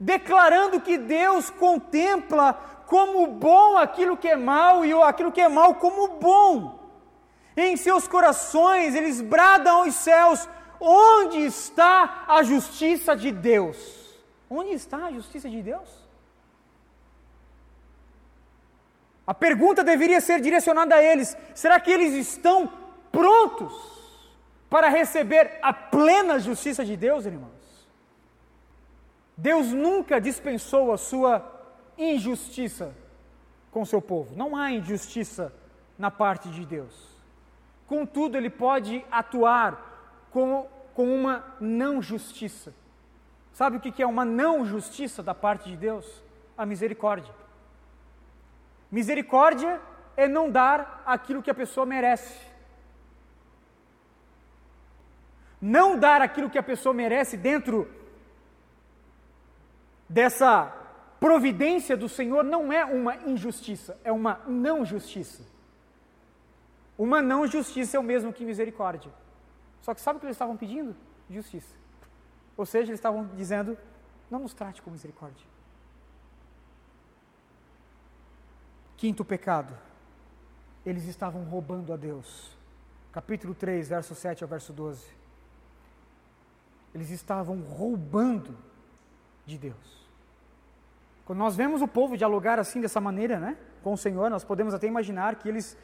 declarando 0.00 0.80
que 0.80 0.96
Deus 0.96 1.50
contempla 1.50 2.54
como 2.86 3.26
bom 3.26 3.76
aquilo 3.76 4.16
que 4.16 4.28
é 4.28 4.36
mal 4.36 4.84
e 4.84 4.92
aquilo 5.02 5.30
que 5.30 5.42
é 5.42 5.48
mal 5.48 5.74
como 5.74 6.08
bom. 6.18 6.80
Em 7.54 7.76
seus 7.76 8.08
corações 8.08 8.94
eles 8.94 9.20
bradam 9.20 9.82
aos 9.82 9.94
céus: 9.94 10.48
onde 10.80 11.44
está 11.44 12.24
a 12.26 12.42
justiça 12.42 13.14
de 13.14 13.30
Deus? 13.30 13.76
Onde 14.48 14.72
está 14.72 15.04
a 15.04 15.12
justiça 15.12 15.48
de 15.48 15.62
Deus? 15.62 15.88
A 19.26 19.34
pergunta 19.34 19.84
deveria 19.84 20.20
ser 20.20 20.40
direcionada 20.40 20.94
a 20.94 21.02
eles: 21.02 21.36
será 21.54 21.78
que 21.78 21.90
eles 21.90 22.14
estão 22.14 22.72
prontos 23.12 23.72
para 24.70 24.88
receber 24.88 25.58
a 25.60 25.72
plena 25.72 26.38
justiça 26.38 26.84
de 26.84 26.96
Deus, 26.96 27.26
irmãos? 27.26 27.60
Deus 29.40 29.68
nunca 29.68 30.20
dispensou 30.20 30.92
a 30.92 30.98
sua 30.98 31.42
injustiça 31.96 32.94
com 33.70 33.86
seu 33.86 34.02
povo. 34.02 34.36
Não 34.36 34.54
há 34.54 34.70
injustiça 34.70 35.50
na 35.98 36.10
parte 36.10 36.50
de 36.50 36.66
Deus. 36.66 37.08
Contudo, 37.86 38.36
Ele 38.36 38.50
pode 38.50 39.02
atuar 39.10 40.28
com, 40.30 40.68
com 40.92 41.14
uma 41.14 41.42
não 41.58 42.02
justiça. 42.02 42.74
Sabe 43.54 43.78
o 43.78 43.80
que 43.80 44.02
é 44.02 44.06
uma 44.06 44.26
não 44.26 44.66
justiça 44.66 45.22
da 45.22 45.34
parte 45.34 45.70
de 45.70 45.76
Deus? 45.76 46.22
A 46.56 46.66
misericórdia. 46.66 47.34
Misericórdia 48.92 49.80
é 50.18 50.28
não 50.28 50.50
dar 50.50 51.02
aquilo 51.06 51.42
que 51.42 51.50
a 51.50 51.54
pessoa 51.54 51.86
merece. 51.86 52.38
Não 55.58 55.98
dar 55.98 56.20
aquilo 56.20 56.50
que 56.50 56.58
a 56.58 56.62
pessoa 56.62 56.92
merece 56.92 57.38
dentro 57.38 57.90
dessa 60.10 60.66
providência 61.20 61.96
do 61.96 62.08
Senhor 62.08 62.42
não 62.42 62.72
é 62.72 62.84
uma 62.84 63.16
injustiça, 63.28 63.96
é 64.02 64.10
uma 64.10 64.40
não 64.48 64.84
justiça. 64.84 65.44
Uma 66.98 67.22
não 67.22 67.46
justiça 67.46 67.96
é 67.96 68.00
o 68.00 68.02
mesmo 68.02 68.32
que 68.32 68.44
misericórdia. 68.44 69.12
Só 69.80 69.94
que 69.94 70.00
sabe 70.00 70.16
o 70.16 70.20
que 70.20 70.26
eles 70.26 70.34
estavam 70.34 70.56
pedindo? 70.56 70.96
Justiça. 71.30 71.74
Ou 72.56 72.66
seja, 72.66 72.90
eles 72.90 72.98
estavam 72.98 73.26
dizendo: 73.36 73.78
não 74.30 74.40
nos 74.40 74.52
trate 74.52 74.82
com 74.82 74.90
misericórdia. 74.90 75.46
Quinto 78.96 79.24
pecado, 79.24 79.72
eles 80.84 81.04
estavam 81.04 81.44
roubando 81.44 81.92
a 81.92 81.96
Deus. 81.96 82.50
Capítulo 83.12 83.54
3, 83.54 83.88
verso 83.88 84.14
7 84.14 84.42
ao 84.42 84.48
verso 84.48 84.72
12. 84.72 85.06
Eles 86.94 87.10
estavam 87.10 87.60
roubando 87.60 88.58
de 89.46 89.56
Deus. 89.56 89.99
Quando 91.30 91.38
nós 91.38 91.54
vemos 91.54 91.80
o 91.80 91.86
povo 91.86 92.16
dialogar 92.16 92.58
assim, 92.58 92.80
dessa 92.80 93.00
maneira, 93.00 93.38
né, 93.38 93.56
com 93.84 93.92
o 93.92 93.96
Senhor, 93.96 94.28
nós 94.28 94.42
podemos 94.42 94.74
até 94.74 94.88
imaginar 94.88 95.36
que 95.36 95.48
eles, 95.48 95.78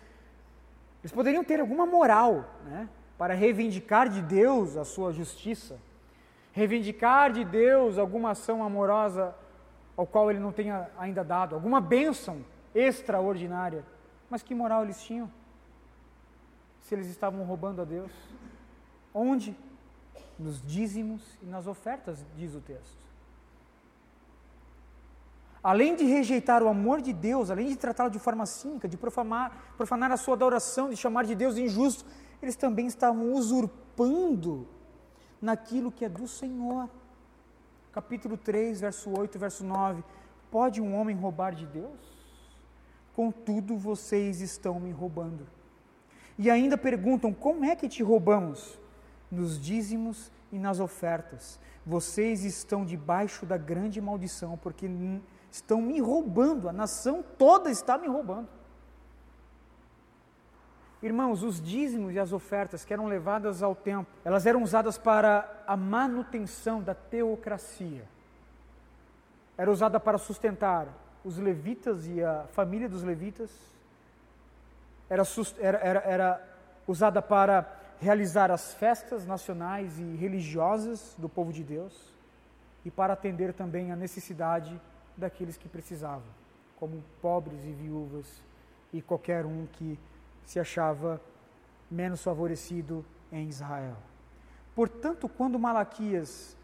eles 1.00 1.12
poderiam 1.12 1.44
ter 1.44 1.60
alguma 1.60 1.86
moral, 1.86 2.50
né, 2.64 2.88
para 3.16 3.32
reivindicar 3.32 4.08
de 4.08 4.20
Deus 4.22 4.76
a 4.76 4.84
sua 4.84 5.12
justiça, 5.12 5.78
reivindicar 6.50 7.30
de 7.30 7.44
Deus 7.44 7.96
alguma 7.96 8.32
ação 8.32 8.60
amorosa 8.60 9.36
ao 9.96 10.04
qual 10.04 10.32
Ele 10.32 10.40
não 10.40 10.50
tenha 10.50 10.90
ainda 10.98 11.22
dado, 11.22 11.54
alguma 11.54 11.80
bênção 11.80 12.44
extraordinária. 12.74 13.84
Mas 14.28 14.42
que 14.42 14.52
moral 14.52 14.82
eles 14.82 15.00
tinham? 15.00 15.30
Se 16.82 16.92
eles 16.92 17.06
estavam 17.06 17.44
roubando 17.44 17.82
a 17.82 17.84
Deus? 17.84 18.10
Onde? 19.14 19.56
Nos 20.36 20.60
dízimos 20.60 21.22
e 21.40 21.46
nas 21.46 21.68
ofertas, 21.68 22.26
diz 22.34 22.52
o 22.52 22.60
texto. 22.60 23.05
Além 25.66 25.96
de 25.96 26.04
rejeitar 26.04 26.62
o 26.62 26.68
amor 26.68 27.02
de 27.02 27.12
Deus, 27.12 27.50
além 27.50 27.66
de 27.66 27.74
tratá-lo 27.74 28.08
de 28.08 28.20
forma 28.20 28.46
cínica, 28.46 28.88
de 28.88 28.96
profanar, 28.96 29.74
profanar 29.76 30.12
a 30.12 30.16
sua 30.16 30.34
adoração, 30.34 30.90
de 30.90 30.96
chamar 30.96 31.24
de 31.24 31.34
Deus 31.34 31.56
injusto, 31.56 32.04
eles 32.40 32.54
também 32.54 32.86
estavam 32.86 33.32
usurpando 33.32 34.68
naquilo 35.42 35.90
que 35.90 36.04
é 36.04 36.08
do 36.08 36.28
Senhor. 36.28 36.88
Capítulo 37.90 38.36
3, 38.36 38.80
verso 38.80 39.10
8, 39.10 39.40
verso 39.40 39.64
9. 39.64 40.04
Pode 40.52 40.80
um 40.80 40.94
homem 40.94 41.16
roubar 41.16 41.52
de 41.52 41.66
Deus? 41.66 41.98
Contudo, 43.12 43.76
vocês 43.76 44.40
estão 44.40 44.78
me 44.78 44.92
roubando. 44.92 45.48
E 46.38 46.48
ainda 46.48 46.78
perguntam: 46.78 47.34
como 47.34 47.64
é 47.64 47.74
que 47.74 47.88
te 47.88 48.04
roubamos? 48.04 48.78
Nos 49.28 49.60
dízimos 49.60 50.30
e 50.52 50.60
nas 50.60 50.78
ofertas. 50.78 51.58
Vocês 51.84 52.44
estão 52.44 52.84
debaixo 52.84 53.44
da 53.44 53.56
grande 53.56 54.00
maldição, 54.00 54.56
porque 54.56 54.86
estão 55.56 55.80
me 55.80 56.00
roubando, 56.00 56.68
a 56.68 56.72
nação 56.72 57.24
toda 57.38 57.70
está 57.70 57.96
me 57.96 58.06
roubando. 58.06 58.48
Irmãos, 61.02 61.42
os 61.42 61.60
dízimos 61.60 62.14
e 62.14 62.18
as 62.18 62.32
ofertas 62.32 62.84
que 62.84 62.92
eram 62.92 63.06
levadas 63.06 63.62
ao 63.62 63.74
templo, 63.74 64.06
elas 64.24 64.46
eram 64.46 64.62
usadas 64.62 64.98
para 64.98 65.62
a 65.66 65.76
manutenção 65.76 66.82
da 66.82 66.94
teocracia. 66.94 68.04
Era 69.56 69.70
usada 69.70 69.98
para 69.98 70.18
sustentar 70.18 70.88
os 71.24 71.38
levitas 71.38 72.06
e 72.06 72.22
a 72.22 72.44
família 72.52 72.88
dos 72.88 73.02
levitas. 73.02 73.50
Era, 75.08 75.22
era, 75.58 75.78
era, 75.78 76.00
era 76.00 76.48
usada 76.86 77.22
para 77.22 77.66
realizar 77.98 78.50
as 78.50 78.74
festas 78.74 79.26
nacionais 79.26 79.98
e 79.98 80.16
religiosas 80.16 81.14
do 81.16 81.28
povo 81.28 81.52
de 81.52 81.64
Deus 81.64 82.14
e 82.84 82.90
para 82.90 83.14
atender 83.14 83.54
também 83.54 83.90
a 83.90 83.96
necessidade 83.96 84.78
daqueles 85.16 85.56
que 85.56 85.68
precisavam, 85.68 86.28
como 86.78 87.02
pobres 87.20 87.64
e 87.64 87.72
viúvas 87.72 88.26
e 88.92 89.00
qualquer 89.00 89.44
um 89.46 89.66
que 89.66 89.98
se 90.44 90.60
achava 90.60 91.20
menos 91.90 92.22
favorecido 92.22 93.04
em 93.32 93.48
Israel. 93.48 93.96
Portanto, 94.74 95.28
quando 95.28 95.58
Malaquias 95.58 96.56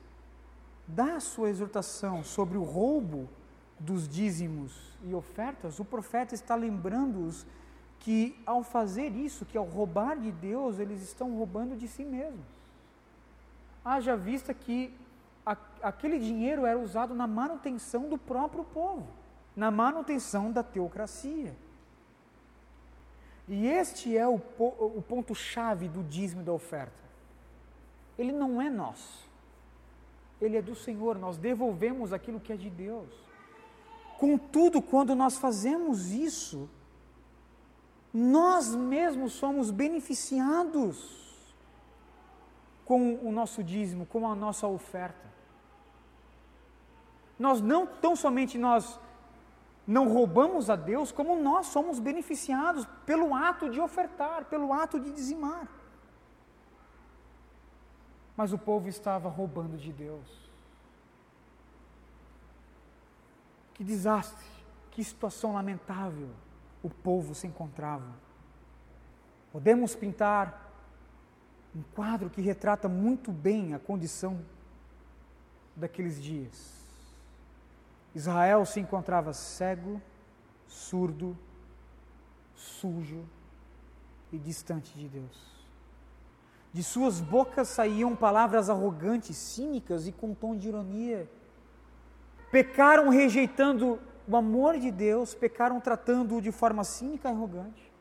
dá 0.86 1.16
a 1.16 1.20
sua 1.20 1.48
exortação 1.48 2.22
sobre 2.22 2.58
o 2.58 2.62
roubo 2.62 3.28
dos 3.78 4.06
dízimos 4.08 4.92
e 5.04 5.14
ofertas, 5.14 5.80
o 5.80 5.84
profeta 5.84 6.34
está 6.34 6.54
lembrando-os 6.54 7.46
que 7.98 8.36
ao 8.44 8.62
fazer 8.62 9.10
isso, 9.10 9.44
que 9.44 9.56
ao 9.56 9.64
roubar 9.64 10.18
de 10.18 10.30
Deus, 10.30 10.78
eles 10.78 11.02
estão 11.02 11.36
roubando 11.36 11.76
de 11.76 11.86
si 11.86 12.04
mesmos. 12.04 12.44
Haja 13.84 14.16
vista 14.16 14.52
que 14.52 14.92
aquele 15.44 16.18
dinheiro 16.18 16.64
era 16.64 16.78
usado 16.78 17.14
na 17.14 17.26
manutenção 17.26 18.08
do 18.08 18.16
próprio 18.16 18.64
povo, 18.64 19.08
na 19.56 19.70
manutenção 19.70 20.52
da 20.52 20.62
teocracia. 20.62 21.54
E 23.48 23.66
este 23.66 24.16
é 24.16 24.26
o, 24.26 24.40
o 24.58 25.02
ponto-chave 25.06 25.88
do 25.88 26.02
dízimo 26.02 26.42
da 26.42 26.52
oferta. 26.52 27.02
Ele 28.16 28.32
não 28.32 28.62
é 28.62 28.70
nosso, 28.70 29.28
ele 30.40 30.56
é 30.56 30.62
do 30.62 30.74
Senhor, 30.74 31.18
nós 31.18 31.36
devolvemos 31.36 32.12
aquilo 32.12 32.38
que 32.38 32.52
é 32.52 32.56
de 32.56 32.70
Deus. 32.70 33.08
Contudo, 34.18 34.80
quando 34.80 35.16
nós 35.16 35.36
fazemos 35.36 36.12
isso, 36.12 36.70
nós 38.14 38.74
mesmos 38.74 39.32
somos 39.32 39.70
beneficiados 39.70 41.22
com 42.84 43.14
o 43.16 43.32
nosso 43.32 43.64
dízimo, 43.64 44.06
com 44.06 44.28
a 44.28 44.34
nossa 44.34 44.66
oferta. 44.66 45.31
Nós 47.44 47.60
não 47.60 47.84
tão 48.02 48.14
somente 48.14 48.56
nós 48.56 49.00
não 49.84 50.04
roubamos 50.08 50.70
a 50.70 50.76
Deus, 50.76 51.10
como 51.10 51.34
nós 51.34 51.66
somos 51.66 51.98
beneficiados 51.98 52.86
pelo 53.04 53.34
ato 53.34 53.68
de 53.68 53.80
ofertar, 53.80 54.44
pelo 54.44 54.72
ato 54.72 55.00
de 55.00 55.10
dizimar. 55.10 55.66
mas 58.36 58.52
o 58.52 58.58
povo 58.58 58.88
estava 58.88 59.28
roubando 59.28 59.76
de 59.76 59.92
Deus. 59.92 60.50
Que 63.74 63.84
desastre, 63.84 64.46
que 64.90 65.04
situação 65.04 65.52
lamentável 65.52 66.30
o 66.82 66.88
povo 66.88 67.34
se 67.34 67.46
encontrava. 67.46 68.10
Podemos 69.52 69.94
pintar 69.94 70.72
um 71.76 71.82
quadro 71.94 72.30
que 72.30 72.40
retrata 72.40 72.88
muito 72.88 73.30
bem 73.30 73.74
a 73.74 73.78
condição 73.78 74.44
daqueles 75.76 76.22
dias. 76.22 76.81
Israel 78.14 78.64
se 78.66 78.80
encontrava 78.80 79.32
cego, 79.32 80.00
surdo, 80.66 81.36
sujo 82.54 83.24
e 84.30 84.38
distante 84.38 84.96
de 84.98 85.08
Deus. 85.08 85.52
De 86.72 86.82
suas 86.82 87.20
bocas 87.20 87.68
saíam 87.68 88.16
palavras 88.16 88.70
arrogantes, 88.70 89.36
cínicas 89.36 90.06
e 90.06 90.12
com 90.12 90.34
tom 90.34 90.56
de 90.56 90.68
ironia. 90.68 91.28
Pecaram 92.50 93.08
rejeitando 93.10 93.98
o 94.26 94.36
amor 94.36 94.78
de 94.78 94.90
Deus, 94.90 95.34
pecaram 95.34 95.80
tratando-o 95.80 96.40
de 96.40 96.50
forma 96.50 96.84
cínica 96.84 97.28
e 97.28 97.32
arrogante. 97.32 97.92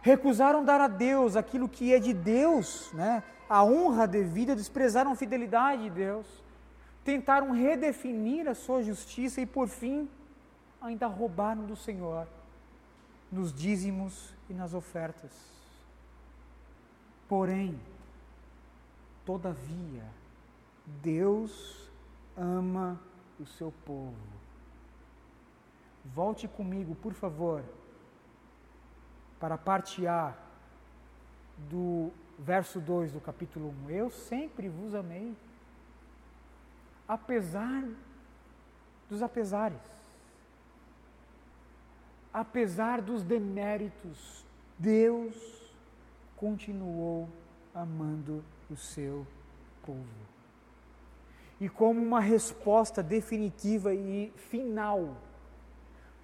Recusaram 0.00 0.64
dar 0.64 0.80
a 0.80 0.88
Deus 0.88 1.36
aquilo 1.36 1.68
que 1.68 1.92
é 1.92 1.98
de 1.98 2.14
Deus, 2.14 2.90
né? 2.94 3.22
a 3.48 3.64
honra 3.64 4.06
devida, 4.06 4.54
desprezaram 4.54 5.12
a 5.12 5.16
fidelidade 5.16 5.84
de 5.84 5.90
Deus. 5.90 6.26
Tentaram 7.08 7.52
redefinir 7.52 8.46
a 8.46 8.54
sua 8.54 8.82
justiça 8.82 9.40
e, 9.40 9.46
por 9.46 9.66
fim, 9.66 10.08
ainda 10.78 11.06
roubaram 11.06 11.64
do 11.64 11.74
Senhor 11.74 12.28
nos 13.32 13.52
dízimos 13.52 14.34
e 14.50 14.52
nas 14.52 14.74
ofertas. 14.74 15.32
Porém, 17.26 17.78
Todavia, 19.28 20.04
Deus 21.02 21.90
ama 22.34 22.98
o 23.38 23.44
seu 23.44 23.70
povo. 23.84 24.16
Volte 26.02 26.48
comigo, 26.48 26.94
por 26.94 27.12
favor, 27.12 27.62
para 29.38 29.56
a 29.56 29.58
parte 29.58 30.06
A 30.06 30.34
do 31.58 32.10
verso 32.38 32.80
2 32.80 33.12
do 33.12 33.20
capítulo 33.20 33.68
1. 33.84 33.90
Eu 33.90 34.08
sempre 34.08 34.70
vos 34.70 34.94
amei, 34.94 35.36
apesar 37.08 37.82
dos 39.08 39.22
apesares, 39.22 39.80
apesar 42.32 43.00
dos 43.00 43.22
deméritos, 43.22 44.44
Deus 44.78 45.34
continuou 46.36 47.28
amando 47.74 48.44
o 48.70 48.76
seu 48.76 49.26
povo. 49.84 50.28
E 51.60 51.68
como 51.68 52.00
uma 52.00 52.20
resposta 52.20 53.02
definitiva 53.02 53.92
e 53.94 54.30
final 54.36 55.16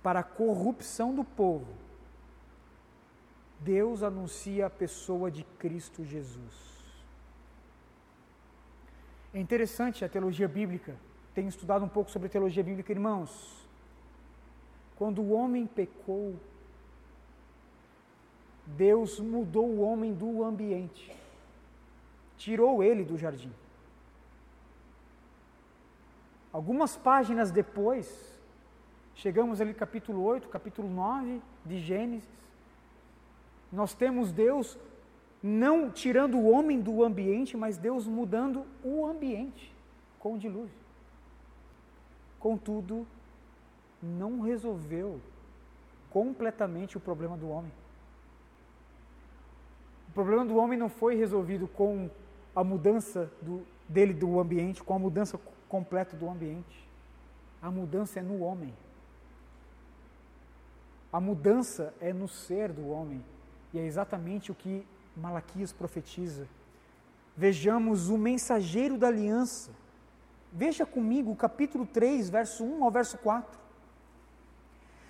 para 0.02 0.20
a 0.20 0.24
corrupção 0.24 1.14
do 1.14 1.24
povo, 1.24 1.74
Deus 3.58 4.02
anuncia 4.02 4.66
a 4.66 4.70
pessoa 4.70 5.30
de 5.30 5.42
Cristo 5.58 6.04
Jesus. 6.04 6.73
É 9.34 9.38
interessante 9.38 10.04
a 10.04 10.08
teologia 10.08 10.48
bíblica, 10.48 10.94
tenho 11.34 11.48
estudado 11.48 11.84
um 11.84 11.88
pouco 11.88 12.10
sobre 12.10 12.28
a 12.28 12.30
teologia 12.30 12.62
bíblica, 12.62 12.92
irmãos. 12.92 13.68
Quando 14.96 15.20
o 15.20 15.32
homem 15.32 15.66
pecou, 15.66 16.36
Deus 18.64 19.20
mudou 19.20 19.66
o 19.66 19.80
homem 19.80 20.14
do 20.14 20.42
ambiente 20.42 21.12
tirou 22.36 22.82
ele 22.82 23.04
do 23.04 23.16
jardim. 23.16 23.52
Algumas 26.52 26.96
páginas 26.96 27.50
depois, 27.50 28.38
chegamos 29.14 29.60
ali 29.60 29.74
capítulo 29.74 30.22
8, 30.22 30.48
capítulo 30.48 30.88
9 30.88 31.40
de 31.64 31.80
Gênesis, 31.80 32.28
nós 33.72 33.94
temos 33.94 34.30
Deus 34.30 34.78
não 35.46 35.90
tirando 35.90 36.38
o 36.38 36.50
homem 36.50 36.80
do 36.80 37.04
ambiente, 37.04 37.54
mas 37.54 37.76
Deus 37.76 38.06
mudando 38.06 38.64
o 38.82 39.04
ambiente 39.04 39.70
com 40.18 40.36
o 40.36 40.38
dilúvio. 40.38 40.74
Contudo, 42.40 43.06
não 44.02 44.40
resolveu 44.40 45.20
completamente 46.08 46.96
o 46.96 47.00
problema 47.00 47.36
do 47.36 47.50
homem. 47.50 47.70
O 50.08 50.12
problema 50.14 50.46
do 50.46 50.56
homem 50.56 50.78
não 50.78 50.88
foi 50.88 51.14
resolvido 51.14 51.68
com 51.68 52.08
a 52.56 52.64
mudança 52.64 53.30
do, 53.42 53.66
dele 53.86 54.14
do 54.14 54.40
ambiente, 54.40 54.82
com 54.82 54.94
a 54.94 54.98
mudança 54.98 55.38
completa 55.68 56.16
do 56.16 56.26
ambiente. 56.26 56.88
A 57.60 57.70
mudança 57.70 58.18
é 58.18 58.22
no 58.22 58.40
homem. 58.40 58.72
A 61.12 61.20
mudança 61.20 61.92
é 62.00 62.14
no 62.14 62.28
ser 62.28 62.72
do 62.72 62.88
homem. 62.88 63.22
E 63.74 63.78
é 63.78 63.84
exatamente 63.84 64.50
o 64.50 64.54
que 64.54 64.86
Malaquias 65.16 65.72
profetiza. 65.72 66.48
Vejamos 67.36 68.08
o 68.08 68.18
mensageiro 68.18 68.96
da 68.96 69.08
aliança. 69.08 69.70
Veja 70.52 70.86
comigo 70.86 71.32
o 71.32 71.36
capítulo 71.36 71.84
3, 71.86 72.30
verso 72.30 72.64
1 72.64 72.84
ao 72.84 72.90
verso 72.90 73.18
4. 73.18 73.58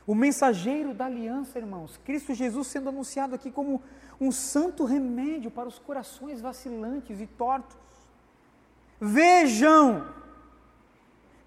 O 0.06 0.14
mensageiro 0.14 0.92
da 0.92 1.06
aliança, 1.06 1.58
irmãos, 1.58 1.98
Cristo 2.04 2.34
Jesus 2.34 2.66
sendo 2.66 2.88
anunciado 2.90 3.34
aqui 3.34 3.50
como 3.50 3.82
um 4.20 4.30
santo 4.30 4.84
remédio 4.84 5.50
para 5.50 5.68
os 5.68 5.78
corações 5.78 6.40
vacilantes 6.40 7.20
e 7.20 7.26
tortos. 7.26 7.76
Vejam, 9.00 10.06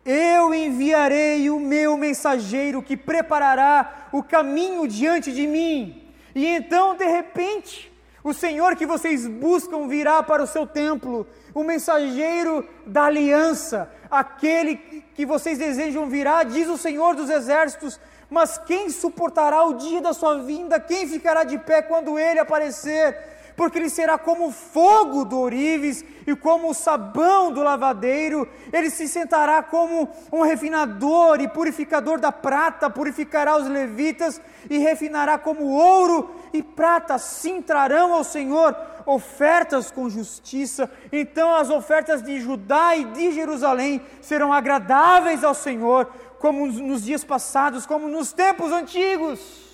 eu 0.04 0.54
enviarei 0.54 1.50
o 1.50 1.60
meu 1.60 1.98
mensageiro 1.98 2.82
que 2.82 2.96
preparará 2.96 4.10
o 4.12 4.24
caminho 4.24 4.88
diante 4.88 5.32
de 5.32 5.46
mim. 5.46 6.04
E 6.34 6.46
então, 6.46 6.96
de 6.96 7.06
repente, 7.06 7.92
o 8.28 8.34
Senhor 8.34 8.76
que 8.76 8.86
vocês 8.86 9.26
buscam 9.26 9.88
virá 9.88 10.22
para 10.22 10.44
o 10.44 10.48
seu 10.48 10.68
templo, 10.68 11.26
o 11.54 11.64
mensageiro 11.64 12.68
da 12.86 13.06
aliança, 13.06 13.90
aquele 14.12 14.76
que 15.16 15.26
vocês 15.26 15.58
desejam 15.58 16.10
virá, 16.10 16.44
diz 16.44 16.68
o 16.68 16.78
Senhor 16.78 17.16
dos 17.16 17.30
exércitos, 17.30 17.98
mas 18.30 18.58
quem 18.58 18.90
suportará 18.90 19.64
o 19.64 19.76
dia 19.76 20.02
da 20.02 20.12
sua 20.12 20.40
vinda? 20.44 20.78
Quem 20.78 21.08
ficará 21.08 21.46
de 21.46 21.58
pé 21.58 21.82
quando 21.82 22.20
ele 22.20 22.42
aparecer? 22.42 23.18
Porque 23.58 23.80
ele 23.80 23.90
será 23.90 24.20
como 24.20 24.52
fogo 24.52 25.26
do 25.26 25.40
ourives 25.40 26.06
e 26.28 26.36
como 26.36 26.70
o 26.70 26.74
sabão 26.76 27.52
do 27.52 27.64
lavadeiro. 27.64 28.48
Ele 28.72 28.92
se 28.92 29.08
sentará 29.08 29.64
como 29.64 30.08
um 30.32 30.44
refinador 30.44 31.42
e 31.42 31.48
purificador 31.48 32.20
da 32.20 32.32
prata, 32.32 32.88
purificará 32.88 33.58
os 33.58 33.68
levitas 33.68 34.40
e 34.70 34.78
refinará 34.78 35.40
como 35.40 35.66
ouro 35.66 36.30
e 36.54 36.62
prata. 36.62 37.16
Assim 37.16 37.60
trarão 37.60 38.14
ao 38.14 38.24
Senhor 38.24 38.78
ofertas 39.08 39.90
com 39.90 40.08
justiça. 40.08 40.88
Então 41.12 41.56
as 41.56 41.72
ofertas 41.72 42.22
de 42.22 42.40
Judá 42.40 42.96
e 42.96 43.06
de 43.06 43.32
Jerusalém 43.32 44.02
serão 44.22 44.54
agradáveis 44.54 45.44
ao 45.44 45.56
Senhor 45.56 46.06
como 46.38 46.68
nos 46.68 47.04
dias 47.04 47.24
passados, 47.24 47.88
como 47.88 48.08
nos 48.08 48.32
tempos 48.32 48.72
antigos. 48.72 49.67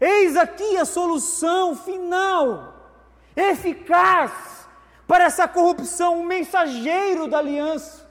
Eis 0.00 0.36
aqui 0.36 0.76
a 0.76 0.84
solução 0.84 1.76
final, 1.76 2.74
eficaz 3.36 4.68
para 5.06 5.24
essa 5.24 5.46
corrupção, 5.46 6.20
o 6.20 6.26
mensageiro 6.26 7.28
da 7.28 7.38
aliança. 7.38 8.08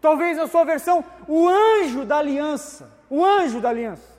Talvez 0.00 0.36
na 0.36 0.48
sua 0.48 0.64
versão, 0.64 1.04
o 1.28 1.48
anjo 1.48 2.04
da 2.04 2.18
aliança. 2.18 2.90
O 3.08 3.24
anjo 3.24 3.60
da 3.60 3.68
aliança. 3.68 4.10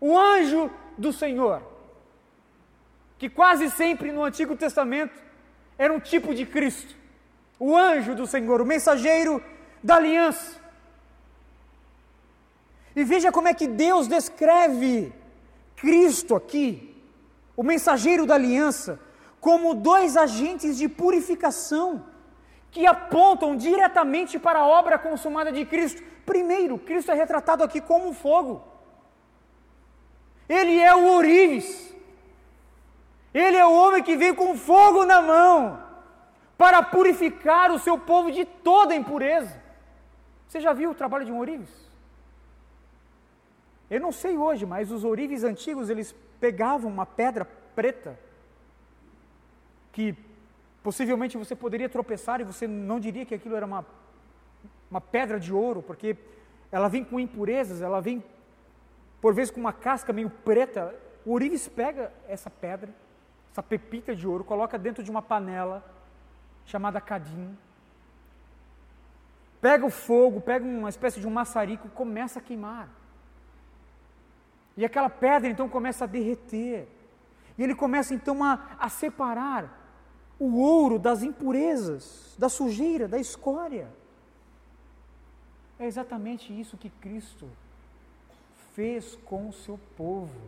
O 0.00 0.18
anjo 0.18 0.70
do 0.96 1.12
Senhor. 1.12 1.62
Que 3.18 3.28
quase 3.28 3.70
sempre 3.70 4.12
no 4.12 4.24
Antigo 4.24 4.56
Testamento 4.56 5.20
era 5.76 5.92
um 5.92 6.00
tipo 6.00 6.34
de 6.34 6.46
Cristo. 6.46 6.94
O 7.58 7.76
anjo 7.76 8.14
do 8.14 8.26
Senhor, 8.26 8.62
o 8.62 8.66
mensageiro 8.66 9.42
da 9.82 9.96
aliança. 9.96 10.59
E 13.00 13.04
veja 13.04 13.32
como 13.32 13.48
é 13.48 13.54
que 13.54 13.66
Deus 13.66 14.06
descreve 14.06 15.10
Cristo 15.74 16.36
aqui, 16.36 16.94
o 17.56 17.62
mensageiro 17.62 18.26
da 18.26 18.34
aliança, 18.34 19.00
como 19.40 19.72
dois 19.72 20.18
agentes 20.18 20.76
de 20.76 20.86
purificação 20.86 22.04
que 22.70 22.86
apontam 22.86 23.56
diretamente 23.56 24.38
para 24.38 24.58
a 24.58 24.66
obra 24.66 24.98
consumada 24.98 25.50
de 25.50 25.64
Cristo. 25.64 26.02
Primeiro, 26.26 26.76
Cristo 26.76 27.10
é 27.10 27.14
retratado 27.14 27.64
aqui 27.64 27.80
como 27.80 28.12
fogo. 28.12 28.62
Ele 30.46 30.78
é 30.78 30.94
o 30.94 31.06
ourives. 31.14 31.94
Ele 33.32 33.56
é 33.56 33.64
o 33.64 33.72
homem 33.72 34.02
que 34.02 34.14
vem 34.14 34.34
com 34.34 34.58
fogo 34.58 35.06
na 35.06 35.22
mão 35.22 35.82
para 36.58 36.82
purificar 36.82 37.72
o 37.72 37.78
seu 37.78 37.96
povo 37.96 38.30
de 38.30 38.44
toda 38.44 38.94
impureza. 38.94 39.58
Você 40.46 40.60
já 40.60 40.74
viu 40.74 40.90
o 40.90 40.94
trabalho 40.94 41.24
de 41.24 41.32
um 41.32 41.38
ourives? 41.38 41.89
Eu 43.90 44.00
não 44.00 44.12
sei 44.12 44.38
hoje, 44.38 44.64
mas 44.64 44.92
os 44.92 45.02
ourives 45.02 45.42
antigos, 45.42 45.90
eles 45.90 46.14
pegavam 46.38 46.88
uma 46.88 47.04
pedra 47.04 47.44
preta 47.74 48.16
que 49.92 50.14
possivelmente 50.82 51.36
você 51.36 51.56
poderia 51.56 51.88
tropeçar 51.88 52.40
e 52.40 52.44
você 52.44 52.68
não 52.68 53.00
diria 53.00 53.26
que 53.26 53.34
aquilo 53.34 53.56
era 53.56 53.66
uma, 53.66 53.84
uma 54.88 55.00
pedra 55.00 55.40
de 55.40 55.52
ouro, 55.52 55.82
porque 55.82 56.16
ela 56.70 56.88
vem 56.88 57.02
com 57.04 57.18
impurezas, 57.18 57.82
ela 57.82 58.00
vem 58.00 58.22
por 59.20 59.34
vezes 59.34 59.50
com 59.50 59.58
uma 59.58 59.72
casca 59.72 60.12
meio 60.12 60.30
preta. 60.30 60.94
O 61.26 61.32
ourives 61.32 61.66
pega 61.68 62.12
essa 62.28 62.48
pedra, 62.48 62.94
essa 63.50 63.62
pepita 63.62 64.14
de 64.14 64.26
ouro, 64.26 64.44
coloca 64.44 64.78
dentro 64.78 65.02
de 65.02 65.10
uma 65.10 65.20
panela 65.20 65.84
chamada 66.64 67.00
cadim, 67.00 67.58
pega 69.60 69.84
o 69.84 69.90
fogo, 69.90 70.40
pega 70.40 70.64
uma 70.64 70.88
espécie 70.88 71.18
de 71.18 71.26
um 71.26 71.30
maçarico 71.30 71.88
e 71.88 71.90
começa 71.90 72.38
a 72.38 72.42
queimar. 72.42 72.99
E 74.80 74.84
aquela 74.86 75.10
pedra 75.10 75.46
então 75.46 75.68
começa 75.68 76.04
a 76.04 76.06
derreter. 76.06 76.88
E 77.58 77.62
ele 77.62 77.74
começa 77.74 78.14
então 78.14 78.42
a, 78.42 78.78
a 78.78 78.88
separar 78.88 79.78
o 80.38 80.56
ouro 80.58 80.98
das 80.98 81.22
impurezas, 81.22 82.34
da 82.38 82.48
sujeira, 82.48 83.06
da 83.06 83.18
escória. 83.18 83.88
É 85.78 85.84
exatamente 85.84 86.58
isso 86.58 86.78
que 86.78 86.88
Cristo 86.88 87.46
fez 88.72 89.18
com 89.26 89.50
o 89.50 89.52
seu 89.52 89.78
povo. 89.98 90.40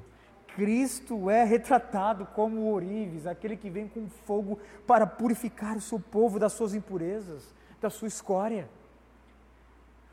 Cristo 0.57 1.29
é 1.29 1.45
retratado 1.45 2.25
como 2.35 2.63
ourives, 2.63 3.27
aquele 3.27 3.55
que 3.55 3.69
vem 3.69 3.87
com 3.87 4.09
fogo 4.09 4.59
para 4.87 5.07
purificar 5.07 5.77
o 5.77 5.81
seu 5.83 6.01
povo 6.01 6.39
das 6.39 6.55
suas 6.55 6.73
impurezas, 6.73 7.55
da 7.83 7.91
sua 7.91 8.09
escória. 8.09 8.67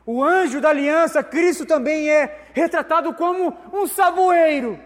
O 0.04 0.24
anjo 0.24 0.60
da 0.60 0.70
aliança, 0.70 1.22
Cristo 1.22 1.66
também 1.66 2.08
é 2.08 2.48
retratado 2.52 3.14
como 3.14 3.56
um 3.72 3.86
saboeiro. 3.86 4.78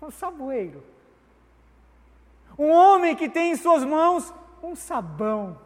Um 0.00 0.10
saboeiro. 0.10 0.82
Um 2.58 2.70
homem 2.70 3.14
que 3.14 3.28
tem 3.28 3.52
em 3.52 3.56
suas 3.56 3.84
mãos 3.84 4.32
um 4.62 4.74
sabão 4.74 5.58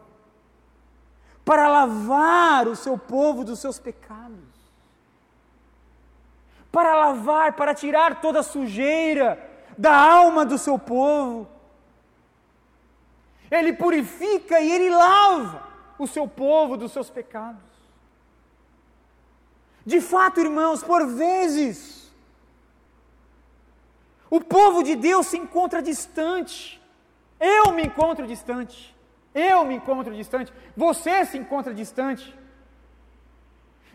para 1.43 1.67
lavar 1.67 2.67
o 2.67 2.75
seu 2.75 2.97
povo 2.97 3.43
dos 3.43 3.59
seus 3.59 3.77
pecados. 3.77 4.55
Para 6.71 6.95
lavar, 6.95 7.53
para 7.53 7.73
tirar 7.73 8.19
toda 8.19 8.39
a 8.39 8.43
sujeira 8.43 9.39
da 9.77 9.95
alma 9.95 10.43
do 10.45 10.57
seu 10.57 10.79
povo. 10.79 11.47
Ele 13.49 13.73
purifica 13.73 14.59
e 14.59 14.71
ele 14.71 14.89
lava 14.89 15.63
o 15.99 16.07
seu 16.07 16.27
povo 16.27 16.75
dos 16.75 16.91
seus 16.91 17.09
pecados. 17.09 17.74
De 19.85 20.01
fato, 20.01 20.39
irmãos, 20.39 20.83
por 20.83 21.05
vezes, 21.05 22.11
o 24.29 24.41
povo 24.41 24.81
de 24.83 24.95
Deus 24.95 25.27
se 25.27 25.37
encontra 25.37 25.81
distante. 25.81 26.81
Eu 27.39 27.71
me 27.71 27.83
encontro 27.83 28.25
distante. 28.25 28.95
Eu 29.33 29.63
me 29.63 29.75
encontro 29.75 30.15
distante. 30.15 30.51
Você 30.75 31.25
se 31.25 31.37
encontra 31.37 31.73
distante. 31.73 32.33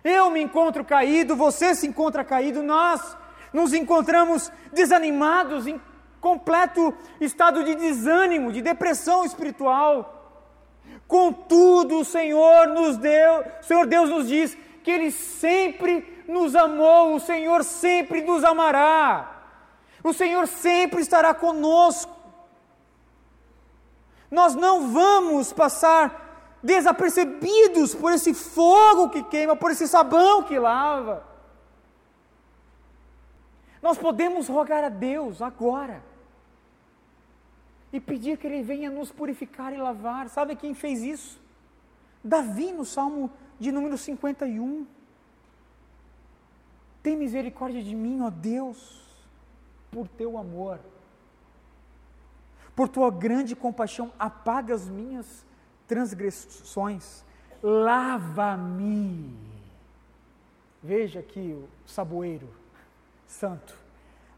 Eu 0.05 0.30
me 0.30 0.41
encontro 0.41 0.84
caído, 0.84 1.36
você 1.36 1.74
se 1.74 1.86
encontra 1.86 2.24
caído, 2.24 2.62
nós 2.62 3.16
nos 3.53 3.74
encontramos 3.74 4.51
desanimados, 4.72 5.66
em 5.66 5.80
completo 6.20 6.95
estado 7.20 7.64
de 7.64 7.74
desânimo, 7.74 8.53
de 8.53 8.62
depressão 8.62 9.24
espiritual. 9.24 10.16
Contudo, 11.07 12.01
o 12.01 12.05
Senhor 12.05 12.68
nos 12.68 12.97
deu, 12.97 13.45
o 13.61 13.64
Senhor 13.64 13.86
Deus 13.86 14.09
nos 14.09 14.28
diz: 14.28 14.57
que 14.83 14.91
Ele 14.91 15.11
sempre 15.11 16.24
nos 16.26 16.55
amou, 16.55 17.14
o 17.14 17.20
Senhor 17.20 17.64
sempre 17.64 18.22
nos 18.22 18.45
amará, 18.45 19.43
o 20.03 20.12
Senhor 20.12 20.47
sempre 20.47 21.01
estará 21.01 21.35
conosco. 21.35 22.16
Nós 24.31 24.55
não 24.55 24.93
vamos 24.93 25.53
passar 25.53 26.59
desapercebidos 26.62 27.95
por 27.95 28.12
esse 28.12 28.33
fogo 28.33 29.11
que 29.11 29.22
queima, 29.24 29.57
por 29.57 29.70
esse 29.70 29.89
sabão 29.89 30.43
que 30.43 30.59
lava. 30.59 31.24
Nós 33.83 33.99
podemos 33.99 34.47
rogar 34.47 34.85
a 34.85 34.89
Deus 34.89 35.41
agora 35.41 36.03
e 37.93 37.99
pedir 37.99 38.39
que 38.39 38.47
Ele 38.47 38.62
venha 38.62 38.91
nos 38.91 39.11
purificar 39.11 39.72
e 39.72 39.78
lavar. 39.78 40.28
Sabe 40.28 40.55
quem 40.55 40.74
fez 40.74 41.03
isso? 41.03 41.41
Davi, 42.22 42.72
no 42.72 42.85
Salmo 42.85 43.31
de 43.61 43.70
número 43.70 43.96
51. 43.98 44.86
Tem 47.02 47.16
misericórdia 47.16 47.82
de 47.82 47.94
mim, 47.94 48.22
ó 48.22 48.30
Deus, 48.30 49.02
por 49.90 50.08
teu 50.08 50.38
amor. 50.38 50.80
Por 52.74 52.88
tua 52.88 53.11
grande 53.11 53.54
compaixão, 53.54 54.11
apaga 54.18 54.74
as 54.74 54.88
minhas 54.88 55.44
transgressões. 55.86 57.22
Lava-me. 57.62 59.36
Veja 60.82 61.20
aqui 61.20 61.52
o 61.52 61.68
saboeiro 61.86 62.48
santo. 63.26 63.76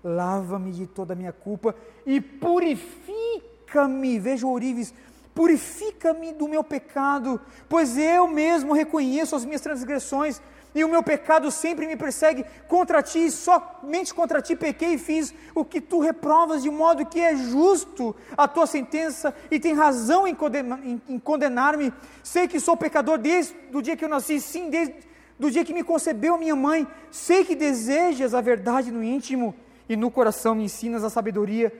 Lava-me 0.02 0.72
de 0.72 0.88
toda 0.88 1.12
a 1.12 1.16
minha 1.16 1.32
culpa 1.32 1.76
e 2.04 2.20
purifica-me. 2.20 4.18
Veja 4.18 4.44
o 4.46 4.50
ourives 4.50 4.92
Purifica-me 5.34 6.32
do 6.32 6.46
meu 6.46 6.62
pecado, 6.62 7.40
pois 7.68 7.96
eu 7.96 8.28
mesmo 8.28 8.74
reconheço 8.74 9.34
as 9.34 9.44
minhas 9.44 9.62
transgressões 9.62 10.40
e 10.74 10.84
o 10.84 10.88
meu 10.88 11.02
pecado 11.02 11.50
sempre 11.50 11.86
me 11.86 11.96
persegue. 11.96 12.44
Contra 12.68 13.02
ti, 13.02 13.30
somente 13.30 14.12
contra 14.12 14.42
ti 14.42 14.54
pequei 14.54 14.94
e 14.94 14.98
fiz 14.98 15.34
o 15.54 15.64
que 15.64 15.80
tu 15.80 16.00
reprovas, 16.00 16.62
de 16.62 16.70
modo 16.70 17.06
que 17.06 17.20
é 17.20 17.34
justo 17.34 18.14
a 18.36 18.46
tua 18.46 18.66
sentença 18.66 19.34
e 19.50 19.58
tem 19.58 19.72
razão 19.72 20.26
em 20.26 21.18
condenar-me. 21.18 21.92
Sei 22.22 22.46
que 22.46 22.60
sou 22.60 22.76
pecador 22.76 23.16
desde 23.16 23.54
o 23.72 23.80
dia 23.80 23.96
que 23.96 24.04
eu 24.04 24.10
nasci, 24.10 24.38
sim, 24.38 24.68
desde 24.68 24.94
do 25.38 25.50
dia 25.50 25.64
que 25.64 25.74
me 25.74 25.82
concebeu 25.82 26.36
minha 26.36 26.54
mãe. 26.54 26.86
Sei 27.10 27.42
que 27.42 27.56
desejas 27.56 28.34
a 28.34 28.40
verdade 28.42 28.90
no 28.90 29.02
íntimo 29.02 29.54
e 29.88 29.96
no 29.96 30.10
coração 30.10 30.54
me 30.54 30.64
ensinas 30.64 31.02
a 31.02 31.10
sabedoria. 31.10 31.72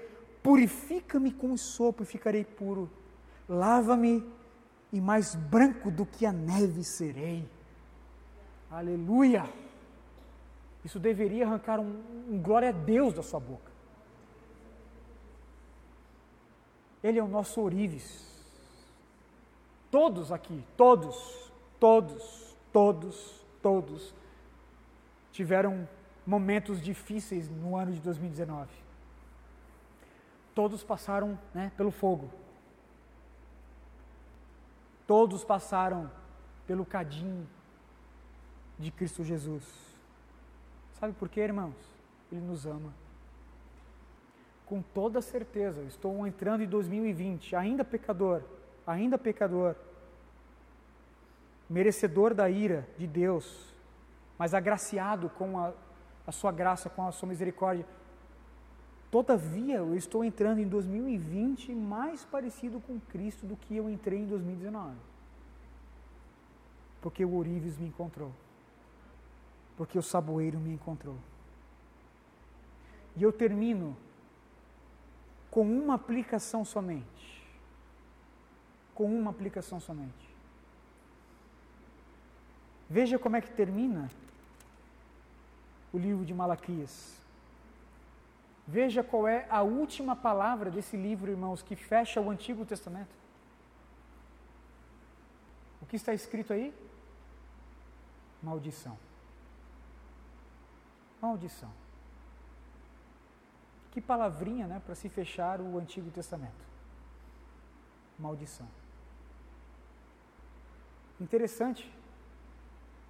Purifica-me 0.42 1.30
com 1.30 1.53
o 1.53 1.59
sopro 1.59 2.03
e 2.03 2.07
ficarei 2.07 2.44
puro 2.44 2.90
lava-me 3.49 4.24
e 4.93 5.01
mais 5.01 5.34
branco 5.34 5.90
do 5.90 6.05
que 6.05 6.26
a 6.26 6.32
neve 6.32 6.84
serei. 6.84 7.49
Aleluia! 8.70 9.45
Isso 10.84 10.99
deveria 10.99 11.47
arrancar 11.47 11.78
um, 11.78 12.03
um 12.28 12.40
glória 12.40 12.70
a 12.70 12.72
Deus 12.72 13.14
da 13.14 13.22
sua 13.22 13.38
boca. 13.38 13.70
Ele 17.03 17.18
é 17.18 17.22
o 17.22 17.28
nosso 17.28 17.61
ourives. 17.61 18.30
Todos 19.90 20.32
aqui, 20.32 20.64
todos, 20.76 21.53
todos, 21.78 22.57
todos, 22.72 23.45
todos 23.61 24.14
tiveram 25.32 25.88
momentos 26.26 26.80
difíceis 26.80 27.49
no 27.49 27.76
ano 27.76 27.93
de 27.93 28.01
2019. 28.01 28.70
Todos 30.55 30.84
passaram 30.84 31.38
né, 31.53 31.72
pelo 31.76 31.90
fogo. 31.90 32.30
Todos 35.13 35.45
passaram 35.45 36.11
pelo 36.67 36.87
cadinho 36.87 37.47
de 38.79 38.91
Cristo 38.91 39.23
Jesus. 39.23 39.63
Sabe 40.95 41.13
por 41.13 41.29
quê, 41.29 41.41
irmãos? 41.43 41.75
Ele 42.31 42.41
nos 42.41 42.65
ama. 42.65 42.95
Com 44.65 44.81
toda 44.81 45.21
certeza, 45.21 45.83
estou 45.83 46.27
entrando 46.27 46.63
em 46.63 46.67
2020, 46.67 47.55
ainda 47.55 47.85
pecador, 47.85 48.43
ainda 48.87 49.19
pecador, 49.19 49.77
merecedor 51.69 52.33
da 52.33 52.49
ira 52.49 52.89
de 52.97 53.07
Deus, 53.07 53.75
mas 54.39 54.55
agraciado 54.55 55.29
com 55.29 55.59
a, 55.59 55.75
a 56.27 56.33
sua 56.33 56.51
graça, 56.51 56.89
com 56.89 57.07
a 57.07 57.13
sua 57.13 57.29
misericórdia. 57.29 57.85
Todavia, 59.13 59.77
eu 59.77 59.95
estou 59.95 60.25
entrando 60.25 60.59
em 60.59 60.67
2020 60.67 61.75
mais 61.75 62.25
parecido 62.25 62.81
com 62.81 62.99
Cristo 62.99 63.45
do 63.45 63.59
que 63.59 63.77
eu 63.77 63.91
entrei 63.91 64.21
em 64.21 64.27
2019. 64.27 64.97
Porque 67.03 67.23
o 67.23 67.35
ourives 67.35 67.77
me 67.77 67.89
encontrou. 67.89 68.33
Porque 69.77 69.99
o 69.99 70.03
saboeiro 70.03 70.59
me 70.59 70.73
encontrou. 70.73 71.19
E 73.15 73.23
eu 73.23 73.31
termino 73.31 73.95
com 75.51 75.61
uma 75.61 75.97
aplicação 75.97 76.65
somente. 76.65 77.45
Com 78.95 79.15
uma 79.15 79.31
aplicação 79.31 79.79
somente. 79.79 80.35
Veja 82.89 83.19
como 83.19 83.37
é 83.37 83.43
que 83.43 83.51
termina 83.51 84.11
o 85.93 85.99
livro 85.99 86.25
de 86.25 86.33
Malaquias. 86.33 87.22
Veja 88.73 89.05
qual 89.05 89.29
é 89.29 89.47
a 89.51 89.61
última 89.61 90.16
palavra 90.16 90.70
desse 90.70 90.97
livro, 90.97 91.31
irmãos, 91.31 91.62
que 91.62 91.77
fecha 91.77 92.23
o 92.23 92.31
Antigo 92.31 92.64
Testamento. 92.64 93.14
O 95.83 95.85
que 95.85 95.97
está 95.97 96.14
escrito 96.14 96.55
aí? 96.55 96.73
Maldição. 98.43 98.99
Maldição. 101.20 101.70
Que 103.91 104.01
palavrinha, 104.01 104.66
né, 104.66 104.81
para 104.87 104.95
se 104.95 105.11
fechar 105.11 105.61
o 105.61 105.79
Antigo 105.79 106.11
Testamento. 106.11 106.64
maldição. 108.18 108.68
Interessante 111.20 111.93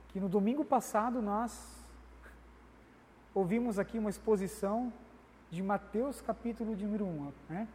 que 0.09 0.19
no 0.19 0.29
domingo 0.29 0.65
passado 0.65 1.23
nós 1.23 1.53
ouvimos 3.33 3.79
aqui 3.79 3.97
uma 3.97 4.11
exposição 4.11 4.93
de 5.53 5.63
Mateus 5.63 6.23
capítulo 6.23 6.75
de 6.75 6.87
número 6.87 7.05
1. 7.05 7.33
Né? 7.51 7.69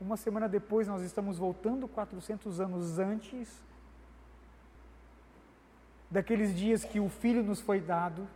Uma 0.00 0.16
semana 0.16 0.48
depois 0.48 0.86
nós 0.86 1.02
estamos 1.02 1.36
voltando 1.36 1.88
400 1.88 2.60
anos 2.60 3.00
antes 3.00 3.60
daqueles 6.08 6.56
dias 6.56 6.84
que 6.84 7.00
o 7.00 7.08
Filho 7.08 7.42
nos 7.42 7.60
foi 7.60 7.80
dado 7.80 8.26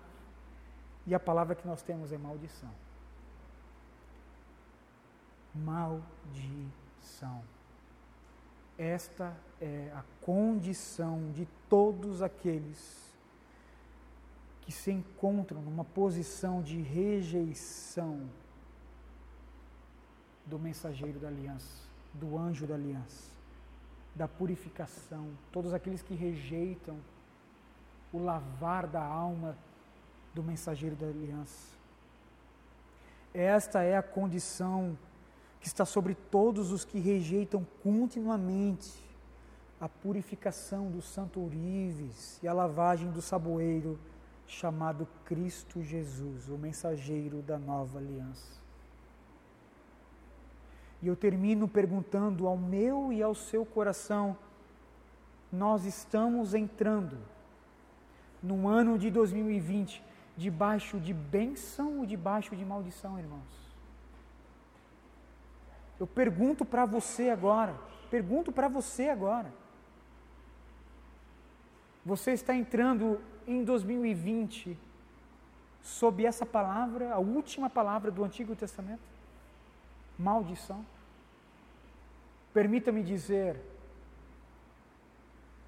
e 1.07 1.15
a 1.15 1.21
palavra 1.21 1.55
que 1.55 1.65
nós 1.65 1.81
temos 1.81 2.13
é 2.13 2.19
maldição. 2.19 2.71
Maldição. 5.55 7.41
Esta 8.77 9.33
é 9.61 9.93
a 9.95 10.03
condição 10.23 11.31
de 11.31 11.47
todos 11.69 12.21
aqueles 12.21 13.15
que 14.63 14.73
se 14.73 14.91
encontram 14.91 15.63
numa 15.63 15.85
posição 15.85 16.61
de 16.61 16.83
rejeição 16.83 18.29
do 20.53 20.59
mensageiro 20.59 21.19
da 21.19 21.29
aliança, 21.29 21.89
do 22.13 22.37
anjo 22.37 22.67
da 22.67 22.75
aliança, 22.75 23.33
da 24.15 24.29
purificação, 24.29 25.31
todos 25.51 25.73
aqueles 25.73 26.03
que 26.03 26.15
rejeitam 26.15 26.99
o 28.13 28.19
lavar 28.19 28.87
da 28.87 29.03
alma 29.03 29.57
do 30.35 30.43
mensageiro 30.43 30.95
da 30.95 31.07
aliança. 31.07 31.73
Esta 33.33 33.83
é 33.83 33.97
a 33.97 34.03
condição 34.03 34.99
que 35.59 35.69
está 35.69 35.87
sobre 35.87 36.15
todos 36.15 36.71
os 36.71 36.85
que 36.85 36.99
rejeitam 36.99 37.67
continuamente 37.83 38.93
a 39.81 39.89
purificação 39.89 40.91
do 40.91 41.01
santo 41.01 41.41
ourives 41.41 42.39
e 42.43 42.47
a 42.47 42.53
lavagem 42.53 43.11
do 43.11 43.23
saboeiro 43.23 43.99
chamado 44.47 45.09
Cristo 45.25 45.83
Jesus, 45.83 46.51
o 46.51 46.59
mensageiro 46.59 47.41
da 47.41 47.59
nova 47.59 47.99
aliança. 47.99 48.62
E 51.03 51.09
eu 51.09 51.17
termino 51.17 51.67
perguntando 51.67 52.47
ao 52.47 52.57
meu 52.57 53.13
e 53.13 53.21
ao 53.21 53.35
seu 53.35 53.67
coração: 53.67 54.39
nós 55.51 55.85
estamos 55.85 56.55
entrando 56.55 57.19
no 58.41 58.69
ano 58.69 58.97
de 58.97 59.11
2020 59.11 60.03
debaixo 60.37 61.01
de 61.01 61.13
bênção 61.13 61.99
ou 61.99 62.07
debaixo 62.07 62.55
de 62.55 62.65
maldição, 62.65 63.19
irmãos? 63.19 63.63
Eu 65.99 66.07
pergunto 66.07 66.65
para 66.65 66.87
você 66.87 67.31
agora, 67.31 67.75
pergunto 68.09 68.53
para 68.53 68.69
você 68.69 69.09
agora. 69.09 69.53
Você 72.05 72.33
está 72.33 72.55
entrando 72.55 73.21
em 73.47 73.63
2020 73.63 74.77
sob 75.81 76.25
essa 76.25 76.47
palavra, 76.47 77.13
a 77.13 77.19
última 77.19 77.69
palavra 77.69 78.11
do 78.11 78.25
Antigo 78.25 78.57
Testamento? 78.57 79.12
Maldição. 80.23 80.85
Permita-me 82.55 83.03
dizer 83.03 83.61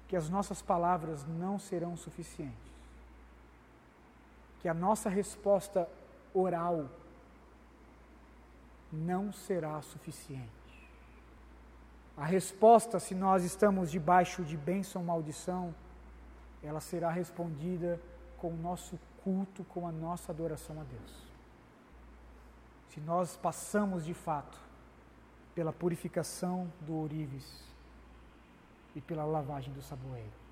que 0.07 0.15
as 0.15 0.29
nossas 0.29 0.61
palavras 0.61 1.25
não 1.25 1.59
serão 1.59 1.97
suficientes. 1.97 2.71
Que 4.61 4.69
a 4.69 4.73
nossa 4.73 5.09
resposta 5.09 5.89
oral 6.33 6.85
não 8.91 9.33
será 9.33 9.81
suficiente. 9.81 10.49
A 12.17 12.25
resposta, 12.25 12.97
se 12.99 13.13
nós 13.13 13.43
estamos 13.43 13.91
debaixo 13.91 14.43
de 14.43 14.55
bênção 14.55 15.01
ou 15.01 15.07
maldição, 15.07 15.75
ela 16.63 16.79
será 16.79 17.11
respondida 17.11 17.99
com 18.37 18.51
o 18.51 18.57
nosso 18.57 18.97
culto, 19.23 19.65
com 19.65 19.85
a 19.87 19.91
nossa 19.91 20.31
adoração 20.31 20.79
a 20.79 20.83
Deus. 20.83 21.24
Se 22.95 23.01
nós 23.01 23.35
passamos 23.35 24.05
de 24.05 24.13
fato 24.13 24.57
pela 25.53 25.73
purificação 25.73 26.71
do 26.79 26.93
ourives 26.93 27.61
e 28.95 29.01
pela 29.01 29.25
lavagem 29.25 29.73
do 29.73 29.81
saboeiro. 29.81 30.44